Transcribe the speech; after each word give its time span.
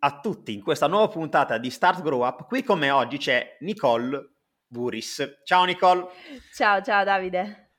a 0.00 0.20
tutti 0.20 0.52
in 0.52 0.62
questa 0.62 0.86
nuova 0.86 1.08
puntata 1.08 1.58
di 1.58 1.70
Start 1.70 2.02
Grow 2.02 2.26
Up. 2.26 2.46
Qui 2.46 2.62
con 2.62 2.78
me 2.78 2.90
oggi 2.90 3.18
c'è 3.18 3.56
Nicole 3.60 4.34
Buris. 4.66 5.40
Ciao 5.44 5.64
Nicole. 5.64 6.06
Ciao, 6.54 6.82
ciao 6.82 7.04
Davide. 7.04 7.69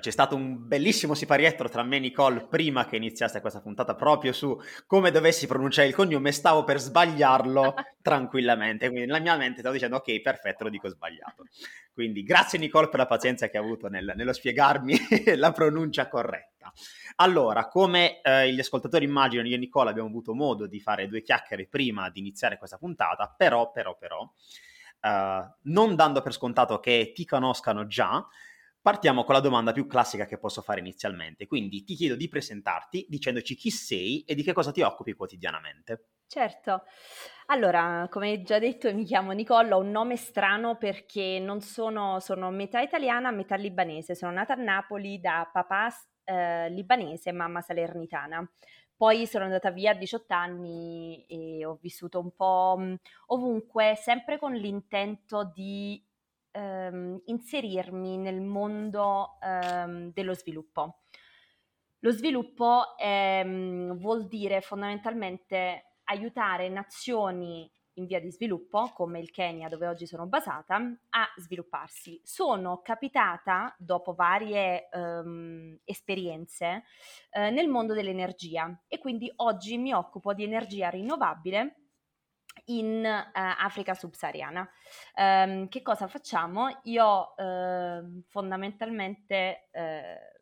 C'è 0.00 0.10
stato 0.10 0.34
un 0.34 0.66
bellissimo 0.66 1.14
siparietto 1.14 1.68
tra 1.68 1.84
me 1.84 1.96
e 1.96 2.00
Nicole 2.00 2.46
prima 2.48 2.86
che 2.86 2.96
iniziasse 2.96 3.40
questa 3.40 3.60
puntata 3.60 3.94
proprio 3.94 4.32
su 4.32 4.58
come 4.84 5.12
dovessi 5.12 5.46
pronunciare 5.46 5.86
il 5.86 5.94
cognome. 5.94 6.32
Stavo 6.32 6.64
per 6.64 6.80
sbagliarlo 6.80 7.74
tranquillamente. 8.02 8.88
Quindi 8.88 9.06
nella 9.06 9.20
mia 9.20 9.36
mente 9.36 9.60
stavo 9.60 9.74
dicendo 9.74 9.96
ok, 9.96 10.20
perfetto, 10.20 10.64
lo 10.64 10.70
dico 10.70 10.88
sbagliato. 10.88 11.44
Quindi 11.92 12.24
grazie 12.24 12.58
Nicole 12.58 12.88
per 12.88 12.98
la 12.98 13.06
pazienza 13.06 13.48
che 13.48 13.58
ha 13.58 13.60
avuto 13.60 13.86
nel, 13.86 14.12
nello 14.16 14.32
spiegarmi 14.32 14.98
la 15.36 15.52
pronuncia 15.52 16.08
corretta. 16.08 16.72
Allora, 17.16 17.68
come 17.68 18.20
eh, 18.22 18.52
gli 18.52 18.58
ascoltatori 18.58 19.04
immaginano, 19.04 19.48
io 19.48 19.54
e 19.54 19.58
Nicola 19.58 19.90
abbiamo 19.90 20.08
avuto 20.08 20.34
modo 20.34 20.66
di 20.66 20.80
fare 20.80 21.06
due 21.06 21.22
chiacchiere 21.22 21.66
prima 21.66 22.10
di 22.10 22.18
iniziare 22.18 22.58
questa 22.58 22.76
puntata, 22.76 23.32
però, 23.34 23.70
però, 23.70 23.96
però, 23.96 24.28
eh, 25.00 25.48
non 25.62 25.94
dando 25.94 26.22
per 26.22 26.32
scontato 26.32 26.80
che 26.80 27.12
ti 27.14 27.24
conoscano 27.24 27.86
già, 27.86 28.26
partiamo 28.86 29.24
con 29.24 29.34
la 29.34 29.40
domanda 29.40 29.72
più 29.72 29.84
classica 29.88 30.26
che 30.26 30.38
posso 30.38 30.62
fare 30.62 30.78
inizialmente. 30.78 31.48
Quindi 31.48 31.82
ti 31.82 31.96
chiedo 31.96 32.14
di 32.14 32.28
presentarti 32.28 33.06
dicendoci 33.08 33.56
chi 33.56 33.68
sei 33.68 34.22
e 34.22 34.36
di 34.36 34.44
che 34.44 34.52
cosa 34.52 34.70
ti 34.70 34.80
occupi 34.80 35.14
quotidianamente. 35.14 36.10
Certo. 36.28 36.84
Allora, 37.46 38.06
come 38.08 38.42
già 38.42 38.60
detto, 38.60 38.94
mi 38.94 39.04
chiamo 39.04 39.32
Nicola, 39.32 39.74
ho 39.74 39.80
un 39.80 39.90
nome 39.90 40.14
strano 40.14 40.76
perché 40.76 41.40
non 41.40 41.62
sono, 41.62 42.20
sono 42.20 42.52
metà 42.52 42.80
italiana, 42.80 43.32
metà 43.32 43.56
libanese. 43.56 44.14
Sono 44.14 44.30
nata 44.30 44.52
a 44.52 44.62
Napoli 44.62 45.18
da 45.18 45.50
papà 45.52 45.92
eh, 46.22 46.70
libanese 46.70 47.30
e 47.30 47.32
mamma 47.32 47.62
salernitana. 47.62 48.48
Poi 48.96 49.26
sono 49.26 49.46
andata 49.46 49.72
via 49.72 49.90
a 49.90 49.94
18 49.94 50.32
anni 50.32 51.26
e 51.26 51.66
ho 51.66 51.76
vissuto 51.82 52.20
un 52.20 52.30
po' 52.36 52.78
ovunque, 53.26 53.96
sempre 53.96 54.38
con 54.38 54.52
l'intento 54.52 55.50
di 55.52 56.05
ehm, 56.56 57.20
inserirmi 57.26 58.16
nel 58.16 58.40
mondo 58.40 59.38
ehm, 59.40 60.12
dello 60.12 60.34
sviluppo. 60.34 61.00
Lo 62.00 62.10
sviluppo 62.10 62.96
ehm, 62.96 63.98
vuol 63.98 64.26
dire 64.26 64.60
fondamentalmente 64.60 65.96
aiutare 66.04 66.68
nazioni 66.68 67.70
in 67.98 68.06
via 68.06 68.20
di 68.20 68.30
sviluppo, 68.30 68.90
come 68.94 69.18
il 69.18 69.30
Kenya 69.30 69.68
dove 69.68 69.86
oggi 69.86 70.06
sono 70.06 70.26
basata, 70.26 70.76
a 70.76 71.26
svilupparsi. 71.38 72.20
Sono 72.22 72.82
capitata, 72.82 73.74
dopo 73.78 74.12
varie 74.12 74.88
um, 74.92 75.78
esperienze, 75.84 76.84
eh, 77.30 77.50
nel 77.50 77.68
mondo 77.68 77.94
dell'energia 77.94 78.82
e 78.86 78.98
quindi 78.98 79.32
oggi 79.36 79.78
mi 79.78 79.94
occupo 79.94 80.34
di 80.34 80.44
energia 80.44 80.90
rinnovabile 80.90 81.85
in 82.66 83.04
uh, 83.04 83.30
Africa 83.32 83.94
subsahariana. 83.94 84.68
Um, 85.16 85.68
che 85.68 85.82
cosa 85.82 86.06
facciamo? 86.06 86.80
Io 86.84 87.34
uh, 87.36 88.22
fondamentalmente 88.28 89.68
uh, 89.72 90.36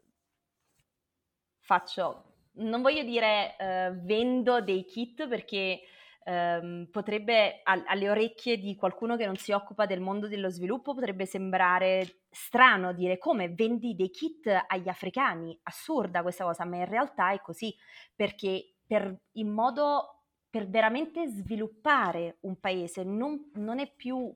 faccio, 1.60 2.34
non 2.56 2.82
voglio 2.82 3.02
dire 3.02 3.56
vendo 4.04 4.60
dei 4.60 4.84
kit 4.84 5.26
perché 5.26 5.80
ehm, 6.24 6.88
potrebbe 6.90 7.60
alle 7.62 8.10
orecchie 8.10 8.58
di 8.58 8.74
qualcuno 8.76 9.16
che 9.16 9.26
non 9.26 9.36
si 9.36 9.52
occupa 9.52 9.86
del 9.86 10.00
mondo 10.00 10.28
dello 10.28 10.50
sviluppo 10.50 10.94
potrebbe 10.94 11.26
sembrare 11.26 12.22
strano 12.30 12.92
dire 12.92 13.18
come 13.18 13.48
vendi 13.50 13.94
dei 13.94 14.10
kit 14.10 14.46
agli 14.66 14.88
africani, 14.88 15.58
assurda 15.64 16.22
questa 16.22 16.44
cosa, 16.44 16.64
ma 16.64 16.76
in 16.76 16.86
realtà 16.86 17.32
è 17.32 17.40
così 17.40 17.74
perché 18.14 18.74
per, 18.86 19.14
in 19.32 19.50
modo 19.50 20.13
per 20.54 20.68
veramente 20.68 21.26
sviluppare 21.26 22.36
un 22.42 22.60
paese 22.60 23.02
non, 23.02 23.50
non 23.54 23.80
è 23.80 23.90
più 23.90 24.32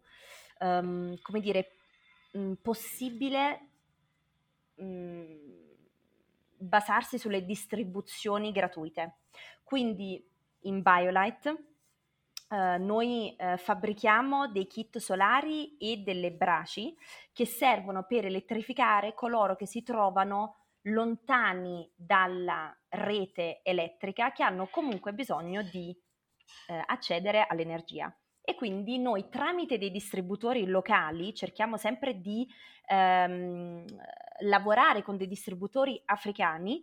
um, 0.59 1.17
come 1.23 1.41
dire 1.41 1.77
mh, 2.33 2.55
possibile 2.55 3.69
mh, 4.75 5.23
basarsi 6.57 7.19
sulle 7.19 7.45
distribuzioni 7.45 8.51
gratuite. 8.51 9.19
Quindi 9.63 10.21
in 10.63 10.83
BioLite 10.83 11.63
Uh, 12.51 12.83
noi 12.83 13.37
uh, 13.39 13.59
fabbrichiamo 13.59 14.49
dei 14.49 14.67
kit 14.67 14.97
solari 14.97 15.77
e 15.77 15.99
delle 15.99 16.33
braci 16.33 16.97
che 17.31 17.45
servono 17.45 18.05
per 18.05 18.25
elettrificare 18.25 19.13
coloro 19.13 19.55
che 19.55 19.67
si 19.67 19.83
trovano 19.83 20.57
lontani 20.85 21.91
dalla 21.95 22.75
rete 22.89 23.61
elettrica 23.63 24.33
che 24.33 24.43
hanno 24.43 24.69
comunque 24.69 25.13
bisogno 25.13 25.61
di 25.61 25.95
uh, 26.69 26.83
accedere 26.87 27.47
all'energia. 27.49 28.15
E 28.41 28.55
quindi 28.55 28.99
noi 28.99 29.29
tramite 29.29 29.77
dei 29.77 29.91
distributori 29.91 30.67
locali 30.67 31.35
cerchiamo 31.35 31.77
sempre 31.77 32.21
di 32.21 32.49
um, 32.89 33.85
lavorare 34.41 35.03
con 35.03 35.17
dei 35.19 35.29
distributori 35.29 36.01
africani, 36.07 36.83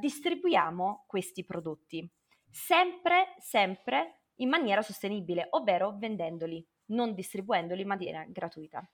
distribuiamo 0.00 1.04
questi 1.06 1.44
prodotti. 1.44 2.10
Sempre, 2.50 3.36
sempre 3.38 4.22
in 4.38 4.48
maniera 4.48 4.82
sostenibile, 4.82 5.46
ovvero 5.50 5.94
vendendoli, 5.96 6.66
non 6.86 7.14
distribuendoli 7.14 7.82
in 7.82 7.86
maniera 7.86 8.24
gratuita. 8.26 8.84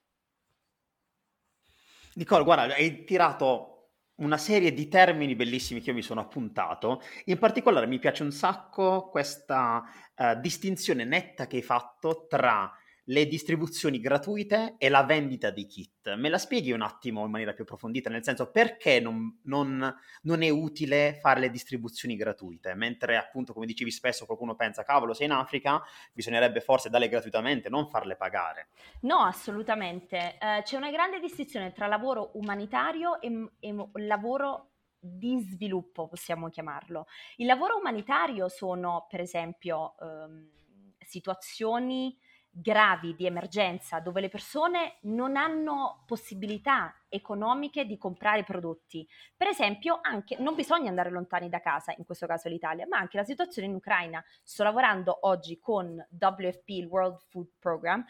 Nicole, 2.17 2.45
guarda, 2.45 2.75
hai 2.75 3.05
tirato 3.05 3.80
una 4.21 4.39
serie 4.39 4.73
di 4.73 4.89
termini 4.89 5.35
bellissimi 5.35 5.81
che 5.81 5.91
io 5.91 5.97
mi 5.97 6.03
sono 6.03 6.21
appuntato. 6.21 7.03
In 7.27 7.39
particolare 7.39 7.87
mi 7.87 7.99
piace 7.99 8.23
un 8.23 8.33
sacco 8.33 9.09
questa 9.11 9.85
uh, 10.17 10.41
distinzione 10.41 11.05
netta 11.05 11.47
che 11.47 11.57
hai 11.57 11.63
fatto 11.63 12.27
tra 12.29 12.73
le 13.05 13.27
distribuzioni 13.27 14.01
gratuite 14.01 14.75
e 14.79 14.89
la 14.89 15.05
vendita 15.05 15.51
di 15.51 15.67
kit. 15.67 16.15
Me 16.15 16.29
la 16.29 16.39
spieghi 16.39 16.73
un 16.73 16.83
attimo 16.83 17.25
in 17.25 17.31
maniera 17.31 17.53
più 17.53 17.65
approfondita, 17.65 18.11
nel 18.11 18.25
senso 18.25 18.51
perché 18.51 19.01
non, 19.01 19.41
non, 19.45 19.95
non, 20.23 20.43
è 20.43 20.49
utile 20.49 21.19
fare 21.21 21.41
le 21.41 21.51
distribuzioni 21.51 22.17
gratuite, 22.17 22.75
mentre 22.75 23.17
appunto 23.17 23.53
come 23.53 23.67
dicevi 23.67 23.91
spesso 23.91 24.27
qualcuno 24.27 24.55
pensa 24.55 24.83
cavolo 24.83 25.15
sei 25.15 25.27
in 25.27 25.33
Africa, 25.33 25.83
bisognerebbe 26.13 26.61
forse 26.61 26.91
darle 26.91 27.09
gratuitamente, 27.09 27.69
non 27.69 27.89
farle 27.89 28.17
pagare. 28.17 28.69
No, 29.01 29.19
assolutamente. 29.19 30.39
Eh, 30.39 30.63
c'è 30.63 30.77
una 30.77 30.91
grande 30.91 31.21
distinzione 31.21 31.73
tra 31.73 31.87
lavoro 31.87 32.31
umanitario 32.35 33.21
e, 33.21 33.51
e 33.59 33.75
lavoro 33.95 34.71
di 35.01 35.41
sviluppo, 35.41 36.09
possiamo 36.09 36.49
chiamarlo. 36.51 37.07
Il 37.37 37.47
lavoro 37.47 37.79
umanitario 37.79 38.49
sono 38.49 39.07
per 39.09 39.21
esempio 39.21 39.95
ehm, 39.99 40.49
situazioni 40.99 42.17
gravi 42.51 43.15
di 43.15 43.27
emergenza 43.27 44.01
dove 44.01 44.21
le 44.21 44.29
persone 44.29 44.99
non 45.03 45.37
hanno 45.37 46.03
possibilità 46.07 46.95
economiche 47.09 47.87
di 47.87 47.97
comprare 47.97 48.45
prodotti. 48.45 49.07
Per 49.37 49.47
esempio, 49.47 50.01
anche 50.03 50.37
non 50.39 50.55
bisogna 50.55 50.89
andare 50.89 51.11
lontani 51.11 51.49
da 51.49 51.61
casa, 51.61 51.95
in 51.97 52.05
questo 52.05 52.27
caso 52.27 52.49
l'Italia, 52.49 52.87
ma 52.87 52.99
anche 52.99 53.17
la 53.17 53.25
situazione 53.25 53.69
in 53.69 53.75
Ucraina. 53.75 54.23
Sto 54.43 54.65
lavorando 54.65 55.19
oggi 55.23 55.59
con 55.59 55.95
WFP, 56.11 56.69
il 56.71 56.87
World 56.87 57.21
Food 57.29 57.49
Program, 57.59 58.05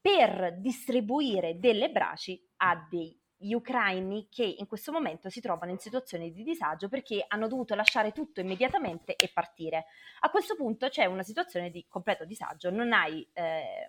per 0.00 0.56
distribuire 0.58 1.58
delle 1.58 1.90
braci 1.90 2.42
a 2.58 2.86
dei 2.88 3.19
gli 3.42 3.54
ucraini 3.54 4.28
che 4.28 4.44
in 4.44 4.66
questo 4.66 4.92
momento 4.92 5.30
si 5.30 5.40
trovano 5.40 5.70
in 5.72 5.78
situazioni 5.78 6.30
di 6.30 6.42
disagio 6.42 6.88
perché 6.88 7.24
hanno 7.26 7.48
dovuto 7.48 7.74
lasciare 7.74 8.12
tutto 8.12 8.40
immediatamente 8.40 9.16
e 9.16 9.30
partire. 9.32 9.86
A 10.20 10.30
questo 10.30 10.56
punto 10.56 10.88
c'è 10.88 11.06
una 11.06 11.22
situazione 11.22 11.70
di 11.70 11.86
completo 11.88 12.26
disagio, 12.26 12.70
non 12.70 12.92
hai 12.92 13.26
eh, 13.32 13.88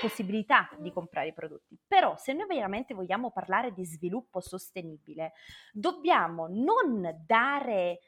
possibilità 0.00 0.70
di 0.78 0.90
comprare 0.90 1.28
i 1.28 1.34
prodotti. 1.34 1.78
Però 1.86 2.16
se 2.16 2.32
noi 2.32 2.46
veramente 2.46 2.94
vogliamo 2.94 3.30
parlare 3.30 3.72
di 3.72 3.84
sviluppo 3.84 4.40
sostenibile, 4.40 5.34
dobbiamo 5.70 6.46
non 6.48 7.22
dare 7.26 8.00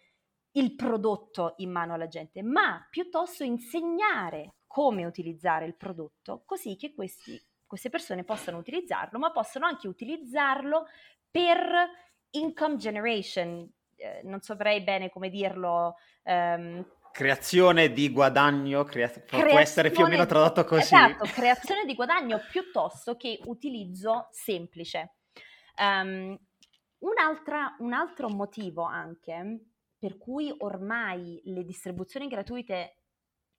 il 0.52 0.74
prodotto 0.74 1.54
in 1.58 1.70
mano 1.70 1.92
alla 1.92 2.08
gente, 2.08 2.42
ma 2.42 2.86
piuttosto 2.88 3.44
insegnare 3.44 4.54
come 4.66 5.04
utilizzare 5.04 5.66
il 5.66 5.76
prodotto 5.76 6.44
così 6.46 6.76
che 6.76 6.94
questi 6.94 7.38
queste 7.70 7.88
persone 7.88 8.24
possano 8.24 8.58
utilizzarlo, 8.58 9.16
ma 9.20 9.30
possono 9.30 9.64
anche 9.64 9.86
utilizzarlo 9.86 10.88
per 11.30 11.88
income 12.30 12.74
generation, 12.74 13.70
eh, 13.94 14.22
non 14.24 14.40
saprei 14.40 14.80
bene 14.80 15.08
come 15.08 15.30
dirlo, 15.30 15.94
ehm, 16.24 16.84
Creazione 17.12 17.92
di 17.92 18.10
guadagno, 18.10 18.82
crea- 18.84 19.10
può 19.28 19.58
essere 19.58 19.90
più 19.90 20.04
o 20.04 20.08
meno 20.08 20.26
tradotto 20.26 20.64
così. 20.64 20.94
Esatto, 20.94 21.24
creazione 21.32 21.84
di 21.84 21.94
guadagno 21.94 22.40
piuttosto 22.50 23.16
che 23.16 23.40
utilizzo 23.44 24.28
semplice. 24.30 25.14
Um, 25.76 26.36
un 26.98 27.92
altro 27.92 28.28
motivo 28.28 28.82
anche 28.82 29.60
per 29.98 30.18
cui 30.18 30.52
ormai 30.58 31.40
le 31.44 31.64
distribuzioni 31.64 32.26
gratuite 32.26 32.99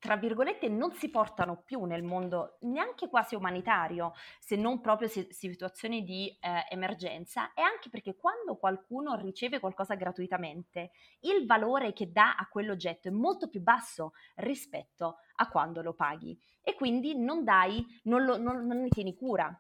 tra 0.02 0.16
virgolette, 0.16 0.68
non 0.68 0.94
si 0.94 1.12
portano 1.12 1.62
più 1.64 1.84
nel 1.84 2.02
mondo 2.02 2.58
neanche 2.62 3.08
quasi 3.08 3.36
umanitario, 3.36 4.14
se 4.40 4.56
non 4.56 4.82
proprio 4.82 5.08
situazioni 5.08 6.04
di 6.04 6.28
eh, 6.42 6.66
emergenza, 6.72 7.54
e 7.54 7.62
anche 7.62 7.92
perché 7.92 8.16
quando 8.16 8.58
qualcuno 8.58 9.14
riceve 9.14 9.60
qualcosa 9.60 9.94
gratuitamente, 9.94 10.90
il 11.20 11.46
valore 11.46 11.94
che 11.94 12.12
dà 12.12 12.34
a 12.34 12.48
quell'oggetto 12.50 13.10
è 13.10 13.12
molto 13.12 13.48
più 13.48 13.62
basso 13.62 14.14
rispetto 14.38 15.18
a 15.36 15.48
quando 15.48 15.84
lo 15.84 15.94
paghi 15.94 16.36
e 16.64 16.74
quindi 16.74 17.16
non 17.16 17.44
dai, 17.44 17.86
non, 18.06 18.26
lo, 18.26 18.38
non, 18.38 18.66
non 18.66 18.82
ne 18.82 18.88
tieni 18.88 19.14
cura. 19.14 19.56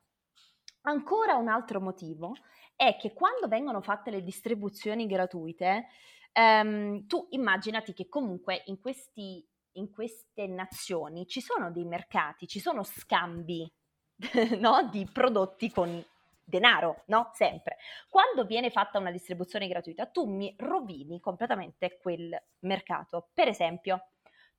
Ancora 0.85 1.35
un 1.35 1.49
altro 1.49 1.79
motivo 1.79 2.33
è 2.75 2.97
che 2.97 3.13
quando 3.13 3.47
vengono 3.47 3.79
fatte 3.81 4.09
le 4.09 4.23
distribuzioni 4.23 5.05
gratuite, 5.05 5.85
ehm, 6.31 7.05
tu 7.05 7.27
immaginati 7.29 7.93
che 7.93 8.09
comunque 8.09 8.63
in 8.65 8.79
questi 8.79 9.47
in 9.73 9.91
queste 9.91 10.47
nazioni 10.47 11.27
ci 11.27 11.41
sono 11.41 11.71
dei 11.71 11.85
mercati, 11.85 12.47
ci 12.47 12.59
sono 12.59 12.83
scambi 12.83 13.71
no? 14.57 14.89
di 14.91 15.07
prodotti 15.12 15.69
con 15.71 16.03
denaro, 16.44 17.03
no? 17.07 17.31
Sempre. 17.33 17.77
Quando 18.09 18.45
viene 18.45 18.69
fatta 18.69 19.00
una 19.00 19.12
distribuzione 19.12 19.68
gratuita, 19.68 20.06
tu 20.07 20.25
mi 20.25 20.53
rovini 20.57 21.19
completamente 21.19 21.97
quel 22.01 22.38
mercato. 22.59 23.29
Per 23.33 23.47
esempio, 23.47 24.09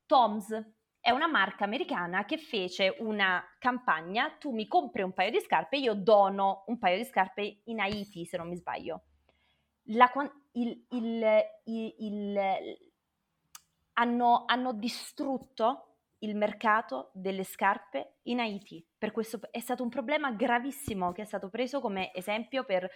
Tom's 0.06 0.49
è 0.99 1.11
una 1.11 1.26
marca 1.26 1.65
americana 1.65 2.25
che 2.25 2.38
fece 2.38 2.97
una 3.00 3.44
campagna, 3.58 4.31
tu 4.38 4.53
mi 4.53 4.67
compri 4.69 5.03
un 5.03 5.12
paio 5.12 5.31
di 5.31 5.41
scarpe, 5.41 5.76
io 5.76 5.94
dono 5.94 6.62
un 6.67 6.79
paio 6.79 6.97
di 6.97 7.05
scarpe 7.05 7.62
in 7.65 7.81
Haiti, 7.81 8.25
se 8.25 8.37
non 8.37 8.49
mi 8.49 8.56
sbaglio. 8.56 9.03
La, 9.87 10.11
il, 10.53 10.87
il, 10.91 11.43
il, 11.65 12.41
hanno, 13.94 14.44
hanno 14.47 14.73
distrutto 14.73 15.93
il 16.23 16.37
mercato 16.37 17.11
delle 17.12 17.44
scarpe 17.44 18.19
in 18.25 18.41
Haiti. 18.41 18.85
Per 18.97 19.12
questo 19.12 19.41
è 19.50 19.61
stato 19.61 19.83
un 19.83 19.89
problema 19.89 20.31
gravissimo 20.33 21.12
che 21.12 21.23
è 21.23 21.25
stato 21.25 21.49
preso 21.49 21.81
come 21.81 22.15
esempio 22.15 22.65
per 22.65 22.89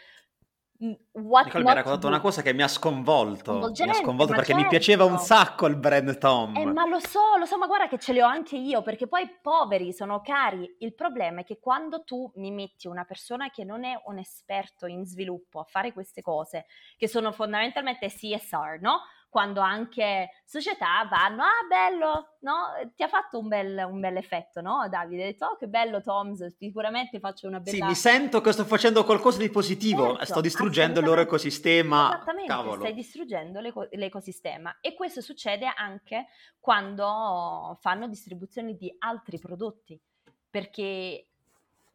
mm, 0.84 0.93
What 1.12 1.46
Nicole 1.46 1.64
mi 1.64 1.70
ha 1.70 1.75
raccontato 1.75 2.06
una 2.06 2.20
cosa 2.20 2.43
che 2.43 2.52
mi 2.52 2.62
ha 2.62 2.69
sconvolto, 2.69 3.72
mi 3.76 3.90
ha 3.90 3.94
sconvolto 3.94 4.32
perché 4.32 4.52
certo. 4.52 4.62
mi 4.62 4.69
piaceva 4.69 5.04
un 5.04 5.19
sacco 5.19 5.66
il 5.66 5.76
brand 5.76 6.16
Tom. 6.19 6.56
Eh, 6.56 6.66
ma 6.66 6.87
lo 6.87 7.00
so, 7.00 7.37
lo 7.37 7.46
so, 7.46 7.58
ma 7.58 7.66
guarda 7.66 7.88
che 7.88 7.98
ce 7.98 8.12
li 8.12 8.20
ho 8.20 8.26
anche 8.26 8.56
io, 8.56 8.82
perché 8.82 9.08
poi 9.08 9.28
poveri 9.43 9.93
sono 9.93 10.20
cari. 10.20 10.76
Il 10.78 10.94
problema 10.94 11.40
è 11.40 11.44
che 11.44 11.58
quando 11.58 12.04
tu 12.04 12.31
mi 12.37 12.52
metti 12.52 12.87
una 12.87 13.04
persona 13.04 13.50
che 13.50 13.64
non 13.64 13.82
è 13.82 14.00
un 14.04 14.19
esperto 14.19 14.87
in 14.87 15.04
sviluppo 15.04 15.58
a 15.58 15.64
fare 15.64 15.93
queste 15.93 16.22
cose, 16.22 16.66
che 16.96 17.08
sono 17.08 17.32
fondamentalmente 17.32 18.06
CSR, 18.06 18.78
no? 18.81 19.00
Quando 19.36 19.60
anche 19.60 20.30
società 20.46 21.06
vanno, 21.10 21.42
ah 21.42 21.66
bello, 21.68 22.36
no? 22.40 22.90
Ti 22.94 23.02
ha 23.02 23.08
fatto 23.08 23.38
un 23.38 23.48
bel, 23.48 23.86
un 23.86 24.00
bel 24.00 24.16
effetto, 24.16 24.62
no 24.62 24.88
Davide? 24.88 25.24
Hai 25.24 25.32
detto, 25.32 25.44
oh 25.44 25.56
che 25.56 25.68
bello 25.68 26.00
Toms, 26.00 26.56
sicuramente 26.56 27.20
faccio 27.20 27.46
una 27.46 27.60
bella... 27.60 27.76
Sì, 27.76 27.82
mi 27.82 27.94
sento 27.94 28.40
che 28.40 28.52
sto 28.52 28.64
facendo 28.64 29.04
qualcosa 29.04 29.36
di 29.36 29.50
positivo, 29.50 30.12
certo, 30.12 30.24
sto 30.24 30.40
distruggendo 30.40 31.00
il 31.00 31.04
loro 31.04 31.20
ecosistema. 31.20 32.14
Esattamente, 32.14 32.50
Cavolo. 32.50 32.80
stai 32.80 32.94
distruggendo 32.94 33.60
l'eco- 33.60 33.88
l'ecosistema 33.90 34.78
e 34.80 34.94
questo 34.94 35.20
succede 35.20 35.70
anche 35.76 36.28
quando 36.58 37.76
fanno 37.82 38.08
distribuzioni 38.08 38.74
di 38.74 38.90
altri 39.00 39.38
prodotti, 39.38 40.00
perché 40.48 41.26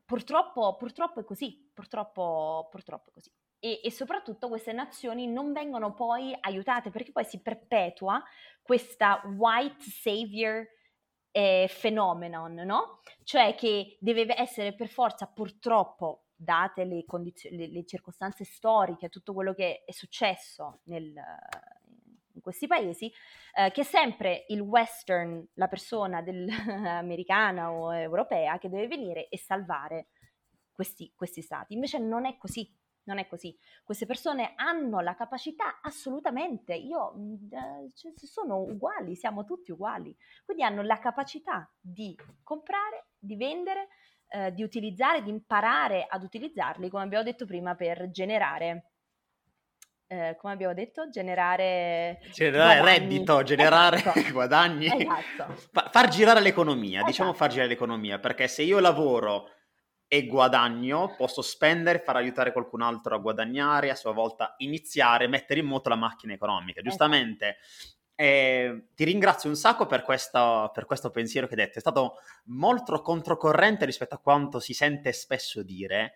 purtroppo, 0.05 0.75
purtroppo 0.75 1.21
è 1.21 1.23
così, 1.23 1.71
purtroppo, 1.73 2.67
purtroppo 2.69 3.09
è 3.09 3.13
così 3.13 3.31
e, 3.63 3.79
e, 3.83 3.91
soprattutto 3.91 4.47
queste 4.47 4.73
nazioni 4.73 5.27
non 5.27 5.53
vengono 5.53 5.93
poi 5.93 6.35
aiutate 6.41 6.89
perché 6.89 7.11
poi 7.11 7.23
si 7.23 7.41
perpetua 7.41 8.21
questa 8.63 9.21
white 9.37 9.83
savior 9.83 10.67
eh, 11.29 11.69
phenomenon, 11.79 12.55
no? 12.55 13.01
Cioè 13.23 13.53
che 13.53 13.97
deve 13.99 14.25
essere 14.35 14.73
per 14.73 14.87
forza 14.87 15.27
purtroppo 15.27 16.25
date 16.35 16.85
le, 16.85 17.05
condizioni, 17.05 17.55
le, 17.55 17.67
le 17.67 17.85
circostanze 17.85 18.43
storiche, 18.45 19.09
tutto 19.09 19.31
quello 19.33 19.53
che 19.53 19.83
è 19.85 19.91
successo 19.91 20.79
nel, 20.85 21.13
in 22.33 22.41
questi 22.41 22.65
paesi, 22.65 23.11
eh, 23.53 23.69
che 23.69 23.81
è 23.81 23.83
sempre 23.83 24.45
il 24.47 24.61
western, 24.61 25.45
la 25.53 25.67
persona 25.67 26.23
del, 26.23 26.49
americana 26.49 27.71
o 27.71 27.93
europea 27.93 28.57
che 28.57 28.69
deve 28.69 28.87
venire 28.87 29.27
e 29.29 29.37
salvare 29.37 30.07
questi, 30.71 31.13
questi 31.15 31.41
stati. 31.41 31.75
Invece 31.75 31.99
non 31.99 32.25
è 32.25 32.37
così, 32.37 32.67
non 33.03 33.17
è 33.17 33.27
così. 33.27 33.57
Queste 33.83 34.05
persone 34.05 34.53
hanno 34.55 34.99
la 34.99 35.15
capacità 35.15 35.79
assolutamente, 35.81 36.73
io 36.73 37.13
cioè, 37.95 38.11
sono 38.15 38.59
uguali, 38.61 39.15
siamo 39.15 39.43
tutti 39.43 39.71
uguali. 39.71 40.15
Quindi 40.45 40.63
hanno 40.63 40.81
la 40.81 40.99
capacità 40.99 41.71
di 41.79 42.15
comprare, 42.43 43.07
di 43.17 43.35
vendere, 43.35 43.87
eh, 44.27 44.53
di 44.53 44.63
utilizzare, 44.63 45.23
di 45.23 45.29
imparare 45.29 46.05
ad 46.07 46.23
utilizzarli, 46.23 46.89
come 46.89 47.03
abbiamo 47.03 47.23
detto 47.23 47.45
prima, 47.45 47.75
per 47.75 48.09
generare 48.11 48.91
eh, 50.11 50.35
come 50.35 50.51
abbiamo 50.51 50.73
detto, 50.73 51.09
generare, 51.09 52.19
generare 52.33 52.81
reddito, 52.81 53.43
generare 53.43 53.95
esatto. 53.95 54.19
guadagni, 54.33 54.87
esatto. 54.87 55.55
Fa- 55.71 55.87
far 55.89 56.09
girare 56.09 56.41
l'economia, 56.41 56.97
esatto. 56.97 57.05
diciamo 57.05 57.33
far 57.33 57.49
girare 57.49 57.69
l'economia, 57.69 58.19
perché 58.19 58.49
se 58.49 58.63
io 58.63 58.79
lavoro 58.79 59.47
e 60.13 60.27
guadagno, 60.27 61.15
posso 61.15 61.41
spendere, 61.41 61.99
far 61.99 62.17
aiutare 62.17 62.51
qualcun 62.51 62.81
altro 62.81 63.15
a 63.15 63.19
guadagnare, 63.19 63.89
a 63.89 63.95
sua 63.95 64.11
volta 64.11 64.55
iniziare, 64.57 65.27
mettere 65.27 65.61
in 65.61 65.67
moto 65.67 65.87
la 65.87 65.95
macchina 65.95 66.33
economica. 66.33 66.81
Giustamente, 66.81 67.59
eh, 68.13 68.87
ti 68.93 69.05
ringrazio 69.05 69.47
un 69.47 69.55
sacco 69.55 69.85
per, 69.85 70.01
questa, 70.01 70.69
per, 70.73 70.85
questo 70.85 71.11
pensiero 71.11 71.47
che 71.47 71.53
hai 71.53 71.61
detto, 71.61 71.77
è 71.77 71.79
stato 71.79 72.15
molto 72.47 73.01
controcorrente 73.01 73.85
rispetto 73.85 74.15
a 74.15 74.19
quanto 74.19 74.59
si 74.59 74.73
sente 74.73 75.13
spesso 75.13 75.63
dire, 75.63 76.15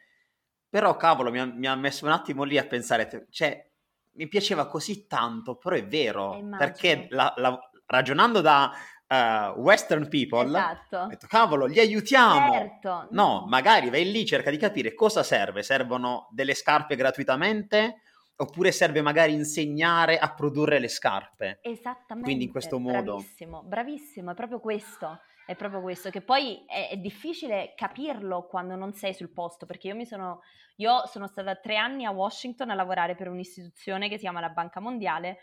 però 0.68 0.98
cavolo 0.98 1.32
mi 1.32 1.40
ha, 1.40 1.46
mi 1.46 1.66
ha 1.66 1.76
messo 1.76 2.04
un 2.04 2.12
attimo 2.12 2.44
lì 2.44 2.58
a 2.58 2.66
pensare, 2.66 3.28
cioè 3.30 3.66
mi 4.12 4.28
piaceva 4.28 4.68
così 4.68 5.08
tanto, 5.08 5.56
però 5.56 5.74
è 5.74 5.88
vero, 5.88 6.36
eh, 6.36 6.58
perché 6.58 7.08
la, 7.12 7.34
la, 7.38 7.58
ragionando 7.86 8.42
da 8.42 8.74
uh, 9.07 9.60
Western 9.60 10.07
people, 10.07 10.48
esatto. 10.48 11.07
detto, 11.07 11.28
cavolo, 11.28 11.66
li 11.66 11.80
aiutiamo. 11.80 12.52
Certo. 12.52 13.08
No, 13.12 13.46
magari 13.48 13.89
vai 13.89 14.12
lì, 14.12 14.25
cerca 14.25 14.50
di 14.50 14.58
capire 14.58 14.94
cosa 14.94 15.24
serve. 15.24 15.63
Servono 15.63 16.27
delle 16.32 16.53
scarpe 16.53 16.96
gratuitamente? 16.96 18.01
Oppure 18.38 18.74
serve 18.74 19.01
magari 19.01 19.34
insegnare 19.34 20.18
a 20.18 20.34
produrre 20.34 20.80
le 20.80 20.89
scarpe. 20.89 21.60
Esattamente. 21.62 22.24
Quindi 22.24 22.46
in 22.46 22.51
questo 22.51 22.80
modo. 22.80 23.15
Bravissimo, 23.15 23.63
bravissimo, 23.63 24.32
è 24.32 24.34
proprio 24.34 24.60
questo. 24.60 25.20
È 25.46 25.56
proprio 25.56 25.80
questo, 25.80 26.10
che 26.10 26.22
poi 26.22 26.65
è, 26.65 26.89
è, 26.89 26.98
difficile 26.98 27.74
capirlo 27.75 28.48
quando 28.48 28.75
non 28.75 28.94
sei 28.94 29.13
sul 29.13 29.32
posto, 29.32 29.68
perché 29.68 29.89
io 29.89 29.96
mi 29.96 30.06
sono, 30.06 30.41
io 30.77 31.06
sono 31.06 31.27
stata 31.27 31.56
tre 31.56 31.77
anni 31.77 32.03
a 32.03 32.10
Washington 32.10 32.72
a 32.72 32.74
lavorare 32.74 33.13
per 33.13 33.30
un'istituzione 33.30 34.10
che 34.10 34.15
si 34.15 34.22
chiama 34.22 34.39
la 34.39 34.50
Banca 34.50 34.80
Mondiale, 34.80 35.38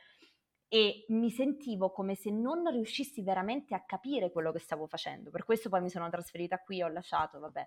e 0.72 1.04
mi 1.08 1.28
sentivo 1.28 1.90
come 1.90 2.14
se 2.14 2.30
non 2.30 2.66
riuscissi 2.70 3.22
veramente 3.22 3.74
a 3.74 3.84
capire 3.84 4.32
quello 4.32 4.52
che 4.52 4.58
stavo 4.58 4.86
facendo. 4.86 5.28
Per 5.28 5.44
questo 5.44 5.68
poi 5.68 5.82
mi 5.82 5.90
sono 5.90 6.08
trasferita 6.08 6.56
qui 6.60 6.78
e 6.78 6.84
ho 6.84 6.88
lasciato, 6.88 7.38
vabbè. 7.40 7.66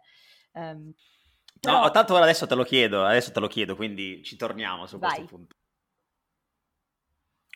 Um, 0.53 0.91
però... 1.59 1.83
No, 1.83 1.91
tanto 1.91 2.15
ora 2.15 2.24
adesso 2.24 2.47
te 2.47 2.55
lo 2.55 2.63
chiedo, 2.63 3.05
adesso 3.05 3.31
te 3.31 3.39
lo 3.39 3.45
chiedo, 3.45 3.75
quindi 3.75 4.24
ci 4.24 4.35
torniamo 4.35 4.88
su 4.88 4.97
Vai. 4.97 5.09
questo 5.09 5.35
punto. 5.35 5.55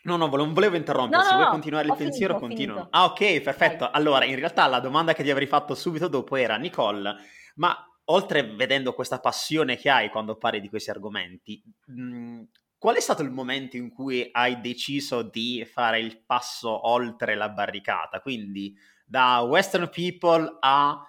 No, 0.04 0.18
no, 0.18 0.28
non 0.28 0.54
volevo 0.54 0.76
interrompere, 0.76 1.24
no, 1.24 1.28
se 1.28 1.34
no, 1.34 1.40
vuoi 1.40 1.50
continuare 1.50 1.88
il 1.88 1.94
finito, 1.94 2.10
pensiero 2.12 2.38
continuo. 2.38 2.88
Ah, 2.92 3.06
ok, 3.06 3.42
perfetto. 3.42 3.86
Vai. 3.86 3.94
Allora, 3.96 4.26
in 4.26 4.36
realtà 4.36 4.68
la 4.68 4.80
domanda 4.80 5.14
che 5.14 5.24
ti 5.24 5.32
avrei 5.32 5.48
fatto 5.48 5.74
subito 5.74 6.08
dopo 6.08 6.36
era, 6.36 6.58
Nicole, 6.58 7.16
ma 7.56 7.76
oltre 8.06 8.44
vedendo 8.54 8.94
questa 8.94 9.20
passione 9.20 9.78
che 9.78 9.90
hai 9.90 10.10
quando 10.10 10.38
parli 10.38 10.62
di 10.62 10.70
questi 10.70 10.92
argomenti, 10.92 11.60
mh, 11.88 12.44
Qual 12.80 12.96
è 12.96 13.02
stato 13.02 13.24
il 13.24 13.30
momento 13.30 13.76
in 13.76 13.92
cui 13.92 14.30
hai 14.32 14.62
deciso 14.62 15.22
di 15.22 15.66
fare 15.66 16.00
il 16.00 16.24
passo 16.26 16.88
oltre 16.88 17.36
la 17.36 17.50
barricata? 17.50 18.22
Quindi 18.22 18.74
da 19.06 19.42
Western 19.42 19.90
People 19.90 20.56
a 20.62 20.92
uh, 20.92 21.02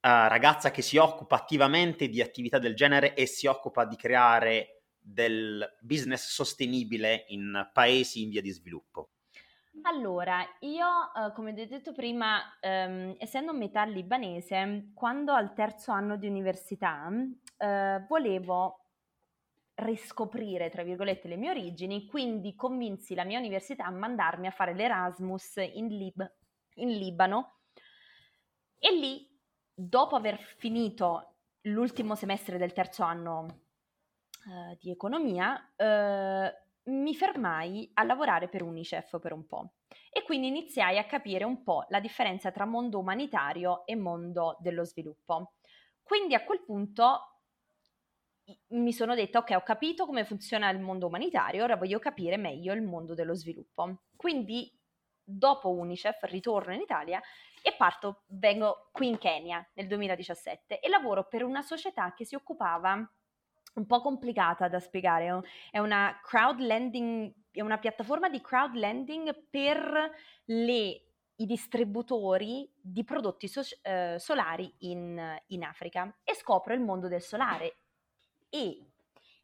ragazza 0.00 0.72
che 0.72 0.82
si 0.82 0.96
occupa 0.96 1.36
attivamente 1.36 2.08
di 2.08 2.20
attività 2.20 2.58
del 2.58 2.74
genere 2.74 3.14
e 3.14 3.26
si 3.26 3.46
occupa 3.46 3.84
di 3.84 3.94
creare 3.94 4.82
del 4.98 5.64
business 5.80 6.26
sostenibile 6.26 7.26
in 7.28 7.70
paesi 7.72 8.24
in 8.24 8.30
via 8.30 8.40
di 8.40 8.50
sviluppo. 8.50 9.10
Allora, 9.82 10.44
io, 10.60 10.86
uh, 10.86 11.32
come 11.34 11.52
ho 11.52 11.54
detto 11.54 11.92
prima, 11.92 12.40
um, 12.60 13.14
essendo 13.18 13.52
metà 13.54 13.84
libanese, 13.84 14.90
quando 14.92 15.32
al 15.32 15.54
terzo 15.54 15.92
anno 15.92 16.16
di 16.16 16.26
università 16.26 17.06
uh, 17.08 18.06
volevo 18.08 18.85
riscoprire, 19.76 20.70
tra 20.70 20.82
virgolette, 20.82 21.28
le 21.28 21.36
mie 21.36 21.50
origini, 21.50 22.06
quindi 22.06 22.54
convinsi 22.54 23.14
la 23.14 23.24
mia 23.24 23.38
università 23.38 23.84
a 23.84 23.90
mandarmi 23.90 24.46
a 24.46 24.50
fare 24.50 24.74
l'Erasmus 24.74 25.56
in, 25.56 25.88
Lib- 25.88 26.34
in 26.74 26.88
Libano 26.90 27.60
e 28.78 28.92
lì, 28.92 29.28
dopo 29.74 30.16
aver 30.16 30.38
finito 30.38 31.36
l'ultimo 31.62 32.14
semestre 32.14 32.58
del 32.58 32.72
terzo 32.72 33.02
anno 33.02 33.64
eh, 34.48 34.76
di 34.80 34.90
economia, 34.90 35.72
eh, 35.76 36.54
mi 36.84 37.14
fermai 37.14 37.90
a 37.94 38.04
lavorare 38.04 38.48
per 38.48 38.62
UNICEF 38.62 39.18
per 39.18 39.32
un 39.32 39.44
po' 39.44 39.72
e 40.08 40.22
quindi 40.22 40.46
iniziai 40.46 40.98
a 40.98 41.04
capire 41.04 41.44
un 41.44 41.62
po' 41.62 41.84
la 41.88 42.00
differenza 42.00 42.52
tra 42.52 42.64
mondo 42.64 42.98
umanitario 42.98 43.84
e 43.86 43.96
mondo 43.96 44.56
dello 44.60 44.84
sviluppo. 44.84 45.54
Quindi 46.02 46.34
a 46.34 46.44
quel 46.44 46.62
punto 46.64 47.35
mi 48.68 48.92
sono 48.92 49.14
detta, 49.14 49.38
ok, 49.38 49.50
ho 49.56 49.62
capito 49.62 50.06
come 50.06 50.24
funziona 50.24 50.70
il 50.70 50.78
mondo 50.78 51.06
umanitario, 51.06 51.64
ora 51.64 51.76
voglio 51.76 51.98
capire 51.98 52.36
meglio 52.36 52.72
il 52.72 52.82
mondo 52.82 53.14
dello 53.14 53.34
sviluppo. 53.34 54.02
Quindi, 54.14 54.72
dopo 55.22 55.70
UNICEF, 55.70 56.22
ritorno 56.24 56.72
in 56.72 56.80
Italia 56.80 57.20
e 57.62 57.74
parto, 57.76 58.22
vengo 58.28 58.88
qui 58.92 59.08
in 59.08 59.18
Kenya 59.18 59.66
nel 59.74 59.88
2017 59.88 60.78
e 60.78 60.88
lavoro 60.88 61.26
per 61.26 61.42
una 61.42 61.62
società 61.62 62.14
che 62.14 62.24
si 62.24 62.34
occupava 62.34 62.92
un 63.74 63.86
po' 63.86 64.00
complicata 64.00 64.68
da 64.68 64.78
spiegare, 64.78 65.42
è 65.70 65.78
una 65.78 66.18
crowd 66.22 66.60
lending, 66.60 67.32
è 67.50 67.60
una 67.60 67.78
piattaforma 67.78 68.28
di 68.28 68.40
crowd 68.40 68.74
lending 68.74 69.48
per 69.50 70.10
le 70.44 71.00
i 71.38 71.44
distributori 71.44 72.66
di 72.80 73.04
prodotti 73.04 73.46
so- 73.46 73.60
eh, 73.82 74.16
solari 74.18 74.72
in, 74.78 75.38
in, 75.48 75.64
Africa 75.64 76.16
e 76.24 76.34
scopro 76.34 76.72
il 76.72 76.80
mondo 76.80 77.08
del 77.08 77.20
solare 77.20 77.85
e 78.48 78.86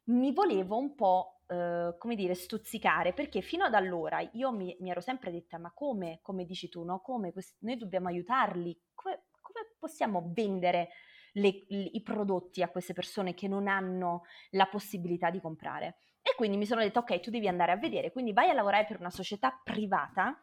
mi 0.05 0.33
volevo 0.33 0.77
un 0.77 0.95
po', 0.95 1.41
eh, 1.47 1.95
come 1.97 2.15
dire, 2.15 2.33
stuzzicare, 2.33 3.13
perché 3.13 3.41
fino 3.41 3.65
ad 3.65 3.73
allora 3.73 4.19
io 4.33 4.51
mi, 4.51 4.75
mi 4.79 4.89
ero 4.89 5.01
sempre 5.01 5.31
detta, 5.31 5.57
ma 5.57 5.71
come, 5.73 6.19
come 6.21 6.45
dici 6.45 6.69
tu, 6.69 6.83
no? 6.83 7.01
Come 7.01 7.31
quest- 7.31 7.57
noi 7.61 7.77
dobbiamo 7.77 8.07
aiutarli, 8.07 8.77
come, 8.93 9.23
come 9.41 9.73
possiamo 9.79 10.31
vendere 10.33 10.89
le, 11.33 11.47
i 11.67 12.01
prodotti 12.03 12.61
a 12.61 12.69
queste 12.69 12.93
persone 12.93 13.33
che 13.33 13.47
non 13.47 13.67
hanno 13.67 14.23
la 14.51 14.67
possibilità 14.67 15.29
di 15.29 15.39
comprare? 15.39 15.97
E 16.21 16.35
quindi 16.35 16.57
mi 16.57 16.65
sono 16.65 16.81
detta, 16.81 16.99
ok, 16.99 17.19
tu 17.19 17.29
devi 17.29 17.47
andare 17.47 17.71
a 17.71 17.77
vedere, 17.77 18.11
quindi 18.11 18.33
vai 18.33 18.49
a 18.49 18.53
lavorare 18.53 18.85
per 18.85 18.99
una 18.99 19.09
società 19.09 19.59
privata 19.63 20.41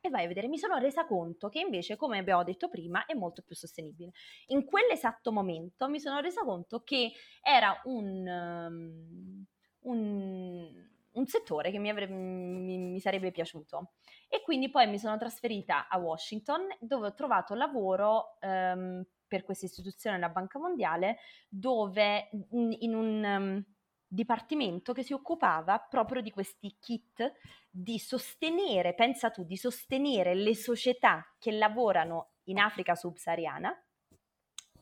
e 0.00 0.08
vai 0.08 0.24
a 0.24 0.28
vedere, 0.28 0.48
mi 0.48 0.58
sono 0.58 0.78
resa 0.78 1.04
conto 1.04 1.48
che 1.48 1.60
invece, 1.60 1.96
come 1.96 2.18
abbiamo 2.18 2.42
detto 2.42 2.68
prima, 2.68 3.04
è 3.04 3.14
molto 3.14 3.42
più 3.42 3.54
sostenibile. 3.54 4.12
In 4.46 4.64
quell'esatto 4.64 5.30
momento 5.30 5.88
mi 5.88 6.00
sono 6.00 6.20
resa 6.20 6.42
conto 6.42 6.82
che 6.82 7.12
era 7.42 7.78
un, 7.84 8.26
um, 8.26 9.44
un, 9.80 10.88
un 11.12 11.26
settore 11.26 11.70
che 11.70 11.78
mi, 11.78 11.90
avrebbe, 11.90 12.14
mi, 12.14 12.78
mi, 12.78 13.00
sarebbe 13.00 13.30
piaciuto. 13.30 13.92
E 14.28 14.40
quindi 14.42 14.70
poi 14.70 14.88
mi 14.88 14.98
sono 14.98 15.18
trasferita 15.18 15.88
a 15.88 15.98
Washington 15.98 16.66
dove 16.80 17.08
ho 17.08 17.14
trovato 17.14 17.54
lavoro 17.54 18.38
um, 18.40 19.04
per 19.26 19.44
questa 19.44 19.66
istituzione, 19.66 20.18
la 20.18 20.28
Banca 20.28 20.58
Mondiale, 20.58 21.18
dove 21.48 22.30
in, 22.50 22.94
un... 22.94 23.24
Um, 23.24 23.64
dipartimento 24.12 24.92
che 24.92 25.04
si 25.04 25.12
occupava 25.12 25.78
proprio 25.78 26.20
di 26.20 26.32
questi 26.32 26.76
kit 26.80 27.32
di 27.70 27.98
sostenere, 28.00 28.94
pensa 28.94 29.30
tu, 29.30 29.44
di 29.44 29.56
sostenere 29.56 30.34
le 30.34 30.56
società 30.56 31.24
che 31.38 31.52
lavorano 31.52 32.32
in 32.44 32.58
Africa 32.58 32.96
subsahariana 32.96 33.72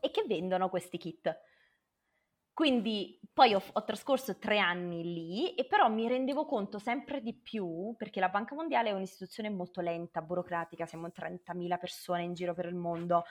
e 0.00 0.11
che 0.11 0.25
vendono 0.26 0.70
questi 0.70 0.97
kit. 0.97 1.40
Quindi 2.54 3.20
poi 3.32 3.52
ho, 3.52 3.62
ho, 3.73 3.85
trascorso 3.85 4.38
tre 4.38 4.58
anni 4.58 5.04
lì 5.04 5.54
e 5.54 5.66
però 5.66 5.88
mi 5.90 6.08
rendevo 6.08 6.47
conto 6.47 6.78
sempre 6.78 7.20
di 7.20 7.35
più, 7.35 7.94
perché 7.99 8.20
la 8.20 8.30
Banca 8.30 8.54
Mondiale 8.54 8.88
è 8.88 8.94
un'istituzione 8.94 9.50
molto 9.50 9.82
lenta, 9.82 10.23
burocratica, 10.23 10.87
siamo 10.87 11.08
30.000 11.08 11.78
persone 11.78 12.23
in 12.23 12.32
giro 12.32 12.54
per 12.54 12.64
il 12.64 12.75
mondo, 12.75 13.25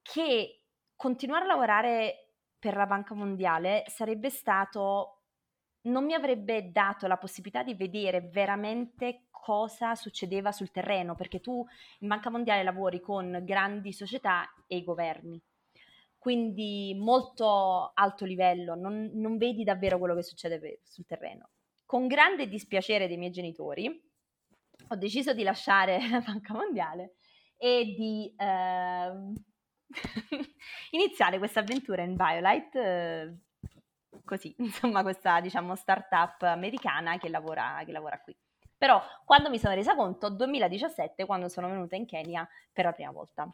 che 0.00 0.62
continuare 0.94 1.44
a 1.44 1.48
lavorare 1.48 2.28
per 2.58 2.76
la 2.76 2.86
Banca 2.86 3.12
Mondiale 3.12 3.82
sarebbe 3.88 4.30
stato 4.30 5.21
non 5.82 6.04
mi 6.04 6.14
avrebbe 6.14 6.70
dato 6.70 7.06
la 7.06 7.16
possibilità 7.16 7.62
di 7.62 7.74
vedere 7.74 8.20
veramente 8.20 9.24
cosa 9.30 9.94
succedeva 9.94 10.52
sul 10.52 10.70
terreno, 10.70 11.14
perché 11.14 11.40
tu 11.40 11.66
in 12.00 12.08
Banca 12.08 12.30
Mondiale 12.30 12.62
lavori 12.62 13.00
con 13.00 13.40
grandi 13.42 13.92
società 13.92 14.48
e 14.66 14.76
i 14.76 14.84
governi, 14.84 15.42
quindi 16.16 16.94
molto 16.96 17.90
alto 17.94 18.24
livello, 18.24 18.76
non, 18.76 19.10
non 19.14 19.36
vedi 19.38 19.64
davvero 19.64 19.98
quello 19.98 20.14
che 20.14 20.22
succede 20.22 20.80
sul 20.84 21.04
terreno. 21.04 21.50
Con 21.84 22.06
grande 22.06 22.46
dispiacere 22.46 23.08
dei 23.08 23.16
miei 23.16 23.32
genitori, 23.32 24.10
ho 24.88 24.96
deciso 24.96 25.34
di 25.34 25.42
lasciare 25.42 25.98
la 26.08 26.20
Banca 26.20 26.54
Mondiale 26.54 27.16
e 27.56 27.84
di 27.96 28.32
eh, 28.36 29.12
iniziare 30.90 31.38
questa 31.38 31.60
avventura 31.60 32.02
in 32.02 32.14
Violite. 32.14 32.80
Eh, 32.80 33.36
così, 34.24 34.54
insomma, 34.60 35.02
questa 35.02 35.40
diciamo 35.40 35.74
startup 35.74 36.42
americana 36.42 37.18
che 37.18 37.28
lavora, 37.28 37.82
che 37.84 37.92
lavora 37.92 38.20
qui. 38.20 38.36
Però 38.76 39.00
quando 39.24 39.48
mi 39.48 39.58
sono 39.58 39.74
resa 39.74 39.94
conto, 39.94 40.28
2017, 40.28 41.24
quando 41.24 41.48
sono 41.48 41.68
venuta 41.68 41.94
in 41.94 42.04
Kenya 42.04 42.48
per 42.72 42.84
la 42.86 42.92
prima 42.92 43.12
volta. 43.12 43.48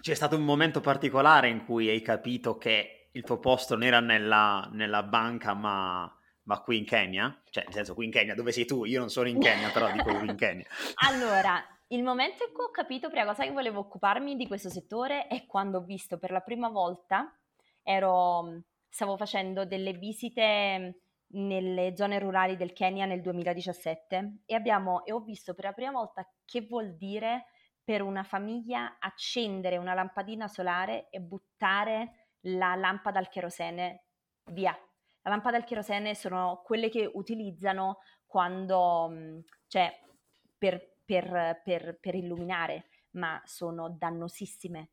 C'è 0.00 0.14
stato 0.14 0.36
un 0.36 0.44
momento 0.44 0.80
particolare 0.80 1.48
in 1.48 1.64
cui 1.64 1.88
hai 1.88 2.02
capito 2.02 2.58
che 2.58 3.08
il 3.12 3.22
tuo 3.22 3.38
posto 3.38 3.74
non 3.74 3.84
era 3.84 4.00
nella, 4.00 4.68
nella 4.72 5.02
banca, 5.02 5.54
ma, 5.54 6.12
ma, 6.42 6.60
qui 6.60 6.78
in 6.78 6.84
Kenya? 6.84 7.40
Cioè, 7.48 7.64
nel 7.64 7.72
senso, 7.72 7.94
qui 7.94 8.06
in 8.06 8.10
Kenya, 8.10 8.34
dove 8.34 8.52
sei 8.52 8.66
tu? 8.66 8.84
Io 8.84 8.98
non 8.98 9.08
sono 9.08 9.28
in 9.28 9.38
Kenya, 9.38 9.70
però 9.70 9.90
dico 9.90 10.14
qui 10.18 10.28
in 10.28 10.34
Kenya. 10.36 10.66
allora, 10.96 11.64
il 11.88 12.02
momento 12.02 12.44
in 12.44 12.52
cui 12.52 12.64
ho 12.64 12.70
capito 12.70 13.08
prima 13.08 13.24
cosa 13.24 13.44
che 13.44 13.52
volevo 13.52 13.78
occuparmi 13.78 14.36
di 14.36 14.46
questo 14.46 14.68
settore 14.68 15.28
è 15.28 15.46
quando 15.46 15.78
ho 15.78 15.82
visto 15.82 16.18
per 16.18 16.32
la 16.32 16.40
prima 16.40 16.68
volta, 16.68 17.32
ero 17.82 18.62
stavo 18.88 19.16
facendo 19.16 19.64
delle 19.64 19.92
visite 19.92 21.00
nelle 21.28 21.96
zone 21.96 22.18
rurali 22.18 22.56
del 22.56 22.72
Kenya 22.72 23.04
nel 23.04 23.20
2017 23.20 24.42
e, 24.46 24.54
abbiamo, 24.54 25.04
e 25.04 25.12
ho 25.12 25.20
visto 25.20 25.54
per 25.54 25.64
la 25.64 25.72
prima 25.72 25.90
volta 25.90 26.28
che 26.44 26.62
vuol 26.62 26.96
dire 26.96 27.46
per 27.82 28.02
una 28.02 28.22
famiglia 28.22 28.96
accendere 28.98 29.76
una 29.76 29.94
lampadina 29.94 30.48
solare 30.48 31.08
e 31.10 31.20
buttare 31.20 32.30
la 32.46 32.74
lampada 32.74 33.18
al 33.18 33.28
cherosene 33.28 34.04
via. 34.52 34.76
La 35.22 35.30
lampada 35.30 35.56
al 35.56 35.64
cherosene 35.64 36.14
sono 36.14 36.62
quelle 36.64 36.88
che 36.88 37.08
utilizzano 37.14 37.98
quando, 38.26 39.42
cioè, 39.66 39.92
per, 40.58 40.98
per, 41.04 41.60
per, 41.62 41.98
per 42.00 42.14
illuminare, 42.14 42.86
ma 43.12 43.40
sono 43.44 43.88
dannosissime 43.88 44.90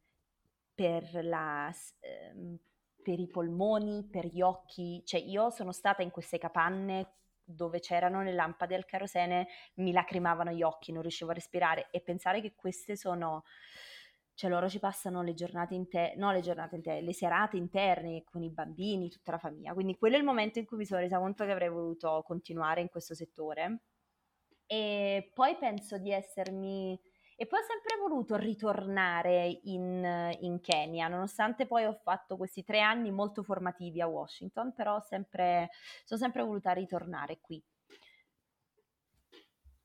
per 0.74 1.24
la, 1.24 1.72
eh, 2.00 2.60
per 3.04 3.20
i 3.20 3.28
polmoni, 3.28 4.08
per 4.10 4.26
gli 4.26 4.42
occhi, 4.42 5.04
cioè 5.06 5.20
io 5.20 5.52
sono 5.52 5.72
stata 5.72 6.02
in 6.02 6.10
queste 6.10 6.40
capanne 6.40 7.18
dove 7.44 7.80
c'erano 7.80 8.24
le 8.24 8.34
lampade 8.34 8.74
al 8.74 8.86
kerosene, 8.86 9.48
mi 9.76 9.92
lacrimavano 9.92 10.52
gli 10.52 10.64
occhi, 10.64 10.92
non 10.92 11.02
riuscivo 11.02 11.32
a 11.32 11.34
respirare. 11.34 11.90
E 11.92 12.02
pensare 12.02 12.42
che 12.42 12.56
queste 12.56 12.96
sono, 12.96 13.44
cioè 14.34 14.50
loro 14.50 14.70
ci 14.70 14.80
passano 14.80 15.22
le 15.22 15.34
giornate 15.34 15.76
interne, 15.76 16.16
no 16.16 16.32
le 16.32 16.42
giornate 16.42 16.76
interne, 16.76 17.02
le 17.02 17.14
serate 17.14 17.58
interne 17.58 18.24
con 18.24 18.42
i 18.42 18.50
bambini, 18.50 19.10
tutta 19.10 19.32
la 19.32 19.38
famiglia, 19.38 19.74
quindi 19.74 19.96
quello 19.98 20.16
è 20.16 20.20
il 20.20 20.26
momento 20.26 20.60
in 20.60 20.66
cui 20.66 20.78
mi 20.78 20.86
sono 20.86 21.02
resa 21.02 21.20
conto 21.20 21.46
che 21.46 21.52
avrei 21.52 21.70
voluto 21.70 22.24
continuare 22.26 22.82
in 22.82 22.90
questo 22.90 23.14
settore. 23.14 23.82
E 24.66 25.30
poi 25.34 25.58
penso 25.58 25.98
di 25.98 26.12
essermi 26.12 27.00
e 27.44 27.46
poi 27.46 27.60
ho 27.60 27.64
sempre 27.64 27.98
voluto 27.98 28.38
ritornare 28.38 29.60
in, 29.64 30.34
in, 30.40 30.62
Kenya, 30.62 31.10
nonostante 31.10 31.66
poi 31.66 31.84
ho 31.84 32.00
fatto 32.02 32.38
questi 32.38 32.64
tre 32.64 32.80
anni 32.80 33.12
molto 33.12 33.44
formativi 33.44 34.00
a 34.00 34.08
Washington, 34.08 34.74
però 34.74 35.02
sempre, 35.02 35.70
sono 36.06 36.22
sempre 36.22 36.44
voluta 36.44 36.72
ritornare 36.72 37.40
qui. 37.42 37.62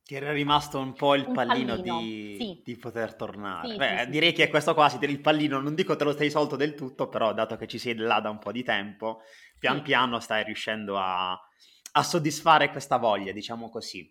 Ti 0.05 0.15
era 0.15 0.31
rimasto 0.31 0.79
un 0.79 0.93
po' 0.93 1.17
il 1.17 1.25
un 1.27 1.35
pallino, 1.35 1.75
pallino 1.75 2.01
di, 2.01 2.37
sì. 2.39 2.63
di, 2.65 2.77
poter 2.79 3.17
tornare. 3.17 3.71
Sì, 3.71 3.77
Beh, 3.77 4.03
sì, 4.05 4.11
direi 4.11 4.33
che 4.33 4.49
questo 4.49 4.73
qua, 4.73 4.97
il 5.01 5.21
pallino, 5.21 5.59
non 5.61 5.75
dico 5.75 5.97
te 5.97 6.05
lo 6.05 6.13
stai 6.13 6.31
solto 6.31 6.55
del 6.55 6.75
tutto, 6.75 7.09
però 7.09 7.35
dato 7.35 7.57
che 7.57 7.67
ci 7.67 7.79
sei 7.79 7.97
là 7.97 8.21
da 8.21 8.31
un 8.31 8.39
po' 8.39 8.53
di 8.53 8.63
tempo, 8.63 9.23
pian 9.59 9.83
piano 9.83 10.21
stai 10.21 10.45
riuscendo 10.45 10.97
a, 10.97 11.33
a 11.33 12.03
soddisfare 12.05 12.71
questa 12.71 12.99
voglia, 12.99 13.33
diciamo 13.33 13.69
così. 13.69 14.09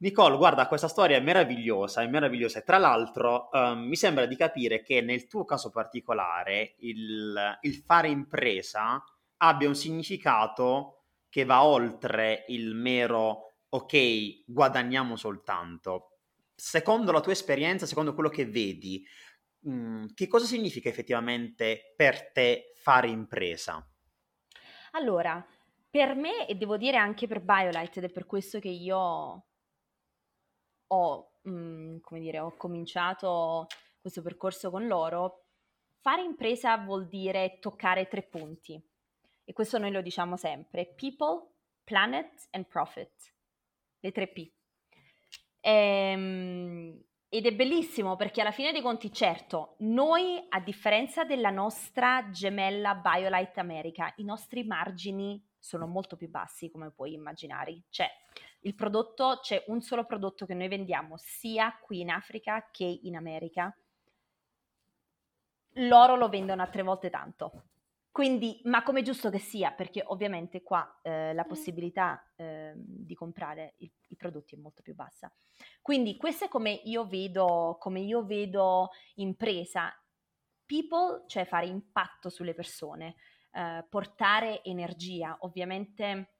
Nicole, 0.00 0.36
guarda, 0.36 0.68
questa 0.68 0.86
storia 0.86 1.16
è 1.16 1.20
meravigliosa, 1.20 2.02
è 2.02 2.06
meravigliosa. 2.06 2.60
E 2.60 2.62
tra 2.62 2.78
l'altro 2.78 3.48
um, 3.52 3.80
mi 3.80 3.96
sembra 3.96 4.26
di 4.26 4.36
capire 4.36 4.80
che 4.82 5.00
nel 5.00 5.26
tuo 5.26 5.44
caso 5.44 5.70
particolare 5.70 6.76
il, 6.78 7.58
il 7.62 7.74
fare 7.84 8.08
impresa 8.08 9.02
abbia 9.38 9.66
un 9.66 9.74
significato 9.74 11.02
che 11.28 11.44
va 11.44 11.64
oltre 11.64 12.44
il 12.48 12.74
mero 12.74 13.54
ok, 13.68 14.44
guadagniamo 14.46 15.16
soltanto. 15.16 16.18
Secondo 16.54 17.10
la 17.10 17.20
tua 17.20 17.32
esperienza, 17.32 17.86
secondo 17.86 18.14
quello 18.14 18.28
che 18.30 18.46
vedi, 18.46 19.04
mh, 19.60 19.72
mm, 19.72 20.04
che 20.14 20.28
cosa 20.28 20.46
significa 20.46 20.88
effettivamente 20.88 21.92
per 21.96 22.30
te 22.30 22.72
fare 22.76 23.08
impresa? 23.08 23.84
Allora, 24.92 25.44
per 25.90 26.14
me, 26.14 26.46
e 26.46 26.54
devo 26.54 26.76
dire 26.76 26.96
anche 26.96 27.26
per 27.26 27.40
BioLight, 27.40 27.96
ed 27.96 28.04
è 28.04 28.10
per 28.10 28.26
questo 28.26 28.58
che 28.58 28.68
io 28.68 29.47
ho, 30.88 31.32
mh, 31.42 31.50
mm, 31.50 31.96
come 32.00 32.20
dire, 32.20 32.40
ho 32.40 32.56
cominciato 32.56 33.66
questo 34.00 34.22
percorso 34.22 34.70
con 34.70 34.86
loro, 34.86 35.44
fare 36.00 36.22
impresa 36.22 36.76
vuol 36.78 37.06
dire 37.08 37.58
toccare 37.60 38.08
tre 38.08 38.22
punti. 38.22 38.80
E 39.44 39.52
questo 39.52 39.78
noi 39.78 39.90
lo 39.90 40.02
diciamo 40.02 40.36
sempre. 40.36 40.86
People, 40.94 41.46
planet 41.84 42.48
and 42.50 42.66
profit. 42.66 43.34
Le 44.00 44.12
tre 44.12 44.28
P. 44.28 44.50
Ehm, 45.60 47.02
ed 47.30 47.44
è 47.44 47.54
bellissimo 47.54 48.16
perché 48.16 48.40
alla 48.40 48.52
fine 48.52 48.72
dei 48.72 48.80
conti, 48.80 49.12
certo, 49.12 49.74
noi 49.80 50.42
a 50.48 50.60
differenza 50.60 51.24
della 51.24 51.50
nostra 51.50 52.30
gemella 52.30 52.94
BioLight 52.94 53.58
America, 53.58 54.12
i 54.16 54.24
nostri 54.24 54.64
margini 54.64 55.42
sono 55.58 55.86
molto 55.86 56.16
più 56.16 56.30
bassi 56.30 56.70
come 56.70 56.90
puoi 56.90 57.12
immaginare. 57.12 57.82
Cioè, 57.90 58.08
il 58.60 58.74
prodotto, 58.74 59.38
c'è 59.40 59.64
un 59.68 59.80
solo 59.80 60.04
prodotto 60.04 60.46
che 60.46 60.54
noi 60.54 60.68
vendiamo 60.68 61.16
sia 61.16 61.78
qui 61.80 62.00
in 62.00 62.10
Africa 62.10 62.68
che 62.70 62.84
in 63.02 63.16
America. 63.16 63.74
Loro 65.74 66.16
lo 66.16 66.28
vendono 66.28 66.62
a 66.62 66.68
tre 66.68 66.82
volte 66.82 67.10
tanto. 67.10 67.64
Quindi, 68.10 68.60
ma 68.64 68.82
come 68.82 69.02
giusto 69.02 69.30
che 69.30 69.38
sia, 69.38 69.70
perché 69.70 70.02
ovviamente 70.04 70.62
qua 70.62 70.98
eh, 71.02 71.32
la 71.34 71.44
possibilità 71.44 72.32
eh, 72.34 72.72
di 72.74 73.14
comprare 73.14 73.74
i, 73.78 73.90
i, 74.08 74.16
prodotti 74.16 74.56
è 74.56 74.58
molto 74.58 74.82
più 74.82 74.92
bassa. 74.94 75.32
Quindi 75.80 76.16
questo 76.16 76.46
è 76.46 76.48
come 76.48 76.72
io 76.72 77.06
vedo, 77.06 77.76
come 77.78 78.00
io 78.00 78.24
vedo 78.24 78.88
impresa. 79.16 79.94
People, 80.66 81.24
cioè 81.28 81.44
fare 81.44 81.66
impatto 81.66 82.28
sulle 82.28 82.54
persone, 82.54 83.14
eh, 83.52 83.86
portare 83.88 84.64
energia, 84.64 85.36
ovviamente 85.42 86.37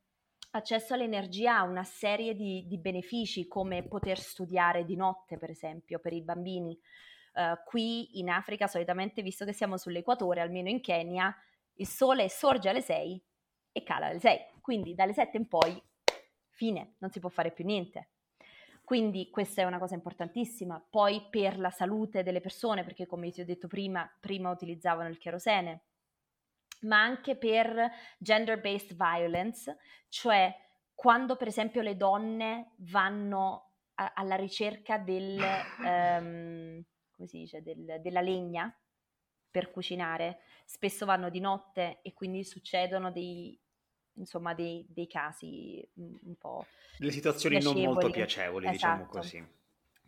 accesso 0.51 0.95
all'energia 0.95 1.59
ha 1.59 1.63
una 1.63 1.85
serie 1.85 2.35
di, 2.35 2.65
di, 2.67 2.79
benefici 2.79 3.47
come 3.47 3.87
poter 3.87 4.19
studiare 4.19 4.85
di 4.85 4.97
notte, 4.97 5.37
per 5.37 5.51
esempio, 5.51 5.99
per 5.99 6.13
i 6.13 6.23
bambini. 6.23 6.79
Uh, 7.35 7.57
qui 7.65 8.19
in 8.19 8.31
Africa, 8.31 8.67
solitamente, 8.67 9.23
visto 9.23 9.45
che 9.45 9.53
siamo 9.53 9.77
sull'equatore, 9.77 10.41
almeno 10.41 10.69
in 10.69 10.81
Kenya, 10.81 11.35
il 11.75 11.87
sole 11.87 12.29
sorge 12.29 12.69
alle 12.69 12.81
6 12.81 13.25
e 13.73 13.83
cala 13.83 14.07
alle 14.07 14.19
6. 14.19 14.39
Quindi 14.61 14.95
dalle 14.95 15.13
7 15.13 15.37
in 15.37 15.47
poi, 15.47 15.81
fine, 16.51 16.95
non 16.99 17.11
si 17.11 17.21
può 17.21 17.29
fare 17.29 17.53
più 17.53 17.65
niente. 17.65 18.11
Quindi 18.83 19.29
questa 19.29 19.61
è 19.61 19.65
una 19.67 19.79
cosa 19.79 19.95
importantissima. 19.95 20.83
Poi 20.89 21.27
per 21.29 21.59
la 21.59 21.71
salute 21.71 22.23
delle 22.23 22.41
persone, 22.41 22.85
perché 22.85 23.07
come 23.07 23.31
ti 23.31 23.43
ho 23.43 23.45
detto 23.45 23.69
prima, 23.69 24.11
prima 24.19 24.51
utilizzavano 24.51 25.11
il 25.11 25.19
kerosene, 25.19 25.88
ma 26.81 27.01
anche 27.03 27.37
per 27.37 27.91
gender-based 28.19 28.95
violence, 28.95 29.77
cioè 30.09 30.55
quando 30.95 31.37
per 31.37 31.49
esempio 31.49 31.81
le 31.81 31.97
donne 31.97 32.73
vanno 32.79 33.73
a, 33.95 34.13
alla 34.15 34.37
ricerca 34.37 34.99
del, 34.99 35.39
um, 35.79 36.83
come 37.11 37.29
si 37.29 37.39
dice, 37.39 37.63
del, 37.63 38.01
della 38.01 38.21
legna 38.21 38.75
per 39.51 39.71
cucinare, 39.71 40.41
spesso 40.65 41.07
vanno 41.07 41.31
di 41.31 41.41
notte 41.41 42.01
e 42.03 42.13
quindi 42.13 42.45
succedono 42.45 43.11
dei, 43.11 43.59
insomma, 44.15 44.55
dei, 44.55 44.87
dei 44.89 45.07
casi 45.07 45.89
un 45.95 46.37
po'... 46.37 46.67
Le 46.99 47.11
situazioni 47.11 47.57
piacevoli. 47.57 47.85
non 47.85 47.95
molto 47.95 48.11
piacevoli, 48.11 48.69
diciamo 48.71 49.03
esatto. 49.03 49.19
diciamo 49.19 49.41
così. 49.45 49.58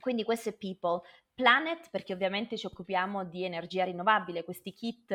Quindi 0.01 0.25
questo 0.25 0.49
è 0.49 0.57
People. 0.57 1.01
Planet, 1.35 1.89
perché 1.91 2.13
ovviamente 2.13 2.59
ci 2.59 2.67
occupiamo 2.67 3.25
di 3.25 3.45
energia 3.45 3.85
rinnovabile, 3.85 4.45
questi 4.45 4.75
kit 4.75 5.11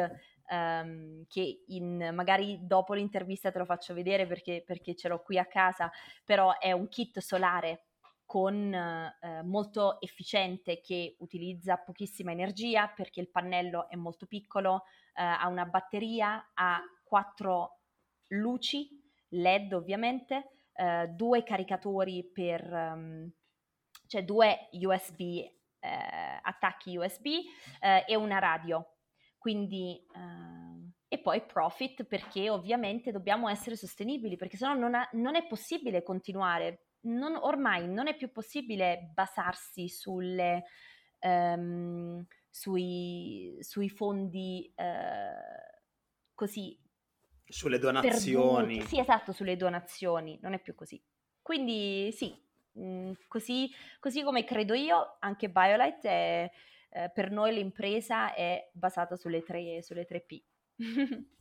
um, 0.49 1.23
che 1.27 1.63
in, 1.67 2.11
magari 2.13 2.65
dopo 2.65 2.93
l'intervista 2.93 3.51
te 3.51 3.59
lo 3.59 3.65
faccio 3.65 3.93
vedere 3.93 4.25
perché, 4.25 4.63
perché, 4.65 4.95
ce 4.95 5.07
l'ho 5.07 5.21
qui 5.21 5.37
a 5.37 5.45
casa, 5.45 5.91
però 6.23 6.57
è 6.57 6.71
un 6.71 6.87
kit 6.89 7.19
solare 7.19 7.85
con 8.25 8.73
eh, 8.73 9.43
molto 9.43 10.01
efficiente 10.01 10.81
che 10.81 11.15
utilizza 11.19 11.77
pochissima 11.77 12.31
energia 12.31 12.87
perché 12.87 13.21
il 13.21 13.29
pannello 13.29 13.87
è 13.87 13.95
molto 13.95 14.25
piccolo, 14.25 14.85
eh, 15.13 15.21
ha 15.23 15.47
una 15.47 15.65
batteria, 15.65 16.51
ha 16.55 16.81
quattro 17.03 17.81
luci 18.29 18.89
LED 19.29 19.73
ovviamente, 19.73 20.49
eh, 20.73 21.07
due 21.09 21.43
caricatori 21.43 22.27
per, 22.33 22.67
um, 22.71 23.31
cioè 24.07 24.23
due 24.23 24.69
USB, 24.71 25.19
eh, 25.19 26.39
attacchi 26.41 26.97
USB 26.97 27.25
eh, 27.79 28.05
e 28.07 28.15
una 28.15 28.39
radio 28.39 28.85
quindi, 29.45 30.03
uh, 30.15 30.91
e 31.07 31.19
poi 31.19 31.45
profit 31.45 32.03
perché 32.05 32.49
ovviamente 32.49 33.11
dobbiamo 33.11 33.47
essere 33.47 33.75
sostenibili, 33.75 34.37
perché 34.37 34.57
sennò 34.57 34.73
non, 34.73 34.95
ha, 34.95 35.07
non 35.11 35.35
è 35.35 35.45
possibile 35.45 36.01
continuare. 36.01 36.87
Non, 37.01 37.35
ormai 37.35 37.87
non 37.87 38.07
è 38.07 38.15
più 38.15 38.31
possibile 38.31 39.11
basarsi 39.13 39.87
sulle, 39.87 40.63
um, 41.19 42.25
sui, 42.49 43.55
sui, 43.59 43.87
fondi 43.87 44.73
uh, 44.77 46.33
così. 46.33 46.75
Sulle 47.45 47.77
donazioni. 47.77 48.77
Perduti. 48.77 48.95
Sì, 48.95 48.99
esatto, 48.99 49.31
sulle 49.31 49.57
donazioni, 49.57 50.39
non 50.41 50.53
è 50.53 50.59
più 50.59 50.73
così. 50.73 50.99
Quindi 51.39 52.11
sì, 52.13 52.35
mh, 52.75 52.83
mm, 52.83 53.11
così, 53.27 53.69
così 53.99 54.23
come 54.23 54.43
credo 54.43 54.73
io, 54.73 55.17
anche 55.19 55.49
BioLight 55.49 56.05
è 56.05 56.51
eh, 56.95 57.11
per 57.13 57.29
noi 57.29 57.53
l'impresa 57.53 58.33
è 58.33 58.69
basata 58.71 59.17
sulle 59.17 59.43
tre, 59.43 59.81
sulle 59.83 60.05
tre 60.05 60.21
P. 60.21 60.41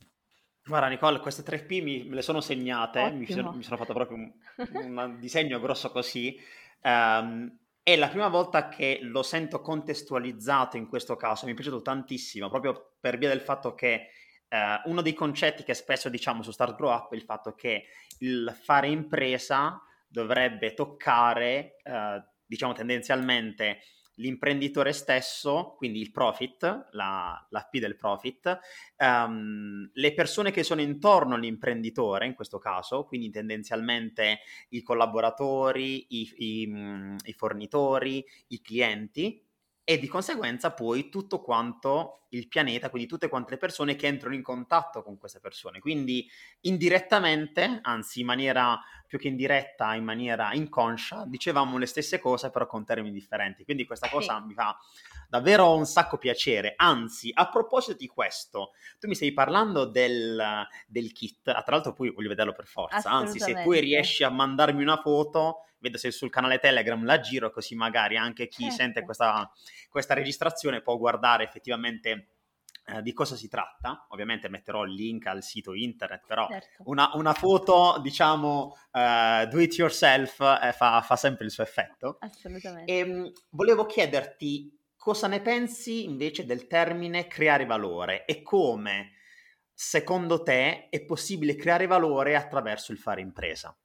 Guarda 0.67 0.87
Nicole, 0.87 1.19
queste 1.19 1.43
tre 1.43 1.63
P 1.63 1.81
mi, 1.81 2.03
me 2.03 2.15
le 2.15 2.21
sono 2.21 2.41
segnate, 2.41 3.11
mi 3.11 3.25
sono, 3.25 3.53
mi 3.53 3.63
sono, 3.63 3.77
fatto 3.77 3.93
proprio 3.93 4.17
un, 4.17 4.33
un 4.57 5.17
disegno 5.19 5.59
grosso 5.59 5.91
così. 5.91 6.37
Um, 6.81 7.57
è 7.81 7.95
la 7.95 8.09
prima 8.09 8.27
volta 8.27 8.67
che 8.67 8.99
lo 9.03 9.21
sento 9.21 9.61
contestualizzato 9.61 10.75
in 10.75 10.87
questo 10.87 11.15
caso, 11.15 11.45
mi 11.45 11.51
è 11.51 11.55
piaciuto 11.55 11.83
tantissimo, 11.83 12.49
proprio 12.49 12.95
per 12.99 13.17
via 13.17 13.29
del 13.29 13.41
fatto 13.41 13.75
che 13.75 14.07
uh, 14.49 14.89
uno 14.89 15.01
dei 15.01 15.13
concetti 15.13 15.63
che 15.63 15.75
spesso 15.75 16.09
diciamo 16.09 16.41
su 16.41 16.51
Start 16.51 16.75
Grow 16.75 16.89
Up 16.89 17.13
è 17.13 17.15
il 17.15 17.21
fatto 17.21 17.53
che 17.53 17.85
il 18.19 18.51
fare 18.59 18.87
impresa 18.87 19.79
dovrebbe 20.15 20.73
toccare, 20.73 21.75
uh, 21.83 22.23
diciamo 22.45 22.71
tendenzialmente, 22.71 23.79
l'imprenditore 24.15 24.93
stesso, 24.93 25.73
quindi 25.75 25.99
il 25.99 26.11
profit, 26.11 26.87
la, 26.91 27.45
la 27.49 27.67
P 27.69 27.79
del 27.79 27.97
profit, 27.97 28.59
um, 28.97 29.89
le 29.91 30.13
persone 30.13 30.51
che 30.51 30.63
sono 30.63 30.79
intorno 30.79 31.35
all'imprenditore, 31.35 32.25
in 32.25 32.33
questo 32.33 32.57
caso, 32.57 33.03
quindi 33.03 33.29
tendenzialmente 33.29 34.39
i 34.69 34.81
collaboratori, 34.81 36.05
i, 36.15 36.33
i, 36.37 36.67
mm, 36.67 37.15
i 37.25 37.33
fornitori, 37.33 38.25
i 38.47 38.61
clienti, 38.61 39.43
e 39.87 39.99
di 39.99 40.07
conseguenza 40.07 40.71
poi 40.71 41.09
tutto 41.09 41.41
quanto 41.41 42.24
il 42.35 42.47
pianeta, 42.47 42.89
quindi 42.89 43.07
tutte 43.07 43.29
quante 43.29 43.51
le 43.51 43.57
persone 43.57 43.95
che 43.95 44.07
entrano 44.07 44.35
in 44.35 44.41
contatto 44.41 45.01
con 45.01 45.17
queste 45.17 45.39
persone. 45.39 45.79
Quindi 45.79 46.29
indirettamente, 46.61 47.79
anzi 47.81 48.19
in 48.21 48.25
maniera 48.25 48.79
più 49.07 49.17
che 49.17 49.27
indiretta, 49.27 49.93
in 49.93 50.03
maniera 50.03 50.53
inconscia, 50.53 51.23
dicevamo 51.25 51.77
le 51.77 51.85
stesse 51.85 52.19
cose 52.19 52.49
però 52.49 52.65
con 52.65 52.83
termini 52.83 53.13
differenti. 53.13 53.63
Quindi 53.63 53.85
questa 53.85 54.09
cosa 54.09 54.39
sì. 54.39 54.47
mi 54.47 54.53
fa 54.53 54.77
davvero 55.29 55.75
un 55.75 55.85
sacco 55.85 56.17
piacere. 56.17 56.73
Anzi, 56.75 57.31
a 57.33 57.49
proposito 57.49 57.97
di 57.97 58.07
questo, 58.07 58.71
tu 58.99 59.07
mi 59.07 59.15
stai 59.15 59.31
parlando 59.33 59.85
del, 59.85 60.67
del 60.87 61.11
kit, 61.11 61.47
ah, 61.47 61.61
tra 61.61 61.75
l'altro 61.75 61.93
poi 61.93 62.11
voglio 62.11 62.29
vederlo 62.29 62.53
per 62.53 62.65
forza, 62.65 63.09
anzi 63.09 63.39
se 63.39 63.61
poi 63.63 63.79
riesci 63.79 64.23
a 64.23 64.29
mandarmi 64.29 64.81
una 64.81 64.97
foto 64.97 65.61
vedo 65.85 65.97
se 65.97 66.09
sul 66.09 66.31
canale 66.31 66.57
Telegram 66.57 67.03
la 67.05 67.19
giro 67.19 67.51
così 67.51 67.75
magari 67.75 68.17
anche 68.17 68.47
chi 68.47 68.63
certo. 68.63 68.77
sente 68.77 69.01
questa, 69.03 69.51
questa 69.89 70.15
registrazione 70.15 70.81
può 70.81 70.97
guardare 70.97 71.43
effettivamente 71.43 72.24
eh, 72.85 73.01
di 73.01 73.13
cosa 73.13 73.35
si 73.35 73.47
tratta. 73.47 74.05
Ovviamente 74.09 74.49
metterò 74.49 74.83
il 74.83 74.93
link 74.93 75.25
al 75.25 75.43
sito 75.43 75.73
internet, 75.73 76.23
però 76.25 76.47
certo. 76.47 76.83
una, 76.85 77.11
una, 77.15 77.33
foto, 77.33 77.99
diciamo, 78.01 78.75
uh, 78.91 79.47
do 79.47 79.59
it 79.59 79.73
yourself 79.75 80.39
eh, 80.61 80.71
fa, 80.71 81.01
fa, 81.01 81.15
sempre 81.15 81.45
il 81.45 81.51
suo 81.51 81.63
effetto. 81.63 82.17
Assolutamente. 82.19 82.91
E, 82.91 82.97
ehm, 82.99 83.31
volevo 83.49 83.85
chiederti 83.85 84.71
cosa 84.95 85.27
ne 85.27 85.41
pensi 85.41 86.03
invece 86.03 86.45
del 86.45 86.67
termine 86.67 87.27
creare 87.27 87.65
valore 87.65 88.25
e 88.25 88.41
come, 88.41 89.13
secondo 89.73 90.41
te, 90.41 90.89
è 90.89 91.03
possibile 91.05 91.55
creare 91.55 91.87
valore 91.87 92.35
attraverso 92.35 92.91
il 92.91 92.97
fare 92.97 93.21
impresa? 93.21 93.75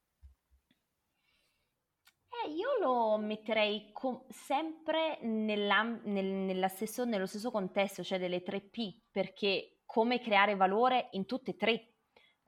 Eh, 2.80 2.82
lo 2.82 3.18
metterei 3.18 3.90
com- 3.92 4.24
sempre 4.28 5.18
nel, 5.22 6.66
stesso, 6.70 7.04
nello 7.04 7.26
stesso 7.26 7.50
contesto, 7.50 8.02
cioè 8.02 8.18
delle 8.18 8.42
tre 8.42 8.60
P, 8.60 9.02
perché 9.10 9.80
come 9.84 10.20
creare 10.20 10.56
valore 10.56 11.08
in 11.12 11.26
tutte 11.26 11.52
e 11.52 11.56
tre. 11.56 11.84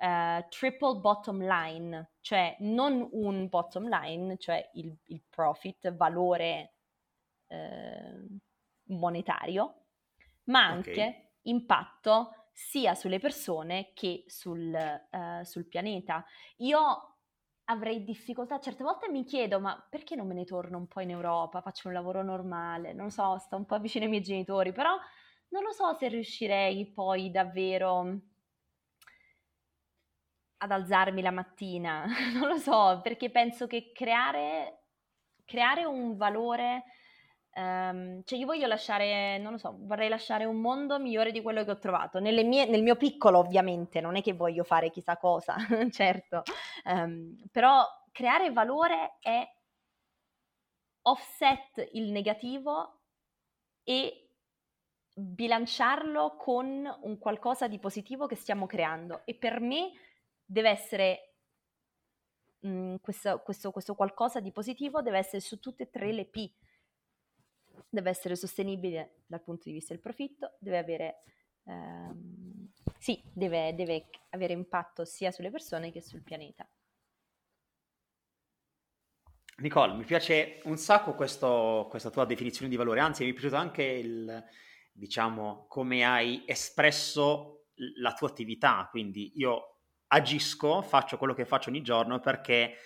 Uh, 0.02 0.44
triple 0.48 0.98
bottom 0.98 1.46
line, 1.46 2.14
cioè 2.22 2.56
non 2.58 3.08
un 3.12 3.48
bottom 3.48 3.88
line, 3.88 4.36
cioè 4.36 4.68
il, 4.74 4.92
il 5.04 5.22
profit, 5.30 5.94
valore 5.94 6.74
uh, 7.46 8.36
monetario, 8.86 9.84
ma 10.46 10.64
anche 10.64 10.90
okay. 10.90 11.28
impatto 11.42 12.48
sia 12.50 12.96
sulle 12.96 13.20
persone 13.20 13.92
che 13.94 14.24
sul, 14.26 14.72
uh, 14.72 15.44
sul 15.44 15.68
pianeta. 15.68 16.24
Io 16.56 17.11
avrei 17.72 18.04
difficoltà, 18.04 18.60
certe 18.60 18.84
volte 18.84 19.08
mi 19.10 19.24
chiedo, 19.24 19.60
ma 19.60 19.76
perché 19.90 20.14
non 20.14 20.26
me 20.26 20.34
ne 20.34 20.44
torno 20.44 20.78
un 20.78 20.86
po' 20.86 21.00
in 21.00 21.10
Europa, 21.10 21.60
faccio 21.60 21.88
un 21.88 21.94
lavoro 21.94 22.22
normale, 22.22 22.92
non 22.92 23.10
so, 23.10 23.38
sto 23.38 23.56
un 23.56 23.66
po' 23.66 23.78
vicino 23.80 24.04
ai 24.04 24.10
miei 24.10 24.22
genitori, 24.22 24.72
però 24.72 24.96
non 25.48 25.62
lo 25.62 25.72
so 25.72 25.92
se 25.94 26.08
riuscirei 26.08 26.92
poi 26.92 27.30
davvero 27.30 28.20
ad 30.58 30.70
alzarmi 30.70 31.22
la 31.22 31.30
mattina, 31.30 32.06
non 32.34 32.48
lo 32.48 32.56
so, 32.56 33.00
perché 33.02 33.30
penso 33.30 33.66
che 33.66 33.90
creare, 33.92 34.84
creare 35.44 35.84
un 35.84 36.16
valore, 36.16 36.84
um, 37.54 38.22
cioè 38.24 38.38
io 38.38 38.46
voglio 38.46 38.66
lasciare, 38.66 39.38
non 39.38 39.52
lo 39.52 39.58
so, 39.58 39.76
vorrei 39.80 40.08
lasciare 40.08 40.44
un 40.44 40.60
mondo 40.60 40.98
migliore 40.98 41.32
di 41.32 41.42
quello 41.42 41.64
che 41.64 41.70
ho 41.70 41.78
trovato, 41.78 42.20
mie, 42.20 42.66
nel 42.66 42.82
mio 42.82 42.96
piccolo 42.96 43.38
ovviamente, 43.38 44.00
non 44.00 44.16
è 44.16 44.22
che 44.22 44.32
voglio 44.32 44.64
fare 44.64 44.90
chissà 44.90 45.16
cosa, 45.16 45.56
certo, 45.90 46.42
um, 46.84 47.36
però 47.50 47.84
creare 48.10 48.52
valore 48.52 49.16
è 49.20 49.46
offset 51.02 51.88
il 51.92 52.10
negativo 52.12 53.00
e 53.82 54.28
bilanciarlo 55.14 56.36
con 56.36 56.98
un 57.02 57.18
qualcosa 57.18 57.68
di 57.68 57.78
positivo 57.78 58.26
che 58.26 58.36
stiamo 58.36 58.66
creando. 58.66 59.22
E 59.24 59.34
per 59.34 59.60
me 59.60 59.92
deve 60.44 60.70
essere 60.70 61.34
mh, 62.60 62.68
mhmm, 62.68 62.96
questo, 63.00 63.40
questo, 63.40 63.70
questo 63.70 63.94
qualcosa 63.94 64.40
di 64.40 64.52
positivo 64.52 65.02
deve 65.02 65.18
essere 65.18 65.40
su 65.40 65.58
tutte 65.58 65.84
e 65.84 65.90
tre 65.90 66.12
le 66.12 66.26
P. 66.26 66.50
Deve 67.88 68.10
essere 68.10 68.36
sostenibile 68.36 69.22
dal 69.26 69.42
punto 69.42 69.64
di 69.64 69.72
vista 69.72 69.92
del 69.92 70.02
profitto, 70.02 70.56
deve 70.58 70.78
avere, 70.78 71.22
ehm, 71.64 72.70
sì, 72.98 73.22
deve, 73.32 73.74
deve 73.74 74.08
avere 74.30 74.52
impatto 74.52 75.04
sia 75.04 75.30
sulle 75.30 75.50
persone 75.50 75.92
che 75.92 76.00
sul 76.00 76.22
pianeta. 76.22 76.68
Nicole, 79.58 79.94
mi 79.94 80.04
piace 80.04 80.60
un 80.64 80.76
sacco 80.76 81.14
questo, 81.14 81.86
questa 81.88 82.10
tua 82.10 82.24
definizione 82.24 82.70
di 82.70 82.76
valore, 82.76 83.00
anzi 83.00 83.24
mi 83.24 83.30
è 83.30 83.32
piaciuto 83.32 83.56
anche 83.56 83.82
il, 83.82 84.44
diciamo, 84.92 85.66
come 85.68 86.04
hai 86.04 86.42
espresso 86.46 87.66
la 88.00 88.12
tua 88.12 88.28
attività, 88.28 88.88
quindi 88.90 89.32
io 89.36 89.78
agisco, 90.08 90.82
faccio 90.82 91.16
quello 91.16 91.34
che 91.34 91.44
faccio 91.44 91.70
ogni 91.70 91.82
giorno 91.82 92.20
perché 92.20 92.76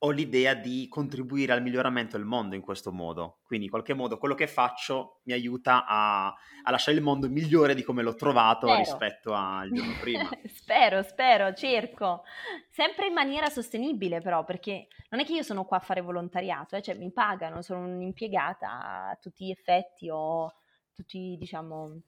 ho 0.00 0.10
l'idea 0.10 0.54
di 0.54 0.86
contribuire 0.88 1.52
al 1.52 1.62
miglioramento 1.62 2.16
del 2.16 2.24
mondo 2.24 2.54
in 2.54 2.60
questo 2.60 2.92
modo. 2.92 3.38
Quindi 3.42 3.66
in 3.66 3.70
qualche 3.70 3.94
modo 3.94 4.18
quello 4.18 4.34
che 4.34 4.46
faccio 4.46 5.20
mi 5.24 5.32
aiuta 5.32 5.84
a, 5.86 6.26
a 6.26 6.70
lasciare 6.70 6.96
il 6.96 7.02
mondo 7.02 7.28
migliore 7.28 7.74
di 7.74 7.82
come 7.82 8.02
l'ho 8.02 8.14
trovato 8.14 8.68
spero. 8.68 8.78
rispetto 8.78 9.34
al 9.34 9.70
giorno 9.72 9.94
prima. 10.00 10.28
spero, 10.46 11.02
spero, 11.02 11.52
cerco. 11.52 12.22
Sempre 12.70 13.06
in 13.06 13.12
maniera 13.12 13.48
sostenibile 13.48 14.20
però, 14.20 14.44
perché 14.44 14.86
non 15.10 15.20
è 15.20 15.24
che 15.24 15.32
io 15.32 15.42
sono 15.42 15.64
qua 15.64 15.78
a 15.78 15.80
fare 15.80 16.00
volontariato, 16.00 16.76
eh? 16.76 16.82
cioè 16.82 16.94
mi 16.94 17.10
pagano, 17.10 17.60
sono 17.62 17.80
un'impiegata 17.80 19.10
a 19.10 19.18
tutti 19.20 19.46
gli 19.46 19.50
effetti, 19.50 20.08
ho 20.10 20.54
tutti, 20.92 21.36
diciamo, 21.38 22.00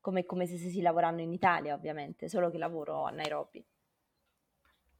come, 0.00 0.24
come 0.24 0.46
se 0.46 0.58
stessi 0.58 0.80
lavorando 0.80 1.22
in 1.22 1.32
Italia 1.32 1.74
ovviamente, 1.74 2.28
solo 2.28 2.50
che 2.50 2.58
lavoro 2.58 3.04
a 3.04 3.10
Nairobi. 3.10 3.64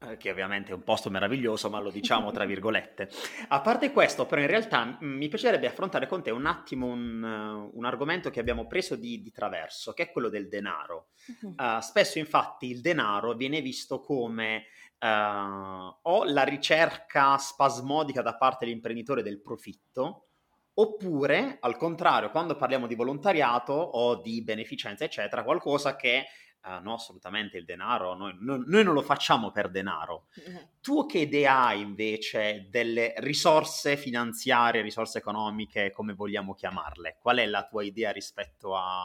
Eh, 0.06 0.16
che 0.16 0.30
ovviamente 0.30 0.70
è 0.70 0.74
un 0.74 0.82
posto 0.82 1.10
meraviglioso, 1.10 1.70
ma 1.70 1.80
lo 1.80 1.90
diciamo 1.90 2.30
tra 2.30 2.44
virgolette. 2.44 3.08
A 3.48 3.60
parte 3.60 3.92
questo, 3.92 4.26
però 4.26 4.40
in 4.40 4.46
realtà 4.46 4.98
mi 5.00 5.28
piacerebbe 5.28 5.66
affrontare 5.66 6.06
con 6.06 6.22
te 6.22 6.30
un 6.30 6.46
attimo 6.46 6.86
un, 6.86 7.22
uh, 7.22 7.76
un 7.76 7.84
argomento 7.84 8.30
che 8.30 8.40
abbiamo 8.40 8.66
preso 8.66 8.96
di, 8.96 9.22
di, 9.22 9.30
traverso, 9.30 9.92
che 9.92 10.04
è 10.04 10.12
quello 10.12 10.28
del 10.28 10.48
denaro. 10.48 11.08
Uh, 11.40 11.80
spesso 11.80 12.18
infatti 12.18 12.70
il 12.70 12.80
denaro 12.80 13.34
viene 13.34 13.60
visto 13.60 14.00
come 14.00 14.64
uh, 15.00 15.06
o 15.06 16.24
la 16.24 16.42
ricerca 16.42 17.36
spasmodica 17.38 18.22
da 18.22 18.36
parte 18.36 18.64
dell'imprenditore 18.64 19.22
del 19.22 19.40
profitto, 19.40 20.28
oppure 20.74 21.58
al 21.60 21.76
contrario, 21.76 22.30
quando 22.30 22.56
parliamo 22.56 22.86
di 22.86 22.94
volontariato 22.94 23.72
o 23.72 24.20
di 24.20 24.42
beneficenza, 24.42 25.04
eccetera, 25.04 25.44
qualcosa 25.44 25.96
che 25.96 26.24
Uh, 26.66 26.82
no, 26.82 26.94
assolutamente 26.94 27.58
il 27.58 27.66
denaro, 27.66 28.14
noi, 28.14 28.34
noi, 28.40 28.62
noi, 28.66 28.82
non 28.84 28.94
lo 28.94 29.02
facciamo 29.02 29.50
per 29.50 29.70
denaro. 29.70 30.28
Mm-hmm. 30.40 30.62
Tu 30.80 31.04
che 31.04 31.18
idea 31.18 31.66
hai 31.66 31.82
invece 31.82 32.68
delle 32.70 33.12
risorse 33.18 33.98
finanziarie, 33.98 34.80
risorse 34.80 35.18
economiche, 35.18 35.90
come 35.90 36.14
vogliamo 36.14 36.54
chiamarle? 36.54 37.18
Qual 37.20 37.36
è 37.36 37.44
la 37.44 37.66
tua 37.66 37.84
idea 37.84 38.12
rispetto 38.12 38.74
a, 38.74 39.04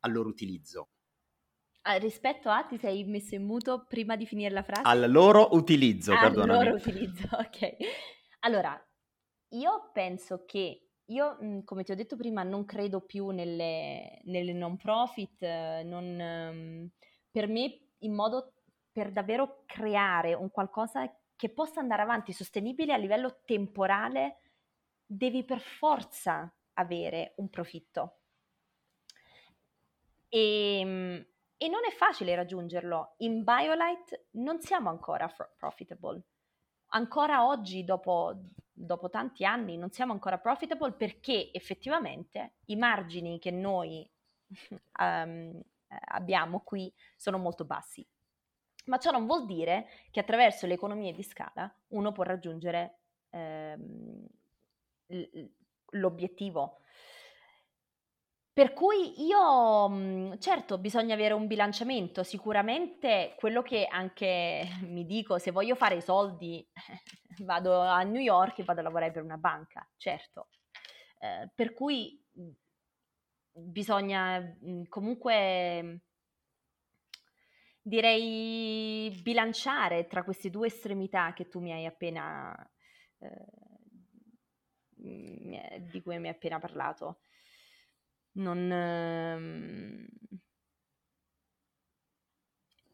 al 0.00 0.12
loro 0.12 0.28
utilizzo? 0.28 0.88
Ah, 1.82 1.94
rispetto 1.98 2.48
a, 2.48 2.64
ti 2.64 2.76
sei 2.76 3.04
messo 3.04 3.36
in 3.36 3.44
muto 3.44 3.84
prima 3.88 4.16
di 4.16 4.26
finire 4.26 4.52
la 4.52 4.64
frase? 4.64 4.82
Al 4.82 5.08
loro 5.08 5.54
utilizzo, 5.54 6.10
Al 6.10 6.18
perdonami. 6.18 6.58
Al 6.58 6.64
loro 6.64 6.76
utilizzo, 6.76 7.28
ok. 7.38 7.76
Allora, 8.40 8.84
io 9.50 9.90
penso 9.92 10.44
che 10.44 10.85
io, 11.06 11.36
mhmm, 11.40 11.64
come 11.64 11.84
ti 11.84 11.92
ho 11.92 11.94
detto 11.94 12.16
prima, 12.16 12.42
non 12.42 12.64
credo 12.64 13.00
più 13.00 13.28
nelle, 13.30 14.20
nelle 14.24 14.52
non 14.52 14.76
profit, 14.76 15.42
non, 15.84 16.20
ehm, 16.20 16.90
per 17.30 17.48
me 17.48 17.80
in 17.98 18.14
modo 18.14 18.52
per 18.92 19.12
davvero 19.12 19.62
creare 19.66 20.34
un 20.34 20.50
qualcosa 20.50 21.10
che 21.36 21.50
possa 21.52 21.80
andare 21.80 22.02
avanti 22.02 22.32
sostenibile 22.32 22.92
a 22.94 22.96
livello 22.96 23.40
temporale, 23.44 24.38
devi 25.04 25.44
per 25.44 25.60
forza 25.60 26.52
avere 26.74 27.34
un 27.36 27.48
profitto. 27.50 28.20
E, 30.28 30.80
ehm, 30.80 31.26
e 31.58 31.68
non 31.68 31.84
è 31.86 31.90
facile 31.90 32.34
raggiungerlo. 32.34 33.14
In 33.18 33.42
BioLite 33.44 34.28
non 34.32 34.60
siamo 34.60 34.90
ancora 34.90 35.30
profitable. 35.56 36.22
Ancora 36.96 37.46
oggi, 37.46 37.84
dopo 37.84 38.34
dopo 38.78 39.08
tanti 39.08 39.44
anni 39.44 39.78
non 39.78 39.90
siamo 39.90 40.12
ancora 40.12 40.38
profitable 40.38 40.92
perché 40.92 41.50
effettivamente 41.52 42.56
i 42.66 42.76
margini 42.76 43.38
che 43.38 43.50
noi 43.50 44.08
um, 45.00 45.62
abbiamo 46.08 46.60
qui 46.60 46.92
sono 47.16 47.38
molto 47.38 47.64
bassi. 47.64 48.06
Ma 48.86 48.98
ciò 48.98 49.10
non 49.10 49.26
vuol 49.26 49.46
dire 49.46 49.88
che 50.10 50.20
attraverso 50.20 50.66
le 50.66 50.74
economie 50.74 51.12
di 51.12 51.22
scala 51.22 51.72
uno 51.88 52.12
può 52.12 52.22
raggiungere 52.22 52.98
ehm, 53.30 54.26
l'obiettivo 55.92 56.78
per 58.56 58.72
cui 58.72 59.26
io, 59.26 59.86
mhmm, 59.86 60.38
certo, 60.38 60.78
bisogna 60.78 61.12
avere 61.12 61.34
un 61.34 61.46
bilanciamento. 61.46 62.22
Sicuramente 62.22 63.34
quello 63.36 63.60
che 63.60 63.84
anche 63.86 64.66
mi 64.88 65.04
dico, 65.04 65.36
se 65.38 65.50
voglio 65.50 65.74
fare 65.74 65.96
i 65.96 66.00
soldi, 66.00 66.66
vado 67.44 67.78
a 67.82 68.00
New 68.02 68.22
York 68.22 68.58
e 68.60 68.64
vado 68.64 68.80
a 68.80 68.84
lavorare 68.84 69.12
per 69.12 69.22
una 69.22 69.36
banca, 69.36 69.86
certo. 69.98 70.48
Eh, 71.18 71.50
per 71.54 71.74
cui 71.74 72.18
mhmm, 72.32 72.52
bisogna 73.76 74.40
mhmm, 74.40 74.84
comunque 74.88 76.00
direi 77.82 79.10
bilanciare 79.22 80.06
tra 80.06 80.24
queste 80.24 80.50
due 80.50 80.66
estremità 80.66 81.32
che 81.32 81.48
tu 81.48 81.60
mi 81.60 81.72
hai 81.72 81.86
appena 81.86 82.54
eh, 83.20 83.44
di 85.90 86.02
cui 86.02 86.18
mi 86.18 86.28
hai 86.28 86.34
appena 86.34 86.58
parlato 86.58 87.20
non... 88.36 88.70
Ehm... 88.72 90.06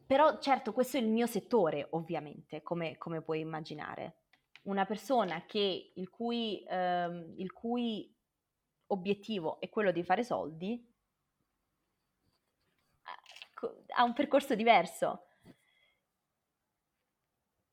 Però 0.05 0.39
certo 0.39 0.73
questo 0.73 0.97
è 0.97 0.99
il 0.99 1.07
mio 1.07 1.25
settore, 1.25 1.87
ovviamente, 1.91 2.61
come, 2.61 2.97
come 2.97 3.21
puoi 3.21 3.39
immaginare. 3.39 4.17
Una 4.63 4.85
persona 4.85 5.45
che, 5.45 5.91
il, 5.95 6.09
cui, 6.09 6.63
ehm, 6.67 7.33
il 7.37 7.51
cui 7.51 8.13
obiettivo 8.87 9.59
è 9.59 9.69
quello 9.69 9.91
di 9.91 10.03
fare 10.03 10.23
soldi 10.23 10.91
ha 13.95 14.03
un 14.03 14.13
percorso 14.13 14.55
diverso. 14.55 15.27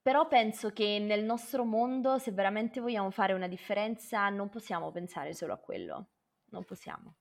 Però 0.03 0.27
penso 0.29 0.73
che 0.73 0.99
nel 0.99 1.25
nostro 1.25 1.65
mondo, 1.65 2.19
se 2.19 2.33
veramente 2.33 2.81
vogliamo 2.81 3.11
fare 3.11 3.33
una 3.35 3.49
differenza, 3.49 4.29
non 4.31 4.49
possiamo 4.49 4.91
pensare 4.91 5.35
solo 5.35 5.53
a 5.53 5.59
quello. 5.59 6.09
Non 6.51 6.65
possiamo. 6.65 7.17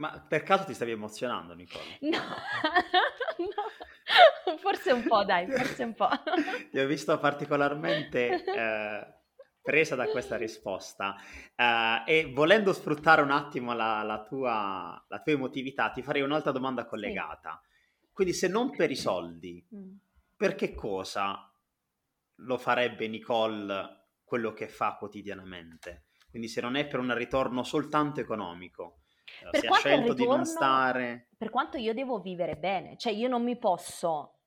Ma 0.00 0.18
per 0.26 0.42
caso 0.42 0.64
ti 0.64 0.72
stavi 0.72 0.92
emozionando, 0.92 1.52
Nicola? 1.52 1.84
No, 2.00 2.08
no. 4.48 4.56
forse 4.56 4.92
un 4.92 5.04
po', 5.06 5.24
dai, 5.24 5.46
forse 5.46 5.84
un 5.84 5.94
po'. 5.94 6.08
ti 6.70 6.78
ho 6.78 6.86
visto 6.86 7.18
particolarmente 7.18 8.42
eh, 8.42 9.14
presa 9.60 9.96
da 9.96 10.06
questa 10.06 10.36
risposta 10.36 11.16
eh, 11.54 12.02
e 12.06 12.32
volendo 12.32 12.72
sfruttare 12.72 13.20
un 13.20 13.30
attimo 13.30 13.74
la, 13.74 14.02
la, 14.02 14.22
tua, 14.22 15.04
la, 15.06 15.20
tua, 15.20 15.32
emotività, 15.32 15.90
ti 15.90 16.02
farei 16.02 16.22
un'altra 16.22 16.50
domanda 16.50 16.86
collegata. 16.86 17.60
Sì. 17.62 18.08
Quindi 18.10 18.32
se 18.32 18.48
non 18.48 18.70
per 18.70 18.90
i 18.90 18.96
soldi, 18.96 19.62
mm. 19.74 19.96
per 20.34 20.54
che 20.54 20.74
cosa 20.74 21.46
lo 22.36 22.56
farebbe 22.56 23.06
Nicole 23.06 24.06
quello 24.24 24.54
che 24.54 24.66
fa 24.66 24.94
quotidianamente? 24.94 26.06
Quindi 26.30 26.48
se 26.48 26.62
non 26.62 26.76
è 26.76 26.86
per 26.86 27.00
un 27.00 27.14
ritorno 27.14 27.64
soltanto 27.64 28.20
economico, 28.20 28.99
per 29.50 29.60
si 29.60 29.66
è 29.66 29.72
scelto 29.72 30.12
ritorno, 30.14 30.44
stare... 30.44 31.28
Per 31.36 31.50
quanto 31.50 31.76
io 31.76 31.94
devo 31.94 32.20
vivere 32.20 32.56
bene, 32.56 32.96
cioè 32.96 33.12
io 33.12 33.28
non 33.28 33.42
mi 33.42 33.56
posso 33.56 34.40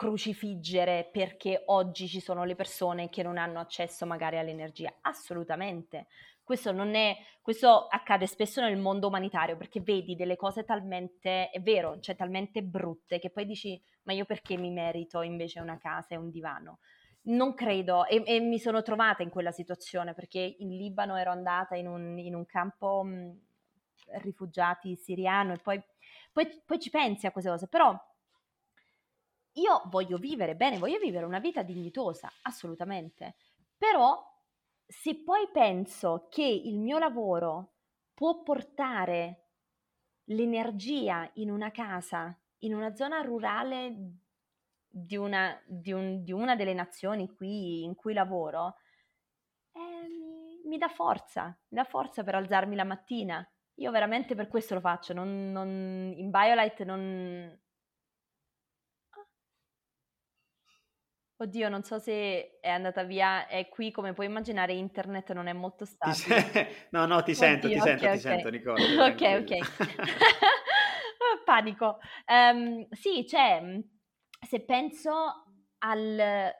crucifiggere 0.00 1.10
perché 1.12 1.62
oggi 1.66 2.08
ci 2.08 2.20
sono 2.20 2.44
le 2.44 2.54
persone 2.54 3.10
che 3.10 3.22
non 3.22 3.36
hanno 3.36 3.60
accesso 3.60 4.06
magari 4.06 4.38
all'energia, 4.38 4.94
assolutamente. 5.02 6.06
Questo, 6.42 6.72
non 6.72 6.94
è, 6.94 7.14
questo 7.42 7.86
accade 7.86 8.26
spesso 8.26 8.62
nel 8.62 8.78
mondo 8.78 9.08
umanitario 9.08 9.58
perché 9.58 9.82
vedi 9.82 10.16
delle 10.16 10.36
cose 10.36 10.64
talmente, 10.64 11.50
è 11.50 11.60
vero, 11.60 12.00
cioè 12.00 12.16
talmente 12.16 12.62
brutte 12.62 13.18
che 13.18 13.28
poi 13.28 13.44
dici 13.44 13.78
ma 14.04 14.14
io 14.14 14.24
perché 14.24 14.56
mi 14.56 14.70
merito 14.70 15.20
invece 15.20 15.60
una 15.60 15.76
casa 15.76 16.14
e 16.14 16.16
un 16.16 16.30
divano? 16.30 16.78
Non 17.24 17.52
credo 17.52 18.06
e, 18.06 18.22
e 18.24 18.40
mi 18.40 18.58
sono 18.58 18.80
trovata 18.80 19.22
in 19.22 19.28
quella 19.28 19.52
situazione 19.52 20.14
perché 20.14 20.56
in 20.58 20.70
Libano 20.78 21.16
ero 21.16 21.30
andata 21.30 21.76
in 21.76 21.86
un, 21.86 22.18
in 22.18 22.34
un 22.34 22.46
campo 22.46 23.04
rifugiati 24.18 24.96
siriano 24.96 25.52
e 25.52 25.58
poi, 25.58 25.82
poi, 26.32 26.62
poi 26.64 26.78
ci 26.78 26.90
pensi 26.90 27.26
a 27.26 27.32
queste 27.32 27.50
cose, 27.50 27.68
però 27.68 27.96
io 29.54 29.82
voglio 29.86 30.18
vivere 30.18 30.54
bene, 30.54 30.78
voglio 30.78 30.98
vivere 30.98 31.24
una 31.24 31.40
vita 31.40 31.62
dignitosa, 31.62 32.30
assolutamente, 32.42 33.36
però 33.76 34.22
se 34.86 35.22
poi 35.22 35.48
penso 35.52 36.26
che 36.30 36.44
il 36.44 36.78
mio 36.78 36.98
lavoro 36.98 37.74
può 38.14 38.42
portare 38.42 39.46
l'energia 40.24 41.28
in 41.34 41.50
una 41.50 41.70
casa, 41.70 42.36
in 42.58 42.74
una 42.74 42.94
zona 42.94 43.20
rurale 43.20 44.18
di 44.88 45.16
una, 45.16 45.58
di 45.64 45.92
un, 45.92 46.22
di 46.24 46.32
una 46.32 46.56
delle 46.56 46.74
nazioni 46.74 47.32
qui 47.32 47.84
in 47.84 47.94
cui 47.94 48.12
lavoro, 48.12 48.76
eh, 49.72 50.08
mi, 50.08 50.60
mi, 50.64 50.78
dà 50.78 50.88
forza, 50.88 51.46
mi 51.68 51.76
dà 51.76 51.84
forza 51.84 52.24
per 52.24 52.34
alzarmi 52.34 52.74
la 52.74 52.84
mattina. 52.84 53.48
Io 53.80 53.90
veramente 53.90 54.34
per 54.34 54.48
questo 54.48 54.74
lo 54.74 54.80
faccio, 54.80 55.14
non, 55.14 55.52
non, 55.52 56.12
in 56.14 56.30
BioLite 56.30 56.84
non, 56.84 57.58
Oddio, 61.42 61.70
non 61.70 61.82
so 61.82 61.98
se 61.98 62.58
è 62.60 62.68
andata 62.68 63.02
via, 63.02 63.46
è 63.46 63.70
qui 63.70 63.90
come 63.90 64.12
puoi 64.12 64.26
immaginare 64.26 64.74
internet 64.74 65.32
non 65.32 65.46
è 65.46 65.54
molto 65.54 65.86
stabile. 65.86 66.14
Se... 66.14 66.68
No, 66.90 67.06
no, 67.06 67.22
ti 67.22 67.34
sento, 67.34 67.66
Oddio, 67.66 67.78
ti 67.78 67.88
sento, 67.88 68.04
okay, 68.04 68.18
ti 68.18 68.26
okay. 68.26 68.42
sento 68.42 68.50
Nicola. 68.50 69.06
ok, 69.06 69.22
ok. 69.40 69.58
Panico. 71.46 71.98
Um, 72.26 72.86
sì, 72.90 73.26
cioè, 73.26 73.62
se 74.46 74.60
penso 74.60 75.12
al, 75.78 76.52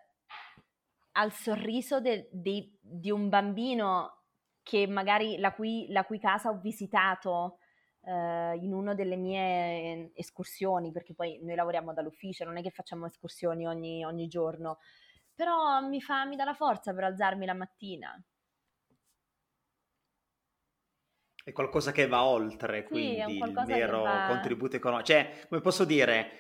al 1.13 1.33
sorriso 1.33 2.01
de, 2.01 2.31
de, 2.33 2.79
di 2.81 3.11
un 3.11 3.29
bambino 3.29 4.20
che 4.63 4.87
magari 4.87 5.39
la 5.39 5.53
cui, 5.53 5.87
la 5.91 6.05
cui 6.05 6.19
casa 6.19 6.51
ho 6.51 6.59
visitato 6.59 7.59
eh, 8.03 8.57
in 8.61 8.73
una 8.73 8.95
delle 8.95 9.17
mie 9.17 10.11
escursioni, 10.15 10.93
perché 10.93 11.15
poi 11.15 11.39
noi 11.43 11.55
lavoriamo 11.55 11.93
dall'ufficio, 11.93 12.45
non 12.45 12.57
è 12.57 12.63
che 12.63 12.71
facciamo 12.71 13.07
escursioni 13.07 13.67
ogni, 13.67 14.05
ogni 14.05 14.27
giorno, 14.29 14.79
però 15.35 15.81
mi, 15.81 16.01
fa, 16.01 16.25
mi 16.25 16.37
dà 16.37 16.45
la 16.45 16.55
forza 16.55 16.93
per 16.93 17.05
alzarmi 17.05 17.47
la 17.47 17.55
mattina. 17.55 18.23
È 21.43 21.53
qualcosa 21.53 21.91
che 21.91 22.07
va 22.07 22.25
oltre, 22.25 22.85
quindi 22.85 23.23
sì, 23.27 23.39
il 23.39 23.63
vero 23.65 24.03
va... 24.03 24.27
contributo 24.29 24.77
economico. 24.77 25.07
Cioè, 25.07 25.47
come 25.49 25.63
posso 25.63 25.87
dire, 25.87 26.31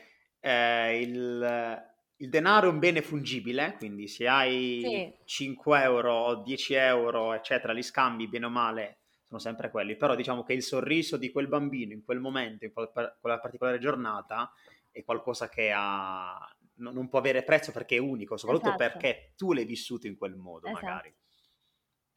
eh, 0.40 1.00
il, 1.00 1.89
il, 2.20 2.28
denaro 2.28 2.68
è 2.68 2.70
un 2.70 2.78
bene 2.78 3.02
fungibile, 3.02 3.74
quindi 3.76 4.08
se 4.08 4.28
hai 4.28 4.80
sì. 4.82 5.14
5 5.24 5.82
euro 5.82 6.14
o 6.14 6.42
10 6.42 6.74
euro, 6.74 7.32
eccetera, 7.34 7.72
li 7.72 7.82
scambi 7.82 8.28
bene 8.28 8.46
o 8.46 8.50
male 8.50 9.00
sono 9.30 9.38
sempre 9.38 9.70
quelli, 9.70 9.96
però 9.96 10.16
diciamo 10.16 10.42
che 10.42 10.54
il 10.54 10.62
sorriso 10.62 11.16
di 11.16 11.30
quel 11.30 11.46
bambino 11.46 11.92
in 11.92 12.04
quel 12.04 12.18
momento, 12.18 12.64
in 12.64 12.72
quella 12.72 13.38
particolare 13.38 13.78
giornata, 13.78 14.52
è 14.90 15.04
qualcosa 15.04 15.48
che 15.48 15.72
ha, 15.72 16.36
non 16.78 17.08
può 17.08 17.20
avere 17.20 17.44
prezzo 17.44 17.70
perché 17.70 17.94
è 17.94 18.00
unico, 18.00 18.36
soprattutto 18.36 18.74
esatto. 18.74 18.82
perché 18.82 19.34
tu 19.36 19.52
l'hai 19.52 19.64
vissuto 19.64 20.08
in 20.08 20.16
quel 20.18 20.34
modo 20.34 20.66
esatto. 20.66 20.84
magari. 20.84 21.14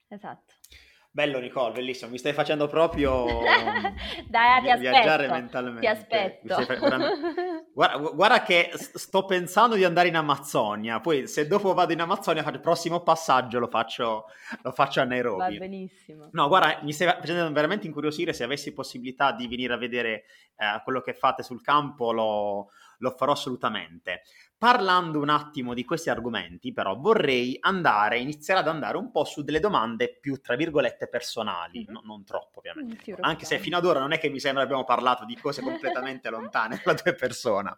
Esatto. 0.07 0.53
Bello 1.11 1.39
Nicole, 1.39 1.73
bellissimo, 1.73 2.09
mi 2.09 2.17
stai 2.17 2.33
facendo 2.33 2.67
proprio 2.67 3.25
Dai, 4.27 4.73
ti 4.73 4.79
viaggiare 4.79 5.27
mentalmente. 5.27 5.81
Ti 5.81 5.87
aspetto. 5.87 7.61
Guarda, 7.73 7.97
guarda, 7.97 8.43
che 8.43 8.69
sto 8.75 9.25
pensando 9.25 9.75
di 9.75 9.83
andare 9.83 10.07
in 10.07 10.15
Amazzonia, 10.15 10.99
poi 10.99 11.27
se 11.27 11.47
dopo 11.47 11.73
vado 11.73 11.91
in 11.91 12.01
Amazzonia 12.01 12.47
il 12.49 12.59
prossimo 12.59 13.01
passaggio 13.01 13.57
lo 13.57 13.67
faccio, 13.67 14.25
lo 14.61 14.71
faccio 14.71 15.01
a 15.01 15.05
Nairobi. 15.05 15.57
Va 15.57 15.65
benissimo. 15.65 16.29
No, 16.33 16.47
guarda, 16.47 16.79
mi 16.83 16.93
stai 16.93 17.07
facendo 17.07 17.51
veramente 17.51 17.87
incuriosire, 17.87 18.31
se 18.31 18.43
avessi 18.43 18.73
possibilità 18.73 19.31
di 19.31 19.47
venire 19.47 19.73
a 19.73 19.77
vedere 19.77 20.25
eh, 20.55 20.81
quello 20.83 21.01
che 21.01 21.15
fate 21.15 21.41
sul 21.41 21.63
campo 21.63 22.11
lo, 22.11 22.69
lo 23.03 23.11
farò 23.11 23.33
assolutamente. 23.33 24.23
Parlando 24.57 25.19
un 25.19 25.29
attimo 25.29 25.73
di 25.73 25.83
questi 25.83 26.09
argomenti, 26.09 26.71
però, 26.71 26.95
vorrei 26.95 27.57
andare, 27.59 28.19
iniziare 28.19 28.61
ad 28.61 28.69
andare 28.69 28.95
un 28.95 29.11
po' 29.11 29.25
su 29.25 29.43
delle 29.43 29.59
domande 29.59 30.17
più, 30.19 30.39
tra 30.39 30.55
virgolette, 30.55 31.09
personali, 31.09 31.79
mm-hmm. 31.79 31.91
no, 31.91 32.01
non 32.05 32.23
troppo 32.23 32.59
ovviamente, 32.59 33.11
mm, 33.11 33.15
anche 33.19 33.45
se 33.45 33.59
fino 33.59 33.77
ad 33.77 33.85
ora 33.85 33.99
non 33.99 34.13
è 34.13 34.19
che 34.19 34.29
mi 34.29 34.39
sembra 34.39 34.63
abbiamo 34.63 34.85
parlato 34.85 35.25
di 35.25 35.35
cose 35.35 35.61
completamente 35.61 36.29
lontane 36.31 36.81
dalla 36.83 36.97
tua 36.97 37.13
persona. 37.13 37.77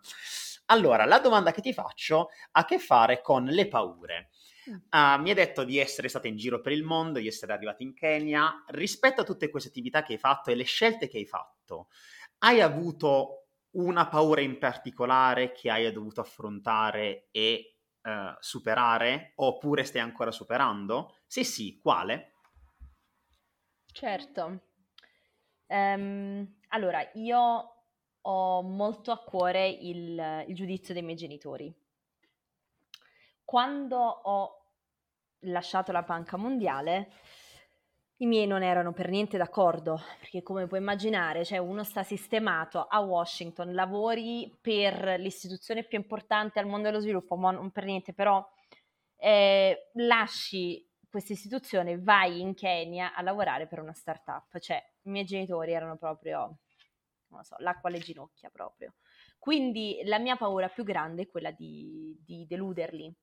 Allora, 0.67 1.05
la 1.05 1.19
domanda 1.19 1.51
che 1.51 1.61
ti 1.61 1.73
faccio 1.73 2.29
ha 2.51 2.61
a 2.61 2.65
che 2.65 2.77
fare 2.79 3.21
con 3.21 3.45
le 3.45 3.67
paure. 3.67 4.29
Uh, 4.67 5.21
mi 5.21 5.29
hai 5.29 5.35
detto 5.35 5.63
di 5.63 5.77
essere 5.77 6.07
stata 6.07 6.27
in 6.27 6.37
giro 6.37 6.59
per 6.59 6.71
il 6.71 6.83
mondo, 6.83 7.19
di 7.19 7.27
essere 7.27 7.53
arrivata 7.53 7.83
in 7.83 7.93
Kenya. 7.93 8.63
Rispetto 8.67 9.21
a 9.21 9.23
tutte 9.23 9.49
queste 9.49 9.69
attività 9.69 10.01
che 10.01 10.13
hai 10.13 10.19
fatto 10.19 10.49
e 10.49 10.55
le 10.55 10.63
scelte 10.63 11.07
che 11.07 11.17
hai 11.17 11.25
fatto, 11.25 11.87
hai 12.39 12.61
avuto 12.61 13.44
una 13.75 14.07
paura 14.07 14.41
in 14.41 14.57
particolare 14.57 15.51
che 15.51 15.69
hai 15.69 15.91
dovuto 15.91 16.21
affrontare 16.21 17.27
e 17.31 17.79
uh, 18.01 18.35
superare 18.39 19.33
oppure 19.35 19.83
stai 19.83 20.01
ancora 20.01 20.31
superando? 20.31 21.17
Se 21.25 21.43
sì, 21.43 21.79
quale? 21.81 22.33
Certo. 23.91 24.61
Um, 25.67 26.57
allora, 26.69 27.09
io 27.13 27.69
ho 28.21 28.61
molto 28.63 29.11
a 29.11 29.19
cuore 29.19 29.67
il, 29.67 30.45
il 30.47 30.55
giudizio 30.55 30.93
dei 30.93 31.03
miei 31.03 31.15
genitori. 31.15 31.73
Quando 33.43 33.97
ho 33.97 34.65
lasciato 35.41 35.91
la 35.91 36.01
banca 36.01 36.37
mondiale, 36.37 37.11
i 38.17 38.25
miei 38.25 38.47
non 38.47 38.63
erano 38.63 38.93
per 38.93 39.09
niente 39.09 39.37
d'accordo, 39.37 40.01
perché 40.19 40.41
come 40.41 40.67
puoi 40.67 40.79
immaginare, 40.79 41.43
cioè 41.43 41.57
uno 41.57 41.83
sta 41.83 42.01
sistemato 42.03 42.85
a 42.85 42.99
Washington, 42.99 43.73
lavori 43.73 44.57
per 44.61 45.19
l'istituzione 45.19 45.83
più 45.83 45.97
importante 45.97 46.59
al 46.59 46.67
mondo 46.67 46.89
dello 46.89 47.01
sviluppo, 47.01 47.35
ma 47.35 47.51
non 47.51 47.71
per 47.71 47.83
niente, 47.83 48.13
però 48.13 48.45
eh, 49.17 49.89
lasci 49.93 50.87
questa 51.09 51.33
istituzione, 51.33 51.99
vai 51.99 52.41
in 52.41 52.53
Kenya 52.53 53.13
a 53.13 53.21
lavorare 53.21 53.67
per 53.67 53.79
una 53.79 53.93
startup. 53.93 54.59
Cioè, 54.59 54.81
i 55.03 55.09
miei 55.09 55.25
genitori 55.25 55.71
erano 55.71 55.97
proprio, 55.97 56.59
non 57.27 57.43
so, 57.43 57.55
l'acqua 57.59 57.89
alle 57.89 57.99
ginocchia 57.99 58.49
proprio. 58.49 58.95
Quindi 59.39 60.01
la 60.05 60.19
mia 60.19 60.35
paura 60.35 60.69
più 60.69 60.83
grande 60.83 61.23
è 61.23 61.27
quella 61.27 61.51
di, 61.51 62.17
di 62.25 62.45
deluderli, 62.47 63.13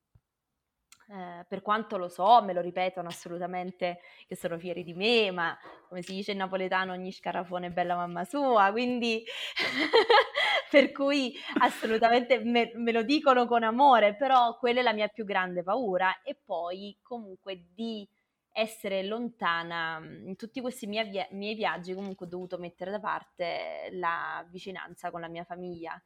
eh, 1.12 1.44
per 1.46 1.60
quanto 1.60 1.98
lo 1.98 2.08
so, 2.08 2.42
me 2.42 2.54
lo 2.54 2.62
ripetono 2.62 3.08
assolutamente 3.08 4.00
che 4.26 4.34
sono 4.34 4.58
fieri 4.58 4.82
di 4.82 4.94
me, 4.94 5.30
ma 5.30 5.54
come 5.86 6.00
si 6.00 6.14
dice 6.14 6.32
in 6.32 6.38
napoletano 6.38 6.92
ogni 6.92 7.12
scarafone 7.12 7.66
è 7.66 7.70
bella 7.70 7.96
mamma 7.96 8.24
sua, 8.24 8.70
quindi 8.70 9.22
per 10.70 10.90
cui 10.90 11.34
assolutamente 11.60 12.38
me, 12.42 12.72
me, 12.76 12.92
lo 12.92 13.02
dicono 13.02 13.46
con 13.46 13.62
amore, 13.62 14.16
però 14.16 14.56
quella 14.56 14.80
è 14.80 14.82
la 14.82 14.94
mia 14.94 15.08
più 15.08 15.26
grande 15.26 15.62
paura 15.62 16.22
e 16.22 16.34
poi 16.42 16.96
comunque 17.02 17.66
di 17.74 18.08
essere 18.50 19.02
lontana 19.02 20.00
in 20.02 20.36
tutti 20.36 20.62
questi 20.62 20.86
miei, 20.86 21.10
via- 21.10 21.28
miei 21.32 21.54
viaggi 21.54 21.92
comunque 21.94 22.24
ho 22.24 22.28
dovuto 22.28 22.56
mettere 22.58 22.90
da 22.90 23.00
parte 23.00 23.90
la 23.92 24.46
vicinanza 24.50 25.10
con 25.10 25.20
la 25.20 25.28
mia 25.28 25.44
famiglia, 25.44 26.02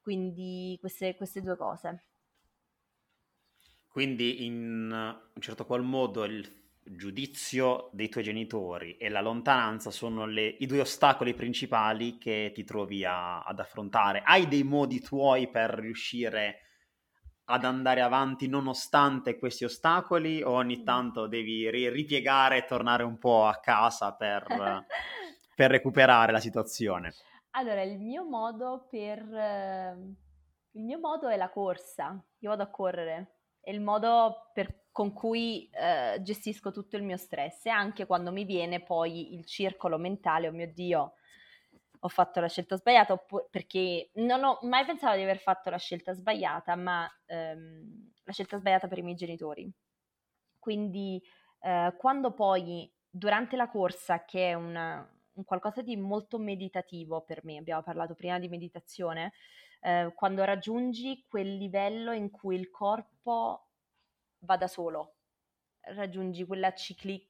quindi 0.00 0.76
queste, 0.80 1.16
queste 1.16 1.40
due 1.40 1.56
cose. 1.56 2.09
Quindi 3.90 4.44
in 4.46 4.88
un 4.90 5.42
certo 5.42 5.66
qual 5.66 5.82
modo 5.82 6.22
il 6.24 6.58
giudizio 6.82 7.90
dei 7.92 8.08
tuoi 8.08 8.22
genitori 8.22 8.96
e 8.96 9.08
la 9.08 9.20
lontananza 9.20 9.90
sono 9.90 10.26
le, 10.26 10.46
i 10.46 10.66
due 10.66 10.80
ostacoli 10.80 11.34
principali 11.34 12.16
che 12.16 12.52
ti 12.54 12.62
trovi 12.62 13.04
a, 13.04 13.40
ad 13.40 13.58
affrontare. 13.58 14.22
Hai 14.24 14.46
dei 14.46 14.62
modi 14.62 15.00
tuoi 15.00 15.48
per 15.50 15.70
riuscire 15.70 16.60
ad 17.46 17.64
andare 17.64 18.00
avanti 18.00 18.46
nonostante 18.46 19.36
questi 19.36 19.64
ostacoli 19.64 20.40
o 20.40 20.52
ogni 20.52 20.84
tanto 20.84 21.26
devi 21.26 21.68
ri- 21.68 21.90
ripiegare 21.90 22.58
e 22.58 22.64
tornare 22.64 23.02
un 23.02 23.18
po' 23.18 23.44
a 23.46 23.58
casa 23.58 24.14
per, 24.14 24.46
per 25.56 25.70
recuperare 25.70 26.30
la 26.30 26.38
situazione? 26.38 27.12
Allora, 27.50 27.82
il 27.82 27.98
mio 27.98 28.24
modo 28.24 28.86
per... 28.88 29.18
il 30.70 30.84
mio 30.84 30.98
modo 31.00 31.28
è 31.28 31.36
la 31.36 31.50
corsa. 31.50 32.24
Io 32.38 32.50
vado 32.50 32.62
a 32.62 32.70
correre 32.70 33.39
è 33.60 33.70
il 33.70 33.80
modo 33.80 34.50
per, 34.52 34.86
con 34.90 35.12
cui 35.12 35.68
eh, 35.72 36.20
gestisco 36.22 36.70
tutto 36.72 36.96
il 36.96 37.02
mio 37.02 37.16
stress 37.16 37.66
e 37.66 37.70
anche 37.70 38.06
quando 38.06 38.32
mi 38.32 38.44
viene 38.44 38.82
poi 38.82 39.34
il 39.34 39.44
circolo 39.44 39.98
mentale, 39.98 40.48
oh 40.48 40.52
mio 40.52 40.72
Dio, 40.72 41.14
ho 42.00 42.08
fatto 42.08 42.40
la 42.40 42.48
scelta 42.48 42.76
sbagliata, 42.76 43.22
perché 43.50 44.10
non 44.14 44.42
ho 44.42 44.58
mai 44.62 44.84
pensato 44.86 45.16
di 45.16 45.22
aver 45.22 45.38
fatto 45.38 45.68
la 45.68 45.76
scelta 45.76 46.14
sbagliata, 46.14 46.74
ma 46.74 47.08
ehm, 47.26 48.12
la 48.24 48.32
scelta 48.32 48.58
sbagliata 48.58 48.88
per 48.88 48.98
i 48.98 49.02
miei 49.02 49.16
genitori. 49.16 49.70
Quindi 50.58 51.22
eh, 51.60 51.94
quando 51.98 52.32
poi 52.32 52.90
durante 53.08 53.56
la 53.56 53.68
corsa, 53.68 54.24
che 54.24 54.50
è 54.50 54.54
una, 54.54 55.06
un 55.34 55.44
qualcosa 55.44 55.82
di 55.82 55.96
molto 55.96 56.38
meditativo 56.38 57.20
per 57.22 57.44
me, 57.44 57.58
abbiamo 57.58 57.82
parlato 57.82 58.14
prima 58.14 58.38
di 58.38 58.48
meditazione, 58.48 59.32
eh, 59.80 60.12
quando 60.14 60.44
raggiungi 60.44 61.26
quel 61.28 61.56
livello 61.56 62.12
in 62.12 62.30
cui 62.30 62.56
il 62.56 62.70
corpo 62.70 63.68
va 64.40 64.56
da 64.56 64.66
solo, 64.68 65.16
raggiungi 65.80 66.44
quella 66.44 66.72
cicli... 66.74 67.28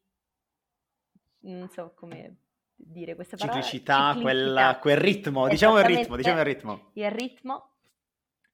non 1.41 1.69
so 1.69 1.93
come 1.95 2.37
dire 2.75 3.15
questa 3.15 3.37
parola. 3.37 3.61
Ciclicità, 3.61 4.17
quella, 4.21 4.79
quel 4.81 4.97
ritmo, 4.97 5.49
diciamo 5.49 5.79
il 5.79 5.85
ritmo, 5.85 6.17
diciamo 6.17 6.39
il 6.39 6.45
ritmo. 6.45 6.91
Il 6.95 7.11
ritmo. 7.11 7.75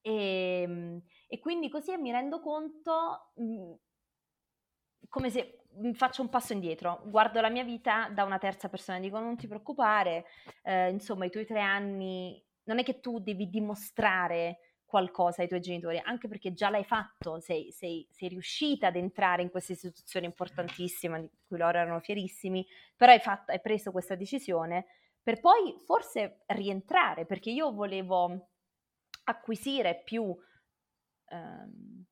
E, 0.01 0.63
ehm, 0.63 1.03
e 1.29 1.39
quindi 1.39 1.69
così 1.69 1.97
mi 1.97 2.11
rendo 2.11 2.41
conto 2.41 3.33
mh, 3.35 3.75
come 5.09 5.31
se 5.31 5.63
faccio 5.95 6.23
un 6.23 6.29
passo 6.29 6.53
indietro, 6.53 7.03
guardo 7.07 7.41
la 7.41 7.51
mia 7.51 7.65
vita 7.65 8.09
da 8.09 8.25
una 8.25 8.39
terza 8.39 8.69
persona, 8.69 8.99
dico 8.99 9.19
non 9.19 9.37
ti 9.37 9.47
preoccupare, 9.47 10.27
eh, 10.63 10.91
insomma 10.91 11.27
i 11.27 11.31
tuoi 11.31 11.45
tre 11.45 11.61
anni, 11.61 12.43
non 12.67 12.79
è 12.79 12.85
che 12.85 13.01
tu 13.01 13.19
devi 13.19 13.49
dimostrare 13.49 14.61
qualcosa 14.85 15.43
ai 15.43 15.49
tuoi 15.49 15.61
genitori, 15.61 16.01
anche 16.03 16.29
perché 16.29 16.53
già 16.53 16.71
l'hai 16.71 16.85
fatto, 16.85 17.41
sei, 17.41 17.73
sei, 17.73 18.07
sei 18.11 18.29
riuscita 18.29 18.87
ad 18.87 18.97
entrare 18.97 19.43
in 19.43 19.51
questa 19.51 19.73
istituzione 19.73 20.27
importantissima 20.27 21.19
di 21.19 21.29
cui 21.47 21.59
loro 21.59 21.79
erano 21.79 22.01
fierissimi, 22.01 22.65
però 22.95 23.13
hai, 23.13 23.19
fatto, 23.19 23.51
hai 23.51 23.61
preso 23.61 23.91
questa 23.91 24.15
decisione 24.15 24.87
per 25.27 25.41
poi 25.41 25.75
forse 25.85 26.43
rientrare, 26.47 27.27
perché 27.27 27.51
io 27.51 27.73
volevo 27.73 28.51
acquisire 29.25 30.03
più... 30.05 30.23
Um, 31.29 32.05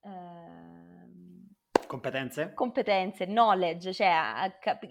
uh, 0.00 1.86
competenze? 1.86 2.54
Competenze, 2.54 3.26
knowledge, 3.26 3.92
cioè 3.92 4.56
cap- 4.58 4.86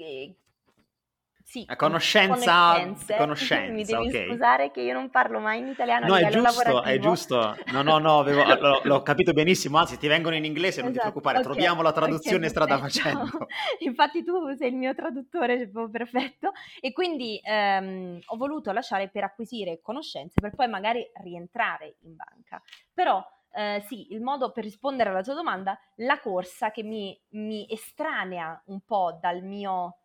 sì, 1.50 1.64
a 1.66 1.76
conoscenza, 1.76 2.76
conoscenza 3.18 3.72
Mi 3.74 3.84
devi 3.84 4.10
okay. 4.10 4.28
scusare 4.28 4.70
che 4.70 4.82
io 4.82 4.94
non 4.94 5.10
parlo 5.10 5.40
mai 5.40 5.58
in 5.58 5.68
italiano 5.70 6.06
No, 6.06 6.16
è 6.16 6.30
giusto, 6.30 6.42
lavorativo. 6.42 6.84
è 6.84 7.00
giusto. 7.00 7.58
No, 7.72 7.82
no, 7.82 7.98
no, 7.98 8.20
avevo, 8.20 8.44
l'ho, 8.54 8.82
l'ho, 8.84 9.02
capito 9.02 9.34
benissimo, 9.34 9.80
anzi 9.80 9.98
ti 9.98 10.08
vengono 10.08 10.36
in 10.36 10.46
inglese, 10.46 10.82
non 10.82 10.92
esatto, 10.92 11.08
ti 11.08 11.12
preoccupare, 11.12 11.40
okay, 11.40 11.52
troviamo 11.52 11.82
la 11.82 11.92
traduzione 11.92 12.38
okay, 12.38 12.50
strada 12.50 12.78
facendo. 12.88 13.48
Infatti 13.80 14.24
tu 14.24 14.54
sei 14.56 14.70
il 14.70 14.76
mio 14.76 14.94
traduttore, 14.94 15.72
cioè, 15.74 15.90
perfetto. 15.90 16.52
E 16.80 16.92
quindi 16.92 17.42
ehm, 17.44 18.20
ho 18.28 18.38
voluto 18.38 18.72
lasciare 18.72 19.10
per 19.10 19.24
acquisire 19.24 19.80
conoscenze 19.82 20.40
per 20.40 20.54
poi 20.54 20.68
magari 20.68 21.04
rientrare 21.24 21.96
in 22.04 22.16
banca. 22.16 22.62
Però 22.94 23.26
eh, 23.54 23.84
sì, 23.88 24.14
il 24.14 24.22
modo 24.22 24.52
per 24.52 24.66
rispondere 24.66 25.10
alla 25.10 25.24
tua 25.24 25.34
domanda, 25.34 25.76
la 25.96 26.20
corsa 26.20 26.70
che 26.70 26.84
mi, 26.84 27.20
mi 27.30 27.66
estranea 27.68 28.62
un 28.68 28.82
po' 28.82 29.18
dal 29.20 29.42
mio 29.42 29.96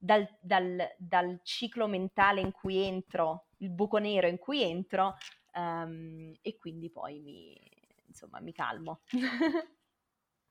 dal, 0.00 0.26
dal, 0.40 0.94
dal, 0.96 1.40
ciclo 1.42 1.86
mentale 1.86 2.40
in 2.40 2.52
cui 2.52 2.78
entro, 2.78 3.48
il 3.58 3.70
buco 3.70 3.98
nero 3.98 4.26
in 4.26 4.38
cui 4.38 4.62
entro, 4.62 5.16
um, 5.54 6.32
e 6.40 6.56
quindi 6.56 6.90
poi 6.90 7.20
mi, 7.20 7.54
insomma, 8.06 8.40
mi 8.40 8.52
calmo. 8.52 9.02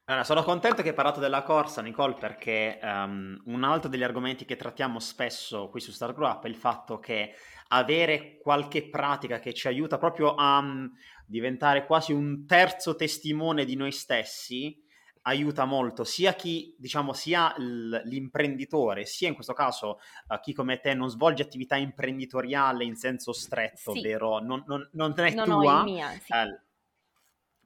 Allora, 0.09 0.23
sono 0.23 0.41
contento 0.41 0.81
che 0.81 0.89
hai 0.89 0.95
parlato 0.95 1.19
della 1.19 1.43
corsa, 1.43 1.83
Nicole, 1.83 2.15
perché 2.15 2.79
um, 2.81 3.39
un 3.45 3.63
altro 3.63 3.91
degli 3.91 4.01
argomenti 4.01 4.43
che 4.43 4.55
trattiamo 4.55 4.97
spesso 4.97 5.69
qui 5.69 5.79
su 5.79 5.91
Star 5.91 6.15
Grow 6.15 6.41
è 6.41 6.47
il 6.47 6.55
fatto 6.55 6.97
che 6.97 7.35
avere 7.67 8.39
qualche 8.41 8.89
pratica 8.89 9.37
che 9.37 9.53
ci 9.53 9.67
aiuta 9.67 9.99
proprio 9.99 10.33
a 10.33 10.57
um, 10.57 10.91
diventare 11.27 11.85
quasi 11.85 12.11
un 12.11 12.47
terzo 12.47 12.95
testimone 12.95 13.65
di 13.65 13.75
noi 13.75 13.91
stessi 13.91 14.83
aiuta 15.23 15.65
molto 15.65 16.03
sia 16.03 16.33
chi, 16.33 16.75
diciamo, 16.77 17.13
sia 17.13 17.53
l'imprenditore, 17.57 19.05
sia 19.05 19.27
in 19.27 19.33
questo 19.33 19.53
caso 19.53 19.99
uh, 20.27 20.39
chi 20.39 20.53
come 20.53 20.79
te 20.79 20.93
non 20.93 21.09
svolge 21.09 21.43
attività 21.43 21.75
imprenditoriale 21.75 22.83
in 22.83 22.95
senso 22.95 23.33
stretto, 23.33 23.91
sì. 23.91 23.99
ovvero 23.99 24.39
non, 24.39 24.63
non, 24.67 24.87
non 24.93 25.13
è 25.17 25.33
non 25.33 25.45
tua, 25.45 25.83
mia, 25.83 26.09
sì. 26.11 26.33
eh, 26.33 26.61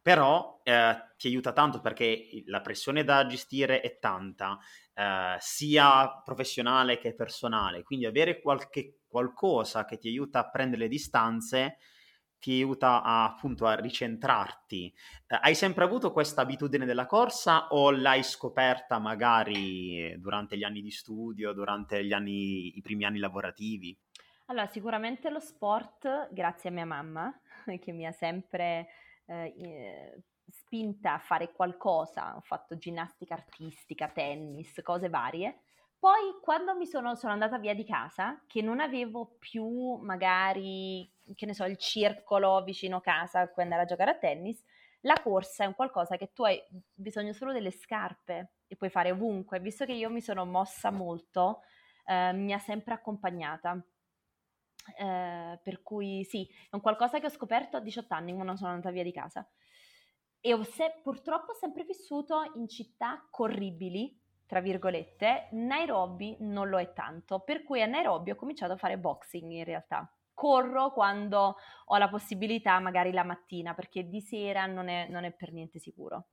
però 0.02 0.60
eh, 0.64 0.96
ti 1.16 1.28
aiuta 1.28 1.54
tanto 1.54 1.80
perché 1.80 2.44
la 2.48 2.62
pressione 2.62 3.04
da 3.04 3.26
gestire 3.26 3.80
è 3.80 4.00
tanta, 4.00 4.60
eh, 4.94 5.38
sia 5.40 6.22
professionale 6.24 6.98
che 6.98 7.16
personale, 7.16 7.84
quindi 7.84 8.06
avere 8.06 8.42
qualche, 8.42 9.00
qualcosa 9.08 9.86
che 9.86 9.98
ti 9.98 10.10
aiuta 10.10 10.40
a 10.40 10.50
prendere 10.50 10.84
le 10.84 10.88
distanze 10.90 11.78
ti 12.44 12.52
aiuta 12.52 13.02
a, 13.02 13.24
appunto 13.24 13.66
a 13.66 13.76
ricentrarti. 13.76 14.94
Eh, 15.28 15.40
hai 15.44 15.56
sempre 15.56 15.86
avuto 15.86 16.12
questa 16.12 16.42
abitudine 16.42 16.86
della 16.86 17.06
corsa 17.06 17.70
o 17.70 17.90
l'hai 17.90 18.22
scoperta 18.22 19.00
magari 19.00 20.14
durante 20.20 20.58
gli 20.58 20.66
anni 20.66 20.82
di 20.82 20.92
studio, 20.92 21.54
durante 21.54 22.00
anni, 22.14 22.78
i 22.78 22.82
primi 22.82 23.06
anni 23.06 23.20
lavorativi? 23.20 23.98
Allora, 24.48 24.68
sicuramente 24.68 25.30
lo 25.30 25.40
sport, 25.40 26.28
grazie 26.34 26.70
a 26.70 26.74
mia 26.74 26.86
mamma, 26.86 27.34
che 27.80 27.94
mi 27.94 28.06
ha 28.06 28.12
sempre 28.12 28.90
eh, 29.26 30.22
spinta 30.46 31.14
a 31.14 31.20
fare 31.20 31.54
qualcosa, 31.54 32.36
ho 32.36 32.42
fatto 32.42 32.76
ginnastica 32.76 33.36
artistica, 33.36 34.10
tennis, 34.10 34.82
cose 34.84 35.08
varie. 35.08 35.62
Poi 35.98 36.40
quando 36.42 36.76
mi 36.76 36.86
sono, 36.86 37.16
sono 37.16 37.32
andata 37.32 37.58
via 37.58 37.74
di 37.74 37.86
casa, 37.86 38.44
che 38.48 38.62
non 38.62 38.82
avevo 38.82 39.38
più 39.40 39.96
magari 40.02 41.10
che 41.36 41.46
ne 41.46 41.54
so, 41.54 41.64
il 41.66 41.78
circolo 41.78 42.64
vicino 42.64 43.00
casa 43.00 43.42
a 43.42 43.48
cui 43.50 43.64
andare 43.64 43.84
a 43.84 43.86
giocare 43.86 44.12
a 44.12 44.18
tennis, 44.18 44.64
la 45.02 45.20
corsa 45.22 45.64
è 45.64 45.68
un 45.68 45.76
qualcosa 45.76 46.18
che 46.18 46.32
tu 46.34 46.44
hai 46.44 46.62
bisogno 46.94 47.34
solo 47.34 47.52
delle 47.52 47.72
scarpe 47.72 48.54
e 48.68 48.76
puoi 48.76 48.90
fare 48.90 49.12
ovunque. 49.12 49.60
Visto 49.60 49.86
che 49.86 49.94
io 49.94 50.10
mi 50.10 50.22
sono 50.22 50.46
mossa 50.46 50.92
molto, 50.92 51.62
eh, 52.06 52.32
mi 52.34 52.54
ha 52.54 52.60
sempre 52.60 52.94
accompagnata. 52.94 53.84
Eh, 54.98 55.60
per 55.64 55.82
cui 55.82 56.24
sì, 56.26 56.46
è 56.70 56.76
un 56.76 56.82
qualcosa 56.82 57.20
che 57.20 57.28
ho 57.28 57.30
scoperto 57.30 57.78
a 57.78 57.80
18 57.80 58.14
anni 58.14 58.34
quando 58.34 58.56
sono 58.56 58.72
andata 58.72 58.92
via 58.92 59.04
di 59.04 59.12
casa. 59.14 59.48
E 60.40 60.54
ho 60.54 60.64
se- 60.64 61.00
purtroppo 61.02 61.52
ho 61.52 61.56
sempre 61.56 61.84
vissuto 61.86 62.52
in 62.56 62.68
città 62.68 63.26
corribili, 63.30 64.20
tra 64.46 64.60
virgolette. 64.62 65.50
Nairobi 65.52 66.38
non 66.40 66.70
lo 66.70 66.80
è 66.80 66.94
tanto, 66.94 67.40
per 67.40 67.64
cui 67.64 67.82
a 67.82 67.86
Nairobi 67.86 68.32
ho 68.32 68.36
cominciato 68.36 68.74
a 68.74 68.78
fare 68.78 68.98
boxing 68.98 69.52
in 69.52 69.64
realtà 69.64 70.10
corro 70.34 70.92
quando 70.92 71.58
ho 71.86 71.98
la 71.98 72.10
possibilità, 72.10 72.80
magari 72.80 73.12
la 73.12 73.24
mattina, 73.24 73.74
perché 73.74 74.08
di 74.08 74.22
sera 74.22 74.66
non 74.66 74.88
è, 74.88 75.08
non 75.10 75.24
è 75.24 75.32
per 75.32 75.52
niente 75.52 75.80
sicuro. 75.80 76.28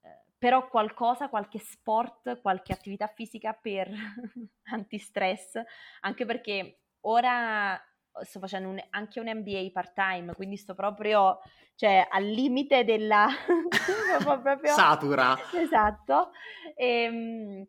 Eh, 0.00 0.32
però 0.38 0.68
qualcosa, 0.68 1.28
qualche 1.28 1.58
sport, 1.58 2.40
qualche 2.40 2.72
attività 2.72 3.06
fisica 3.08 3.52
per 3.52 3.90
antistress, 4.70 5.60
anche 6.00 6.24
perché 6.24 6.80
ora 7.00 7.80
sto 8.22 8.38
facendo 8.38 8.68
un, 8.68 8.80
anche 8.90 9.20
un 9.20 9.26
MBA 9.28 9.70
part-time, 9.72 10.34
quindi 10.34 10.56
sto 10.56 10.74
proprio 10.74 11.40
cioè, 11.74 12.06
al 12.08 12.24
limite 12.24 12.84
della... 12.84 13.26
proprio... 14.22 14.72
Satura. 14.72 15.36
Esatto. 15.52 16.30
E, 16.76 16.86
ehm, 16.86 17.66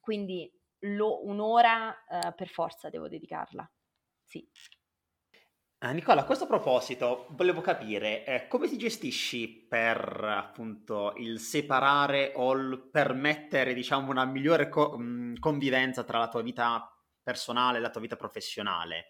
quindi 0.00 0.50
lo, 0.80 1.26
un'ora 1.26 1.88
uh, 2.08 2.34
per 2.34 2.48
forza 2.48 2.88
devo 2.88 3.08
dedicarla. 3.08 3.68
Sì. 4.22 4.48
Ah, 5.82 5.92
Nicola, 5.92 6.20
a 6.22 6.24
questo 6.24 6.46
proposito 6.46 7.26
volevo 7.30 7.62
capire 7.62 8.24
eh, 8.26 8.46
come 8.48 8.68
ti 8.68 8.76
gestisci 8.76 9.48
per 9.66 9.98
appunto 10.24 11.14
il 11.16 11.38
separare 11.40 12.32
o 12.36 12.52
il 12.52 12.86
permettere, 12.92 13.72
diciamo, 13.72 14.10
una 14.10 14.26
migliore 14.26 14.68
co- 14.68 14.98
mh, 14.98 15.38
convivenza 15.38 16.04
tra 16.04 16.18
la 16.18 16.28
tua 16.28 16.42
vita 16.42 16.86
personale 17.22 17.78
e 17.78 17.80
la 17.80 17.88
tua 17.88 18.02
vita 18.02 18.16
professionale. 18.16 19.06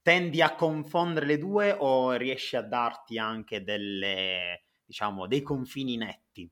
Tendi 0.00 0.40
a 0.40 0.54
confondere 0.54 1.26
le 1.26 1.36
due 1.38 1.72
o 1.78 2.12
riesci 2.12 2.56
a 2.56 2.62
darti 2.62 3.18
anche 3.18 3.62
delle, 3.62 4.64
diciamo, 4.82 5.26
dei 5.26 5.42
confini 5.42 5.96
netti? 5.98 6.50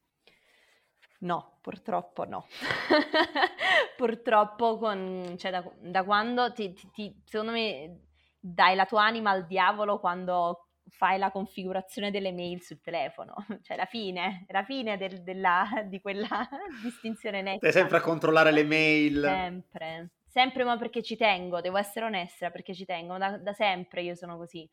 No, 1.20 1.59
purtroppo 1.61 2.24
no. 2.24 2.46
purtroppo 3.96 4.76
con, 4.78 5.36
cioè, 5.38 5.51
da, 5.53 5.64
da 5.78 6.03
quando 6.05 6.53
ti, 6.53 6.72
ti, 6.72 6.90
ti, 6.90 7.22
secondo 7.24 7.53
me 7.53 8.01
dai 8.45 8.74
la 8.74 8.86
tua 8.86 9.05
anima 9.05 9.30
al 9.30 9.47
diavolo 9.47 10.01
quando 10.01 10.68
fai 10.88 11.18
la 11.18 11.30
configurazione 11.30 12.11
delle 12.11 12.32
mail 12.32 12.61
sul 12.62 12.80
telefono, 12.80 13.34
cioè 13.62 13.76
la 13.76 13.84
fine, 13.86 14.45
la 14.49 14.64
fine 14.64 14.97
del, 14.97 15.22
della, 15.22 15.84
di 15.86 16.01
quella 16.01 16.49
distinzione 16.82 17.43
netta. 17.43 17.68
Stai 17.68 17.82
sempre 17.82 17.99
a 17.99 18.01
controllare 18.01 18.51
le 18.51 18.64
mail. 18.64 19.22
Sempre, 19.22 20.11
sempre 20.26 20.64
ma 20.64 20.76
perché 20.76 21.03
ci 21.03 21.16
tengo, 21.16 21.61
devo 21.61 21.76
essere 21.76 22.07
onesta 22.07 22.51
perché 22.51 22.74
ci 22.74 22.84
tengo, 22.84 23.16
da, 23.18 23.38
da 23.38 23.53
sempre 23.53 24.03
io 24.03 24.16
sono 24.16 24.36
così. 24.36 24.68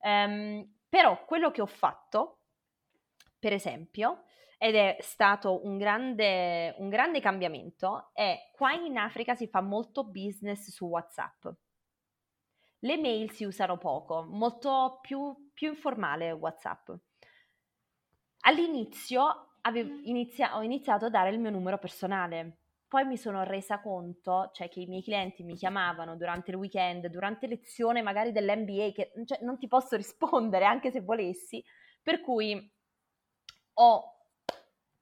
Um, 0.00 0.76
però 0.88 1.24
quello 1.24 1.50
che 1.50 1.60
ho 1.60 1.66
fatto 1.66 2.38
per 3.38 3.52
esempio, 3.52 4.24
ed 4.58 4.74
è 4.74 4.96
stato 5.00 5.64
un 5.64 5.78
grande, 5.78 6.74
un 6.78 6.88
grande 6.88 7.20
cambiamento, 7.20 8.10
è 8.12 8.50
qua 8.52 8.72
in 8.72 8.98
Africa 8.98 9.34
si 9.34 9.46
fa 9.46 9.60
molto 9.60 10.04
business 10.04 10.70
su 10.70 10.86
WhatsApp. 10.86 11.46
Le 12.80 12.96
mail 12.96 13.30
si 13.32 13.44
usano 13.44 13.76
poco, 13.76 14.24
molto 14.24 14.98
più, 15.02 15.50
più 15.52 15.68
informale 15.70 16.30
WhatsApp. 16.32 16.90
All'inizio 18.42 19.56
avevo 19.62 19.98
inizia- 20.04 20.56
ho 20.56 20.62
iniziato 20.62 21.06
a 21.06 21.10
dare 21.10 21.30
il 21.30 21.38
mio 21.38 21.50
numero 21.50 21.78
personale, 21.78 22.58
poi 22.88 23.04
mi 23.04 23.16
sono 23.16 23.42
resa 23.42 23.80
conto, 23.80 24.50
cioè 24.54 24.68
che 24.68 24.80
i 24.80 24.86
miei 24.86 25.02
clienti 25.02 25.42
mi 25.42 25.56
chiamavano 25.56 26.16
durante 26.16 26.50
il 26.52 26.56
weekend, 26.56 27.08
durante 27.08 27.46
lezione 27.46 28.00
magari 28.00 28.32
dell'NBA, 28.32 28.92
che 28.92 29.12
cioè, 29.26 29.40
non 29.42 29.58
ti 29.58 29.68
posso 29.68 29.96
rispondere 29.96 30.64
anche 30.64 30.90
se 30.90 31.00
volessi, 31.00 31.62
per 32.02 32.20
cui 32.20 32.72
ho 33.74 34.17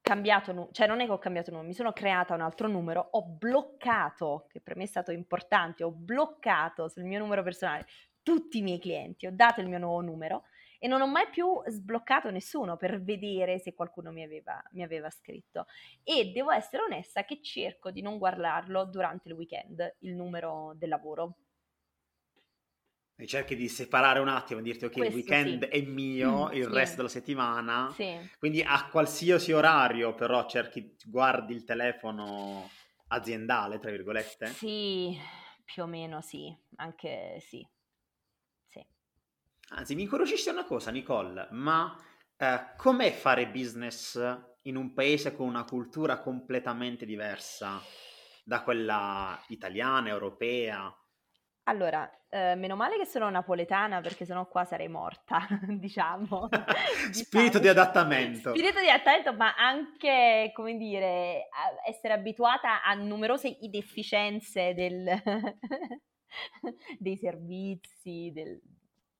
cambiato, 0.06 0.68
cioè 0.70 0.86
non 0.86 1.00
è 1.00 1.04
che 1.04 1.10
ho 1.10 1.18
cambiato 1.18 1.50
numero, 1.50 1.66
mi 1.66 1.74
sono 1.74 1.92
creata 1.92 2.32
un 2.32 2.40
altro 2.40 2.68
numero, 2.68 3.08
ho 3.10 3.24
bloccato, 3.24 4.46
che 4.48 4.60
per 4.60 4.76
me 4.76 4.84
è 4.84 4.86
stato 4.86 5.10
importante, 5.10 5.82
ho 5.82 5.90
bloccato 5.90 6.86
sul 6.86 7.02
mio 7.02 7.18
numero 7.18 7.42
personale 7.42 7.86
tutti 8.22 8.58
i 8.58 8.62
miei 8.62 8.78
clienti, 8.78 9.26
ho 9.26 9.32
dato 9.32 9.60
il 9.60 9.68
mio 9.68 9.78
nuovo 9.78 10.00
numero 10.02 10.44
e 10.78 10.86
non 10.86 11.00
ho 11.00 11.08
mai 11.08 11.28
più 11.28 11.60
sbloccato 11.66 12.30
nessuno 12.30 12.76
per 12.76 13.02
vedere 13.02 13.58
se 13.58 13.74
qualcuno 13.74 14.12
mi 14.12 14.22
aveva, 14.22 14.62
mi 14.72 14.84
aveva 14.84 15.10
scritto. 15.10 15.66
E 16.04 16.30
devo 16.32 16.52
essere 16.52 16.84
onesta 16.84 17.24
che 17.24 17.42
cerco 17.42 17.90
di 17.90 18.00
non 18.00 18.18
guardarlo 18.18 18.84
durante 18.84 19.28
il 19.28 19.34
weekend, 19.34 19.96
il 20.00 20.14
numero 20.14 20.72
del 20.76 20.88
lavoro. 20.88 21.34
E 23.18 23.26
cerchi 23.26 23.56
di 23.56 23.68
separare 23.68 24.18
un 24.18 24.28
attimo, 24.28 24.60
dirti 24.60 24.84
ok, 24.84 24.92
Questo 24.92 25.16
il 25.16 25.22
weekend 25.22 25.70
sì. 25.70 25.70
è 25.70 25.80
mio, 25.82 26.48
mm, 26.48 26.52
il 26.52 26.64
sì. 26.64 26.70
resto 26.70 26.96
della 26.96 27.08
settimana. 27.08 27.90
Sì. 27.94 28.14
Quindi 28.38 28.62
a 28.62 28.88
qualsiasi 28.90 29.52
orario 29.52 30.14
però 30.14 30.46
cerchi, 30.46 30.94
guardi 31.06 31.54
il 31.54 31.64
telefono 31.64 32.68
aziendale, 33.08 33.78
tra 33.78 33.90
virgolette? 33.90 34.48
Sì, 34.48 35.18
più 35.64 35.84
o 35.84 35.86
meno 35.86 36.20
sì, 36.20 36.54
anche 36.76 37.38
sì. 37.40 37.66
Anzi, 39.68 39.96
mi 39.96 40.02
incuriosisce 40.02 40.50
una 40.50 40.64
cosa, 40.64 40.92
Nicole, 40.92 41.48
ma 41.50 41.96
eh, 42.36 42.74
com'è 42.76 43.10
fare 43.10 43.48
business 43.48 44.16
in 44.62 44.76
un 44.76 44.92
paese 44.92 45.34
con 45.34 45.48
una 45.48 45.64
cultura 45.64 46.20
completamente 46.20 47.04
diversa 47.04 47.82
da 48.44 48.62
quella 48.62 49.42
italiana, 49.48 50.08
europea? 50.08 50.94
Allora, 51.68 52.08
eh, 52.28 52.54
meno 52.54 52.76
male 52.76 52.96
che 52.96 53.06
sono 53.06 53.28
napoletana 53.28 54.00
perché 54.00 54.24
sennò 54.24 54.46
qua 54.46 54.64
sarei 54.64 54.88
morta, 54.88 55.46
diciamo. 55.66 56.48
Spirito 57.10 57.58
di 57.58 57.68
adattamento. 57.68 58.50
Spirito 58.50 58.80
di 58.80 58.88
adattamento, 58.88 59.32
ma 59.34 59.54
anche, 59.56 60.52
come 60.54 60.76
dire, 60.76 61.48
essere 61.84 62.14
abituata 62.14 62.82
a 62.82 62.94
numerose 62.94 63.56
inefficienze 63.60 64.74
del... 64.74 65.04
dei 66.98 67.16
servizi, 67.16 68.30
del, 68.32 68.60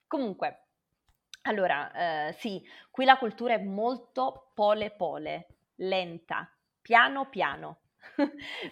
Comunque, 0.06 0.66
allora, 1.42 2.28
eh, 2.28 2.32
sì, 2.34 2.62
qui 2.90 3.04
la 3.04 3.18
cultura 3.18 3.54
è 3.54 3.62
molto 3.62 4.52
pole 4.54 4.92
pole, 4.92 5.46
lenta, 5.76 6.48
piano 6.80 7.28
piano. 7.28 7.80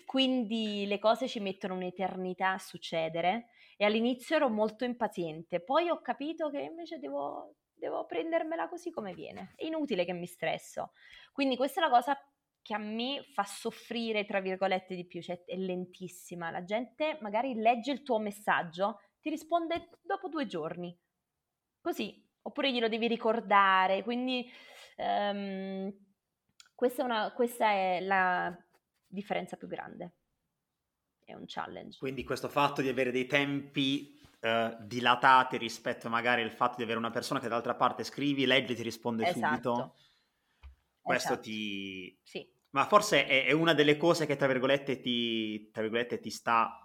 Quindi 0.06 0.86
le 0.86 1.00
cose 1.00 1.26
ci 1.26 1.40
mettono 1.40 1.74
un'eternità 1.74 2.52
a 2.52 2.58
succedere 2.58 3.48
e 3.76 3.84
all'inizio 3.84 4.36
ero 4.36 4.48
molto 4.48 4.84
impaziente, 4.84 5.60
poi 5.60 5.88
ho 5.90 6.00
capito 6.00 6.50
che 6.50 6.60
invece 6.60 6.98
devo, 6.98 7.56
devo 7.72 8.06
prendermela 8.06 8.68
così 8.68 8.90
come 8.90 9.14
viene, 9.14 9.52
è 9.56 9.64
inutile 9.64 10.04
che 10.04 10.12
mi 10.12 10.26
stresso. 10.26 10.92
Quindi 11.32 11.56
questa 11.56 11.80
è 11.80 11.84
la 11.84 11.90
cosa 11.90 12.18
che 12.64 12.74
a 12.74 12.78
me 12.78 13.22
fa 13.34 13.44
soffrire, 13.44 14.24
tra 14.24 14.40
virgolette, 14.40 14.94
di 14.94 15.06
più, 15.06 15.20
cioè 15.20 15.44
è 15.44 15.54
lentissima. 15.54 16.50
La 16.50 16.64
gente 16.64 17.18
magari 17.20 17.54
legge 17.54 17.92
il 17.92 18.02
tuo 18.02 18.18
messaggio, 18.18 19.00
ti 19.20 19.28
risponde 19.28 19.90
dopo 20.00 20.28
due 20.28 20.46
giorni. 20.46 20.98
Così, 21.78 22.26
oppure 22.40 22.72
glielo 22.72 22.88
devi 22.88 23.06
ricordare, 23.06 24.02
quindi 24.02 24.50
um, 24.96 25.92
questa, 26.74 27.02
è 27.02 27.04
una, 27.04 27.32
questa 27.34 27.70
è 27.70 28.00
la 28.00 28.56
differenza 29.06 29.56
più 29.56 29.68
grande. 29.68 30.14
È 31.24 31.34
un 31.34 31.44
challenge. 31.46 31.98
Quindi 31.98 32.24
questo 32.24 32.48
fatto 32.48 32.82
di 32.82 32.88
avere 32.88 33.10
dei 33.10 33.26
tempi 33.26 34.18
uh, 34.40 34.76
dilatati 34.80 35.56
rispetto 35.56 36.08
magari 36.08 36.42
al 36.42 36.52
fatto 36.52 36.76
di 36.76 36.82
avere 36.82 36.98
una 36.98 37.10
persona 37.10 37.40
che 37.40 37.48
dall'altra 37.48 37.74
parte 37.74 38.04
scrivi, 38.04 38.46
legge 38.46 38.72
e 38.72 38.76
ti 38.76 38.82
risponde 38.82 39.26
esatto. 39.26 39.46
subito. 39.46 39.94
Questo 41.00 41.32
esatto. 41.32 41.42
ti... 41.42 42.18
Sì. 42.22 42.52
Ma 42.70 42.86
forse 42.86 43.26
è, 43.26 43.46
è, 43.46 43.52
una 43.52 43.72
delle 43.72 43.96
cose 43.96 44.26
che, 44.26 44.36
tra 44.36 44.48
virgolette, 44.48 45.00
ti, 45.00 45.70
tra 45.70 45.82
virgolette, 45.82 46.18
ti 46.18 46.30
sta 46.30 46.84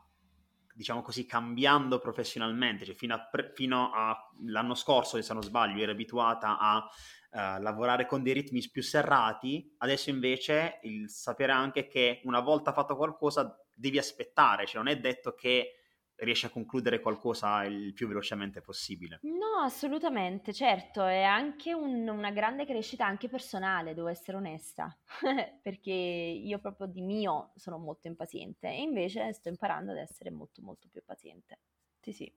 diciamo 0.80 1.02
così, 1.02 1.26
cambiando 1.26 2.00
professionalmente, 2.00 2.86
cioè 2.86 2.96
fino, 2.96 3.14
a, 3.14 3.30
fino 3.54 3.92
all'anno 3.92 4.76
scorso, 4.76 5.22
se 5.22 5.34
non 5.34 5.44
sbaglio, 5.44 5.82
eri 5.82 5.92
abituata 5.92 6.58
a 6.58 6.78
uh, 6.78 7.62
lavorare 7.62 8.06
con 8.06 8.24
dei 8.24 8.32
ritmi 8.32 8.66
più 8.70 8.82
serrati, 8.82 9.76
adesso 9.80 10.10
invece 10.10 10.80
il 10.84 11.10
sapere 11.10 11.52
anche 11.52 11.88
che 11.88 12.22
una 12.24 12.40
volta 12.40 12.72
fatto 12.72 12.96
qualcosa 12.96 13.54
devi 13.80 13.98
aspettare, 13.98 14.66
cioè 14.66 14.84
non 14.84 14.92
è 14.92 15.00
detto 15.00 15.34
che 15.34 15.76
riesci 16.16 16.46
a 16.46 16.50
concludere 16.50 17.00
qualcosa 17.00 17.64
il 17.64 17.94
più 17.94 18.08
velocemente 18.08 18.62
possibile. 18.62 19.20
No, 19.22 19.64
assolutamente, 19.64 20.54
certo, 20.54 21.06
è 21.06 21.24
anche 21.24 21.74
un, 21.74 22.08
una 22.08 22.32
grande 22.32 22.66
crescita 22.66 23.06
anche 23.06 23.30
personale, 23.30 23.94
devo 23.94 24.10
essere 24.10 24.38
onesta, 24.38 24.96
perché 25.62 25.92
io 25.92 26.60
proprio 26.60 26.88
di 26.88 27.02
mio 27.02 27.52
sono 27.56 27.78
molto 27.78 28.08
impaziente 28.08 28.68
e 28.68 28.82
invece 28.82 29.32
sto 29.34 29.50
imparando 29.50 29.92
ad 29.92 29.98
essere 29.98 30.30
molto 30.30 30.62
molto 30.62 30.88
più 30.92 31.02
paziente. 31.06 31.60
Sì, 32.02 32.12
sì. 32.12 32.34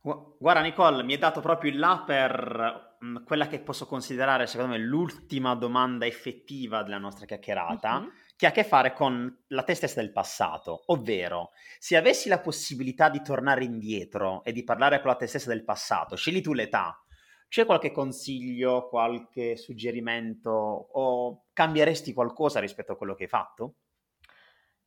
Guarda 0.00 0.60
Nicole, 0.60 1.02
mi 1.02 1.14
hai 1.14 1.18
dato 1.18 1.40
proprio 1.40 1.70
il 1.70 1.78
là 1.78 2.02
per 2.06 2.96
mh, 3.00 3.24
quella 3.24 3.46
che 3.46 3.58
posso 3.58 3.86
considerare 3.86 4.46
secondo 4.46 4.72
me 4.72 4.78
l'ultima 4.78 5.54
domanda 5.54 6.04
effettiva 6.04 6.82
della 6.82 6.98
nostra 6.98 7.24
chiacchierata. 7.24 8.00
Mm-hmm 8.00 8.08
che 8.44 8.46
ha 8.46 8.48
a 8.50 8.52
che 8.52 8.64
fare 8.64 8.92
con 8.92 9.44
la 9.48 9.62
te 9.62 9.74
stessa 9.74 10.00
del 10.00 10.12
passato, 10.12 10.82
ovvero 10.86 11.52
se 11.78 11.96
avessi 11.96 12.28
la 12.28 12.40
possibilità 12.40 13.08
di 13.08 13.22
tornare 13.22 13.64
indietro 13.64 14.44
e 14.44 14.52
di 14.52 14.64
parlare 14.64 15.00
con 15.00 15.10
la 15.10 15.16
te 15.16 15.26
stessa 15.26 15.48
del 15.48 15.64
passato, 15.64 16.16
scegli 16.16 16.42
tu 16.42 16.52
l'età, 16.52 17.02
c'è 17.48 17.64
qualche 17.64 17.90
consiglio, 17.90 18.88
qualche 18.88 19.56
suggerimento 19.56 20.50
o 20.50 21.46
cambieresti 21.52 22.12
qualcosa 22.12 22.60
rispetto 22.60 22.92
a 22.92 22.96
quello 22.96 23.14
che 23.14 23.22
hai 23.22 23.28
fatto? 23.28 23.74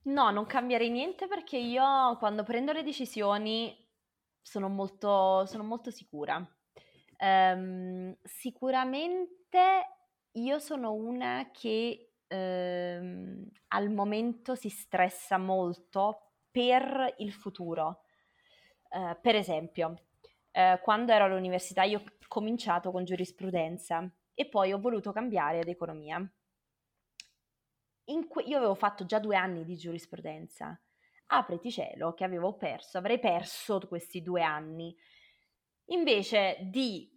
No, 0.03 0.29
non 0.29 0.45
cambierei 0.45 0.89
niente 0.89 1.27
perché 1.27 1.57
io 1.57 2.15
quando 2.19 2.43
prendo 2.43 2.71
le 2.71 2.83
decisioni 2.83 3.75
sono 4.39 4.69
molto, 4.69 5.45
sono 5.47 5.63
molto 5.63 5.89
sicura. 5.89 6.37
Um, 7.19 8.15
sicuramente 8.21 9.59
io 10.33 10.59
sono 10.59 10.93
una 10.93 11.49
che 11.51 12.06
ehm, 12.27 13.47
al 13.69 13.89
momento 13.89 14.55
si 14.55 14.69
stressa 14.69 15.37
molto 15.37 16.31
per 16.51 17.15
il 17.17 17.31
futuro. 17.31 18.03
Eh, 18.89 19.17
per 19.21 19.35
esempio, 19.35 20.07
eh, 20.51 20.79
quando 20.81 21.11
ero 21.11 21.25
all'università 21.25 21.83
io 21.83 21.99
ho 21.99 22.03
cominciato 22.27 22.91
con 22.91 23.05
giurisprudenza 23.05 24.09
e 24.33 24.47
poi 24.47 24.73
ho 24.73 24.79
voluto 24.79 25.11
cambiare 25.11 25.59
ad 25.59 25.67
economia. 25.67 26.19
Que- 28.29 28.43
io 28.43 28.57
avevo 28.57 28.75
fatto 28.75 29.05
già 29.05 29.19
due 29.19 29.35
anni 29.35 29.65
di 29.65 29.75
giurisprudenza. 29.75 30.79
Apriti 31.27 31.69
cielo 31.69 32.13
che 32.13 32.23
avevo 32.23 32.55
perso, 32.55 32.97
avrei 32.97 33.19
perso 33.19 33.79
questi 33.87 34.21
due 34.21 34.41
anni. 34.41 34.95
Invece 35.87 36.57
di 36.61 37.13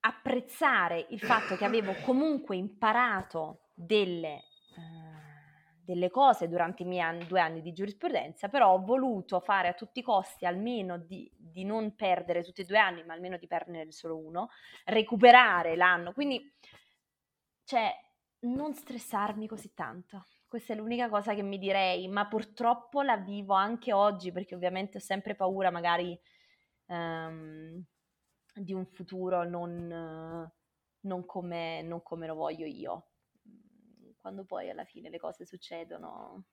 apprezzare 0.00 1.06
il 1.10 1.20
fatto 1.20 1.56
che 1.56 1.64
avevo 1.64 1.92
comunque 2.04 2.56
imparato 2.56 3.65
delle, 3.76 4.42
uh, 4.76 5.84
delle 5.84 6.10
cose 6.10 6.48
durante 6.48 6.82
i 6.82 6.86
miei 6.86 7.02
anni, 7.02 7.26
due 7.26 7.40
anni 7.40 7.60
di 7.60 7.72
giurisprudenza, 7.72 8.48
però 8.48 8.72
ho 8.72 8.82
voluto 8.82 9.38
fare 9.40 9.68
a 9.68 9.74
tutti 9.74 10.00
i 10.00 10.02
costi 10.02 10.46
almeno 10.46 10.98
di, 10.98 11.30
di 11.36 11.64
non 11.64 11.94
perdere 11.94 12.42
tutti 12.42 12.62
e 12.62 12.64
due 12.64 12.78
anni, 12.78 13.04
ma 13.04 13.12
almeno 13.12 13.36
di 13.36 13.46
perdere 13.46 13.92
solo 13.92 14.16
uno, 14.16 14.48
recuperare 14.86 15.76
l'anno. 15.76 16.12
Quindi, 16.12 16.52
cioè, 17.64 17.94
non 18.40 18.74
stressarmi 18.74 19.46
così 19.46 19.74
tanto. 19.74 20.26
Questa 20.48 20.72
è 20.72 20.76
l'unica 20.76 21.08
cosa 21.08 21.34
che 21.34 21.42
mi 21.42 21.58
direi, 21.58 22.08
ma 22.08 22.26
purtroppo 22.26 23.02
la 23.02 23.16
vivo 23.16 23.54
anche 23.54 23.92
oggi 23.92 24.32
perché 24.32 24.54
ovviamente 24.54 24.98
ho 24.98 25.00
sempre 25.00 25.34
paura 25.34 25.70
magari 25.70 26.18
um, 26.86 27.84
di 28.54 28.72
un 28.72 28.86
futuro 28.86 29.44
non, 29.44 30.50
non, 31.00 31.26
come, 31.26 31.82
non 31.82 32.02
come 32.02 32.26
lo 32.26 32.34
voglio 32.34 32.64
io 32.64 33.08
quando 34.26 34.44
poi 34.44 34.68
alla 34.70 34.84
fine 34.84 35.08
le 35.08 35.18
cose 35.18 35.46
succedono. 35.46 36.46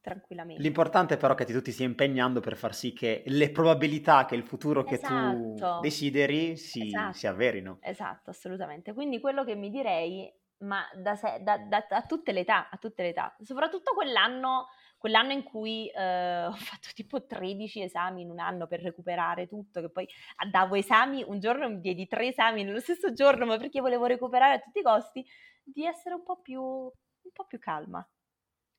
tranquillamente. 0.00 0.60
L'importante 0.60 1.16
però 1.16 1.32
è 1.34 1.36
che 1.36 1.46
tu 1.52 1.62
ti 1.62 1.72
stia 1.72 1.86
impegnando 1.86 2.40
per 2.40 2.54
far 2.56 2.74
sì 2.74 2.92
che 2.92 3.22
le 3.26 3.50
probabilità 3.50 4.26
che 4.26 4.34
il 4.34 4.42
futuro 4.44 4.84
che 4.84 5.00
Esatto. 5.00 5.02
tu 5.02 5.72
desideri 5.74 6.56
si, 6.58 7.10
Esatto. 7.10 7.14
si 7.14 7.26
avverino. 7.26 7.80
Esatto, 7.80 8.30
assolutamente. 8.30 8.92
Quindi 8.92 9.20
quello 9.20 9.44
che 9.44 9.54
mi 9.54 9.70
direi, 9.70 10.32
ma 10.58 10.84
da, 10.94 11.14
se- 11.14 11.38
da- 11.42 11.58
da- 11.58 11.86
a 11.88 12.02
tutte 12.02 12.32
le 12.32 12.40
età, 12.40 12.68
a 12.70 12.76
tutte 12.78 13.02
le 13.02 13.08
età, 13.10 13.34
soprattutto 13.42 13.94
quell'anno, 13.94 14.68
quell'anno 14.98 15.32
in 15.32 15.42
cui 15.44 15.88
eh, 15.90 16.44
ho 16.46 16.52
fatto 16.52 16.88
tipo 16.94 17.24
13 17.26 17.82
esami 17.82 18.22
in 18.22 18.30
un 18.30 18.38
anno 18.40 18.66
per 18.66 18.80
recuperare 18.82 19.46
tutto, 19.46 19.80
che 19.80 19.90
poi 19.90 20.08
davo 20.50 20.74
esami, 20.74 21.22
un 21.26 21.38
giorno 21.40 21.68
mi 21.68 21.80
diedi 21.80 22.06
tre 22.06 22.28
esami 22.28 22.64
nello 22.64 22.80
stesso 22.80 23.12
giorno, 23.12 23.46
ma 23.46 23.56
perché 23.56 23.80
volevo 23.80 24.06
recuperare 24.06 24.54
a 24.54 24.58
tutti 24.60 24.80
i 24.80 24.82
costi, 24.82 25.24
di 25.62 25.84
essere 25.86 26.14
un 26.14 26.22
po' 26.24 26.40
più, 26.40 26.60
un 26.62 27.32
po' 27.32 27.44
più 27.46 27.58
calma. 27.58 28.06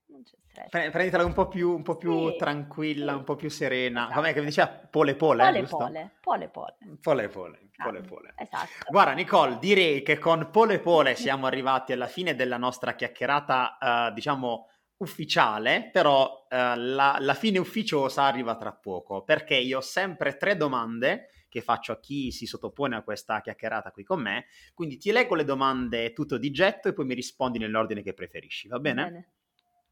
Non 0.09 0.23
c'è 0.23 0.35
stress. 0.49 0.69
Pre- 0.69 0.89
prenditela 0.89 1.23
un 1.25 1.33
po' 1.33 1.47
più, 1.47 1.71
un 1.73 1.83
po' 1.83 1.95
più 1.97 2.29
Sì, 2.31 2.37
tranquilla, 2.37 3.11
sì. 3.11 3.17
un 3.17 3.23
po' 3.23 3.35
più 3.35 3.49
serena. 3.49 4.05
Esatto. 4.05 4.15
Com'è 4.19 4.33
che 4.33 4.39
mi 4.39 4.45
diceva? 4.47 4.67
Pole 4.67 5.15
pole, 5.15 5.43
Pole 5.45 5.59
giusto? 5.59 5.77
pole, 5.77 6.11
pole 6.19 6.49
pole. 6.49 6.75
Pole 7.01 7.29
pole, 7.29 7.57
pole 7.57 7.69
Calma. 7.71 8.01
pole. 8.07 8.33
Esatto. 8.37 8.67
Guarda 8.89 9.11
Nicole, 9.13 9.57
direi 9.59 10.01
che 10.01 10.17
con 10.17 10.49
Pole 10.51 10.79
Pole 10.79 11.15
siamo 11.15 11.45
arrivati 11.45 11.93
alla 11.93 12.07
fine 12.07 12.35
della 12.35 12.57
nostra 12.57 12.95
chiacchierata, 12.95 13.77
eh, 14.09 14.13
diciamo, 14.13 14.67
ufficiale, 14.97 15.89
però 15.93 16.45
eh, 16.49 16.75
la, 16.75 17.17
la 17.19 17.33
fine 17.33 17.57
ufficiosa 17.59 18.23
arriva 18.23 18.55
tra 18.57 18.73
poco, 18.73 19.23
perché 19.23 19.55
io 19.55 19.77
ho 19.77 19.81
sempre 19.81 20.35
tre 20.37 20.57
domande 20.57 21.29
che 21.47 21.61
faccio 21.61 21.93
a 21.93 21.99
chi 21.99 22.31
si 22.31 22.45
sottopone 22.45 22.95
a 22.95 23.01
questa 23.01 23.41
chiacchierata 23.41 23.91
qui 23.91 24.03
con 24.03 24.21
me, 24.21 24.45
quindi 24.73 24.97
ti 24.97 25.11
leggo 25.11 25.35
le 25.35 25.45
domande 25.45 26.11
tutto 26.13 26.37
di 26.37 26.51
getto 26.51 26.89
e 26.89 26.93
poi 26.93 27.05
mi 27.05 27.13
rispondi 27.15 27.57
nell'ordine 27.59 28.01
che 28.03 28.13
preferisci, 28.13 28.67
va 28.67 28.79
bene? 28.79 29.31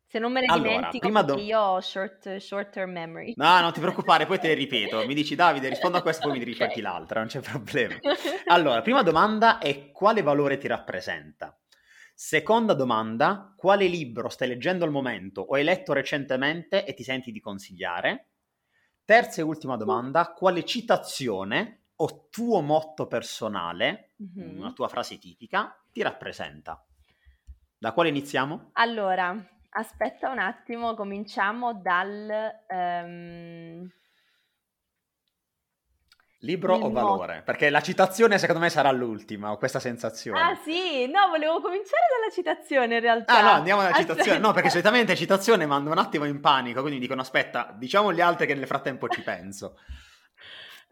Se 0.10 0.20
non 0.20 0.32
me 0.32 0.42
ne 0.42 0.48
Allora, 0.48 0.90
dimentico, 0.90 1.00
prima 1.00 1.22
do- 1.22 1.38
io 1.40 1.60
ho 1.60 1.82
short, 1.82 2.38
short 2.38 2.72
term 2.72 2.92
memory. 2.92 3.36
No, 3.36 3.60
non 3.62 3.72
ti 3.72 3.80
preoccupare, 3.80 4.26
poi 4.26 4.40
te 4.40 4.48
le 4.48 4.54
ripeto. 4.56 5.06
Mi 5.06 5.14
dici 5.14 5.36
Davide, 5.36 5.70
rispondo 5.70 5.98
a 5.98 6.02
questa, 6.02 6.22
poi 6.24 6.32
mi 6.32 6.40
Ok. 6.40 6.44
ripeti 6.44 6.82
l'altra, 6.82 7.20
non 7.20 7.30
c'è 7.30 7.40
problema. 7.40 8.02
Allora, 8.48 8.82
prima 8.82 9.04
domanda 9.04 9.60
è 9.60 9.92
quale 9.92 10.24
valore 10.24 10.58
ti 10.58 10.68
rappresenta? 10.68 11.56
Seconda 12.16 12.74
domanda, 12.74 13.54
quale 13.56 13.86
libro 13.86 14.30
stai 14.30 14.48
leggendo 14.48 14.86
al 14.86 14.92
momento 14.92 15.42
o 15.42 15.54
hai 15.54 15.64
letto 15.64 15.94
recentemente 15.94 16.84
e 16.84 16.94
ti 16.96 17.04
senti 17.04 17.32
di 17.32 17.40
consigliare? 17.40 18.30
Terza 19.06 19.42
e 19.42 19.44
ultima 19.44 19.78
domanda, 19.78 20.34
quale 20.34 20.66
citazione 20.66 21.84
o 21.98 22.28
tuo 22.30 22.62
motto 22.62 23.06
personale, 23.06 24.14
Mhm. 24.20 24.58
una 24.58 24.74
tua 24.74 24.88
frase 24.88 25.20
tipica, 25.20 25.80
ti 25.92 26.02
rappresenta? 26.02 26.84
Da 27.78 27.92
quale 27.92 28.10
iniziamo? 28.10 28.72
Allora, 28.80 29.36
aspetta 29.78 30.30
un 30.30 30.40
attimo, 30.40 30.96
cominciamo 30.96 31.74
dal... 31.74 32.30
ehm, 32.68 33.92
Libro 36.42 36.76
Il 36.76 36.84
o 36.84 36.90
motto. 36.90 36.94
valore? 36.94 37.42
Perché 37.44 37.72
la 37.72 37.82
citazione 37.82 38.38
secondo 38.38 38.62
me 38.62 38.70
sarà 38.70 38.92
l'ultima, 38.92 39.52
ho 39.52 39.58
questa 39.58 39.80
sensazione. 39.80 40.40
Ah 40.40 40.56
sì, 40.64 41.08
no, 41.08 41.30
volevo 41.30 41.60
cominciare 41.60 42.04
dalla 42.16 42.32
citazione 42.32 42.96
in 42.96 43.02
realtà. 43.02 43.40
Ah 43.40 43.42
no, 43.42 43.50
andiamo 43.50 43.82
dalla 43.82 43.96
citazione. 43.96 44.38
No, 44.38 44.52
perché 44.52 44.68
Aspetta. 44.68 44.88
solitamente 44.88 45.16
citazione 45.16 45.66
mando 45.66 45.90
un 45.90 45.98
attimo 45.98 46.26
in 46.26 46.40
panico, 46.40 46.82
quindi 46.82 47.00
dicono 47.00 47.22
aspetta, 47.22 47.74
diciamo 47.76 48.14
gli 48.14 48.22
altri 48.22 48.46
che 48.46 48.54
nel 48.54 48.68
frattempo 48.68 49.10
ci 49.10 49.24
penso. 49.24 49.80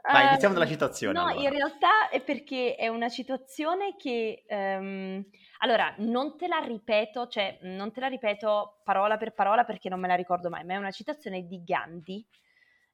Vai, 0.10 0.26
iniziamo 0.28 0.54
dalla 0.54 0.66
Ehm, 0.66 0.72
citazione, 0.72 1.20
No, 1.20 1.22
allora. 1.22 1.42
in 1.44 1.50
realtà 1.50 2.10
è 2.10 2.22
perché 2.24 2.76
è 2.76 2.88
una 2.88 3.10
citazione 3.10 3.96
che... 3.96 4.44
ehm, 4.48 5.24
allora, 5.60 5.94
non 6.00 6.36
te 6.38 6.48
la 6.48 6.58
ripeto, 6.60 7.28
cioè 7.28 7.60
non 7.62 7.92
te 7.92 8.00
la 8.00 8.08
ripeto 8.08 8.82
parola 8.84 9.18
per 9.18 9.34
parola 9.34 9.64
perché 9.66 9.88
non 9.90 10.00
me 10.00 10.08
la 10.08 10.16
ricordo 10.16 10.50
mai, 10.50 10.64
ma 10.66 10.74
è 10.74 10.78
una 10.78 10.92
citazione 10.92 11.46
di 11.46 11.64
Gandhi. 11.64 12.26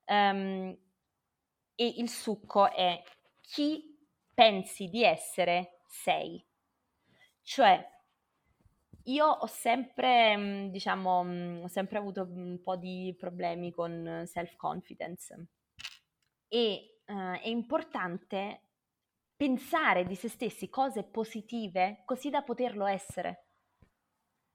Ehm, 0.06 0.78
e 1.76 1.94
il 1.98 2.10
succo 2.10 2.72
è 2.72 3.02
chi 3.42 3.98
pensi 4.34 4.88
di 4.88 5.04
essere 5.04 5.82
sei. 5.88 6.44
Cioè, 7.44 7.86
io 9.06 9.26
ho 9.28 9.46
sempre, 9.48 10.38
mm, 10.38 10.68
diciamo, 10.70 11.24
mm, 11.24 11.64
ho 11.64 11.68
sempre 11.68 11.98
avuto 11.98 12.24
un 12.24 12.62
po' 12.62 12.76
di 12.76 13.16
problemi 13.18 13.72
con 13.72 14.24
self-confidence 14.26 15.48
e 16.48 17.01
eh, 17.12 17.42
è 17.42 17.48
importante 17.48 18.62
pensare 19.36 20.06
di 20.06 20.16
se 20.16 20.30
stessi 20.30 20.70
cose 20.70 21.04
positive 21.04 22.04
così 22.06 22.30
da 22.30 22.42
poterlo 22.42 22.86
essere. 22.86 23.48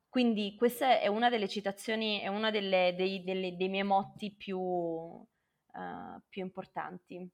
Quindi 0.09 0.55
questa 0.57 0.99
è 1.01 1.09
una 1.09 1.29
delle 1.29 1.49
citazioni, 1.49 2.21
è 2.21 2.29
uno 2.29 2.51
dei, 2.51 2.95
dei 2.95 3.69
miei 3.69 3.83
motti 3.83 4.33
più, 4.33 4.59
eh, 5.75 6.21
più 6.29 6.43
importanti. 6.43 7.31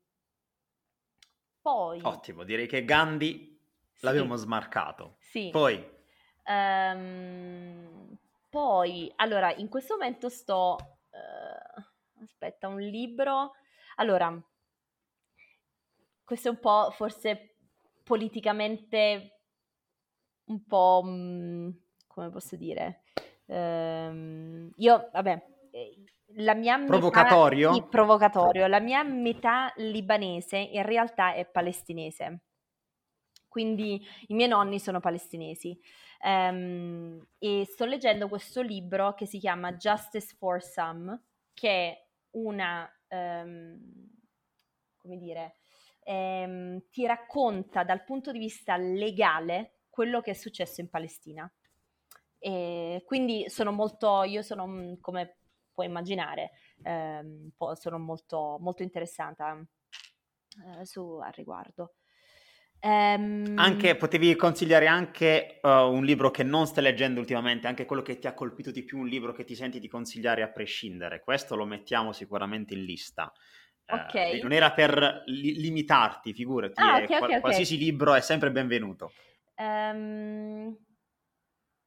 Poi, 1.61 2.01
Ottimo, 2.03 2.43
direi 2.43 2.67
che 2.67 2.85
Gandhi 2.85 3.57
sì, 3.93 4.05
l'abbiamo 4.05 4.35
smarcato. 4.35 5.17
sì. 5.21 5.51
Poi, 5.51 6.01
Ehm, 6.45 8.17
poi, 8.49 9.13
allora, 9.17 9.55
in 9.55 9.69
questo 9.69 9.95
momento 9.95 10.29
sto... 10.29 10.77
eh, 11.11 12.23
aspetta, 12.25 12.67
un 12.67 12.81
libro... 12.81 13.53
Allora, 13.97 14.43
questo 16.33 16.49
è 16.49 16.53
un 16.53 16.61
po' 16.61 16.91
forse 16.93 17.57
politicamente 18.03 19.41
un 20.47 20.65
po'... 20.65 21.03
mm, 21.05 21.71
come 22.07 22.31
posso 22.31 22.57
dire? 22.57 23.03
Ehm, 23.45 24.71
io, 24.77 25.11
vabbè, 25.13 25.45
eh, 25.73 26.05
la 26.37 26.55
mia 26.55 26.79
metà... 26.79 26.91
Provocatorio? 26.91 27.75
Sì, 27.75 27.83
provocatorio. 27.83 28.67
La 28.67 28.81
mia 28.81 29.03
metà 29.03 29.75
libanese 29.77 30.57
in 30.57 30.83
realtà 30.83 31.35
è 31.35 31.45
palestinese. 31.45 32.45
Quindi 33.47 34.03
i 34.29 34.35
miei 34.35 34.49
nonni 34.49 34.79
sono 34.79 35.01
palestinesi. 35.01 35.79
Ehm, 36.25 37.27
e 37.39 37.67
sto 37.67 37.85
leggendo 37.85 38.29
questo 38.29 38.63
libro 38.63 39.13
che 39.13 39.27
si 39.27 39.39
chiama 39.39 39.75
Justice 39.75 40.35
for 40.39 40.63
Some, 40.63 41.25
che 41.53 41.69
è 41.69 42.07
una, 42.31 42.91
ehm, 43.09 43.79
come 44.97 45.19
dire, 45.19 45.57
ehm, 46.05 46.85
ti 46.91 47.07
racconta 47.07 47.85
dal 47.85 48.05
punto 48.05 48.33
di 48.33 48.39
vista 48.39 48.77
legale 48.77 49.81
quello 49.89 50.21
che 50.21 50.33
è 50.33 50.35
successo 50.35 50.81
in 50.81 50.89
Palestina. 50.89 51.51
E 52.39 53.03
quindi 53.07 53.49
sono 53.49 53.71
molto, 53.71 54.25
io 54.25 54.43
sono, 54.43 54.67
mm, 54.67 54.95
come 55.01 55.37
puoi 55.73 55.87
immaginare, 55.87 56.51
ehm, 56.83 57.51
sono 57.75 57.99
molto, 57.99 58.59
molto 58.61 58.83
interessata 58.83 59.57
eh, 60.79 60.85
su, 60.85 61.19
al 61.23 61.33
riguardo. 61.33 61.95
Ehm, 62.85 63.57
anche, 63.57 63.95
potevi 63.95 64.35
consigliare 64.35 64.89
anche 64.89 65.61
uh, 65.63 65.69
un 65.69 66.05
libro 66.05 66.33
che 66.33 66.43
non 66.43 66.67
stai 66.67 66.83
leggendo 66.83 67.21
ultimamente, 67.21 67.69
anche 67.69 67.85
quello 67.85 68.03
che 68.03 68.19
ti 68.19 68.27
ha 68.27 68.35
colpito 68.35 68.73
di 68.73 68.83
più, 68.83 68.99
un 68.99 69.07
libro 69.07 69.33
che 69.33 69.45
ti 69.45 69.55
senti 69.55 69.79
di 69.79 69.87
consigliare 69.87 70.43
a 70.43 70.51
prescindere. 70.51 71.21
Questo 71.21 71.55
lo 71.55 71.65
mettiamo 71.65 72.13
sicuramente 72.13 72.75
in 72.75 72.83
lista. 72.83 73.33
Eh, 73.85 73.95
Ok. 73.95 74.43
non 74.43 74.53
era 74.53 74.73
per 74.73 75.23
li- 75.27 75.61
limitarti, 75.61 76.33
figurati, 76.33 76.81
Ah, 76.81 77.01
eh, 77.01 77.05
ok, 77.05 77.11
ok, 77.11 77.19
qual- 77.19 77.31
ok. 77.33 77.41
qualsiasi 77.41 77.77
libro 77.77 78.15
è 78.15 78.21
sempre 78.21 78.51
benvenuto. 78.51 79.13
Ehm, 79.57 80.77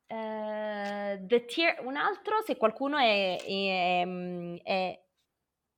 eh, 0.08 1.24
The 1.26 1.46
Tyr- 1.46 1.80
un 1.84 1.96
altro, 1.96 2.42
se 2.42 2.58
qualcuno 2.58 2.98
è, 2.98 3.38
è- 3.42 4.62
è 4.64 5.04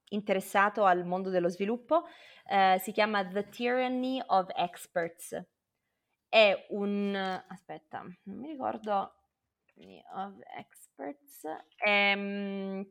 interessato 0.10 0.84
al 0.86 1.06
mondo 1.06 1.30
dello 1.30 1.50
sviluppo, 1.50 2.06
eh, 2.50 2.78
si 2.82 2.92
chiama 2.92 3.26
The 3.26 3.48
Tyranny 3.50 4.22
of 4.28 4.48
Experts. 4.56 5.42
È 6.30 6.66
un... 6.70 7.16
aspetta, 7.48 8.02
non 8.24 8.38
mi 8.38 8.48
ricordo... 8.48 9.14
Of 10.16 10.40
Experts. 10.58 11.44
È, 11.76 12.16
mm, 12.16 12.82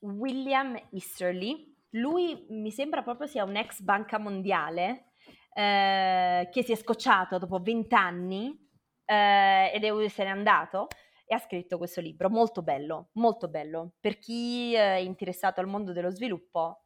William 0.00 0.88
Easterly. 0.90 1.71
Lui 1.92 2.46
mi 2.50 2.70
sembra 2.70 3.02
proprio 3.02 3.26
sia 3.26 3.44
un 3.44 3.56
ex 3.56 3.80
banca 3.80 4.18
mondiale 4.18 5.12
eh, 5.54 6.48
che 6.50 6.62
si 6.62 6.72
è 6.72 6.76
scocciato 6.76 7.38
dopo 7.38 7.58
vent'anni 7.58 8.70
eh, 9.04 9.70
ed 9.74 10.06
se 10.06 10.24
n'è 10.24 10.30
andato 10.30 10.88
e 11.26 11.34
ha 11.34 11.38
scritto 11.38 11.78
questo 11.78 12.00
libro, 12.00 12.28
molto 12.28 12.62
bello, 12.62 13.10
molto 13.12 13.48
bello. 13.48 13.94
Per 14.00 14.18
chi 14.18 14.74
è 14.74 14.96
interessato 14.96 15.60
al 15.60 15.66
mondo 15.66 15.92
dello 15.92 16.10
sviluppo 16.10 16.84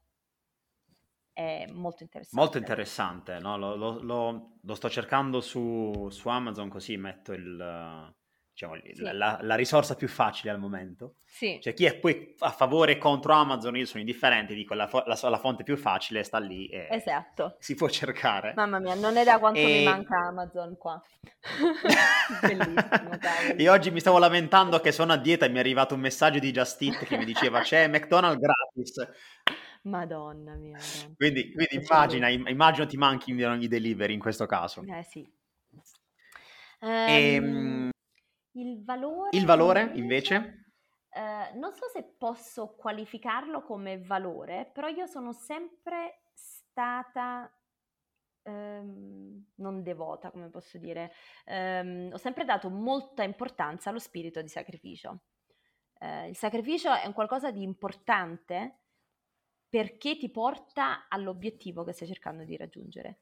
è 1.33 1.67
molto 1.73 2.03
interessante. 2.03 2.41
Molto 2.41 2.59
interessante, 2.59 3.39
no? 3.39 3.57
lo, 3.59 3.77
lo- 3.77 4.01
lo- 4.03 4.59
lo 4.63 4.75
sto 4.75 4.89
cercando 4.89 5.41
su, 5.41 6.09
su 6.11 6.29
Amazon 6.29 6.69
così 6.69 6.97
metto 6.97 7.33
il, 7.33 8.15
diciamo, 8.57 8.75
sì. 8.95 9.03
la, 9.03 9.39
la, 9.43 9.55
risorsa 9.55 9.95
più 9.97 10.09
facile 10.09 10.51
al 10.51 10.59
momento. 10.59 11.17
Sì. 11.27 11.59
Cioè 11.61 11.75
chi 11.75 11.85
è 11.85 11.95
poi 11.97 12.35
a 12.39 12.51
favore 12.51 12.93
e 12.93 12.99
contro 12.99 13.35
Amazon, 13.35 13.77
io 13.77 13.85
sono 13.85 14.01
indifferente, 14.01 14.55
dico 14.55 14.73
la, 14.73 14.89
la, 15.05 15.19
la 15.29 15.39
fonte 15.39 15.63
più 15.63 15.77
facile 15.77 16.23
sta 16.23 16.39
lì 16.39 16.67
e 16.69 16.89
esatto. 16.91 17.57
si 17.59 17.75
può 17.75 17.89
cercare. 17.91 18.55
Mamma 18.57 18.79
mia, 18.79 18.95
non 18.95 19.19
è 19.19 19.25
da 19.25 19.39
quanto 19.39 19.61
e... 19.61 19.65
mi 19.65 19.85
manca 19.85 20.17
Amazon 20.29 20.79
qua. 20.79 21.01
Bellissimo, 22.41 23.11
Io 23.59 23.73
oggi 23.73 23.91
mi 23.91 24.01
stavo 24.01 24.19
lamentando 24.19 24.81
che 24.81 24.91
sono 24.91 25.13
a 25.13 25.17
dieta 25.17 25.45
e 25.45 25.51
mi 25.51 25.57
è 25.57 25.61
arrivato 25.61 25.95
un 25.95 26.01
messaggio 26.01 26.39
di 26.39 26.51
Just 26.51 26.81
Eat 26.81 27.05
che 27.05 27.19
mi 27.19 27.27
diceva 27.27 27.61
c'è 27.61 27.89
McDonald's 27.89 28.41
gratis. 28.41 29.09
Madonna 29.83 30.55
mia. 30.55 30.79
Madonna. 30.79 31.15
Quindi, 31.15 31.53
quindi 31.53 31.87
immagina, 31.87 32.29
immagino 32.29 32.87
ti 32.87 32.97
manchi 32.97 33.33
i 33.33 33.69
delivery 33.69 34.15
in 34.15 34.21
questo 34.21 34.47
caso. 34.47 34.83
Eh 34.89 35.03
sì. 35.03 35.35
Um, 36.81 36.91
e, 36.91 37.91
il 38.57 38.85
valore... 38.85 39.31
Il 39.33 39.45
valore 39.45 39.91
invece? 39.95 40.73
Eh, 41.11 41.53
non 41.55 41.73
so 41.73 41.89
se 41.93 42.03
posso 42.03 42.75
qualificarlo 42.75 43.63
come 43.63 43.99
valore, 43.99 44.71
però 44.73 44.89
io 44.89 45.07
sono 45.07 45.33
sempre 45.33 46.23
stata 46.35 47.51
ehm, 48.43 49.47
non 49.57 49.83
devota, 49.83 50.31
come 50.31 50.49
posso 50.49 50.79
dire, 50.79 51.13
ehm, 51.45 52.11
ho 52.13 52.19
sempre 52.19 52.45
dato 52.45 52.71
molta 52.71 53.23
importanza 53.23 53.91
allo 53.91 53.99
spirito 53.99 54.41
di 54.43 54.49
sacrificio. 54.49 55.23
Eh, 55.99 56.29
il 56.29 56.37
sacrificio 56.37 56.93
è 56.93 57.07
un 57.07 57.13
qualcosa 57.13 57.51
di 57.51 57.63
importante 57.63 58.81
perché 59.69 60.17
ti 60.17 60.31
porta 60.31 61.07
all'obiettivo 61.09 61.85
che 61.85 61.93
stai 61.93 62.09
cercando 62.09 62.45
di 62.45 62.57
raggiungere. 62.57 63.21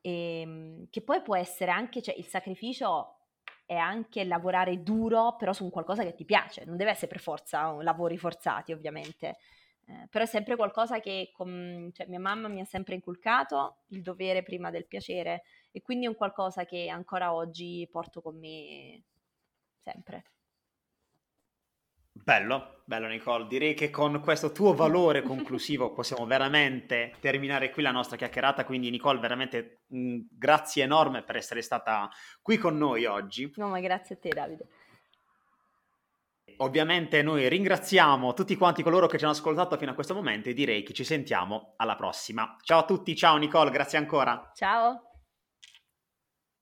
E, 0.00 0.40
ehm, 0.40 0.88
che 0.90 1.02
poi 1.02 1.22
può 1.22 1.36
essere 1.36 1.70
anche, 1.70 2.02
cioè 2.02 2.14
il 2.16 2.26
sacrificio 2.26 3.21
è 3.64 3.74
anche 3.74 4.24
lavorare 4.24 4.82
duro, 4.82 5.36
però 5.36 5.52
su 5.52 5.64
un 5.64 5.70
qualcosa 5.70 6.02
che 6.04 6.14
ti 6.14 6.24
piace, 6.24 6.64
non 6.64 6.76
deve 6.76 6.90
essere 6.90 7.08
per 7.08 7.20
forza 7.20 7.72
lavori 7.82 8.18
forzati, 8.18 8.72
ovviamente. 8.72 9.36
Eh, 9.86 10.06
però 10.10 10.24
è 10.24 10.26
sempre 10.28 10.56
qualcosa 10.56 11.00
che 11.00 11.30
com- 11.32 11.90
cioè, 11.92 12.06
mia 12.06 12.20
mamma 12.20 12.48
mi 12.48 12.60
ha 12.60 12.64
sempre 12.64 12.94
inculcato, 12.94 13.78
il 13.88 14.02
dovere 14.02 14.42
prima 14.42 14.70
del 14.70 14.86
piacere, 14.86 15.42
e 15.72 15.82
quindi 15.82 16.06
è 16.06 16.08
un 16.08 16.14
qualcosa 16.16 16.64
che 16.64 16.88
ancora 16.88 17.32
oggi 17.34 17.88
porto 17.90 18.20
con 18.22 18.38
me 18.38 19.02
sempre. 19.82 20.31
Bello, 22.14 22.82
bello 22.84 23.08
Nicole. 23.08 23.46
Direi 23.46 23.74
che 23.74 23.90
con 23.90 24.20
questo 24.20 24.52
tuo 24.52 24.74
valore 24.74 25.22
conclusivo 25.22 25.92
possiamo 25.94 26.26
veramente 26.26 27.14
terminare 27.20 27.70
qui 27.70 27.82
la 27.82 27.90
nostra 27.90 28.16
chiacchierata. 28.16 28.64
Quindi 28.64 28.90
Nicole, 28.90 29.18
veramente 29.18 29.84
mh, 29.88 29.98
mm, 29.98 30.20
grazie 30.30 30.84
enorme 30.84 31.22
per 31.22 31.36
essere 31.36 31.62
stata 31.62 32.10
qui 32.42 32.58
con 32.58 32.76
noi 32.76 33.06
oggi. 33.06 33.50
No, 33.56 33.68
ma 33.68 33.80
grazie 33.80 34.16
a 34.16 34.18
te 34.18 34.28
Davide. 34.28 34.66
Ovviamente 36.58 37.22
noi 37.22 37.48
ringraziamo 37.48 38.34
tutti 38.34 38.56
quanti 38.56 38.82
coloro 38.82 39.06
che 39.06 39.16
ci 39.16 39.24
hanno 39.24 39.32
ascoltato 39.32 39.76
fino 39.78 39.90
a 39.90 39.94
questo 39.94 40.14
momento 40.14 40.50
e 40.50 40.54
direi 40.54 40.82
che 40.82 40.92
ci 40.92 41.02
sentiamo 41.02 41.74
alla 41.76 41.96
prossima. 41.96 42.56
Ciao 42.62 42.80
a 42.80 42.84
tutti, 42.84 43.16
ciao 43.16 43.36
Nicole, 43.36 43.70
grazie 43.70 43.98
ancora. 43.98 44.50
Ciao. 44.54 45.11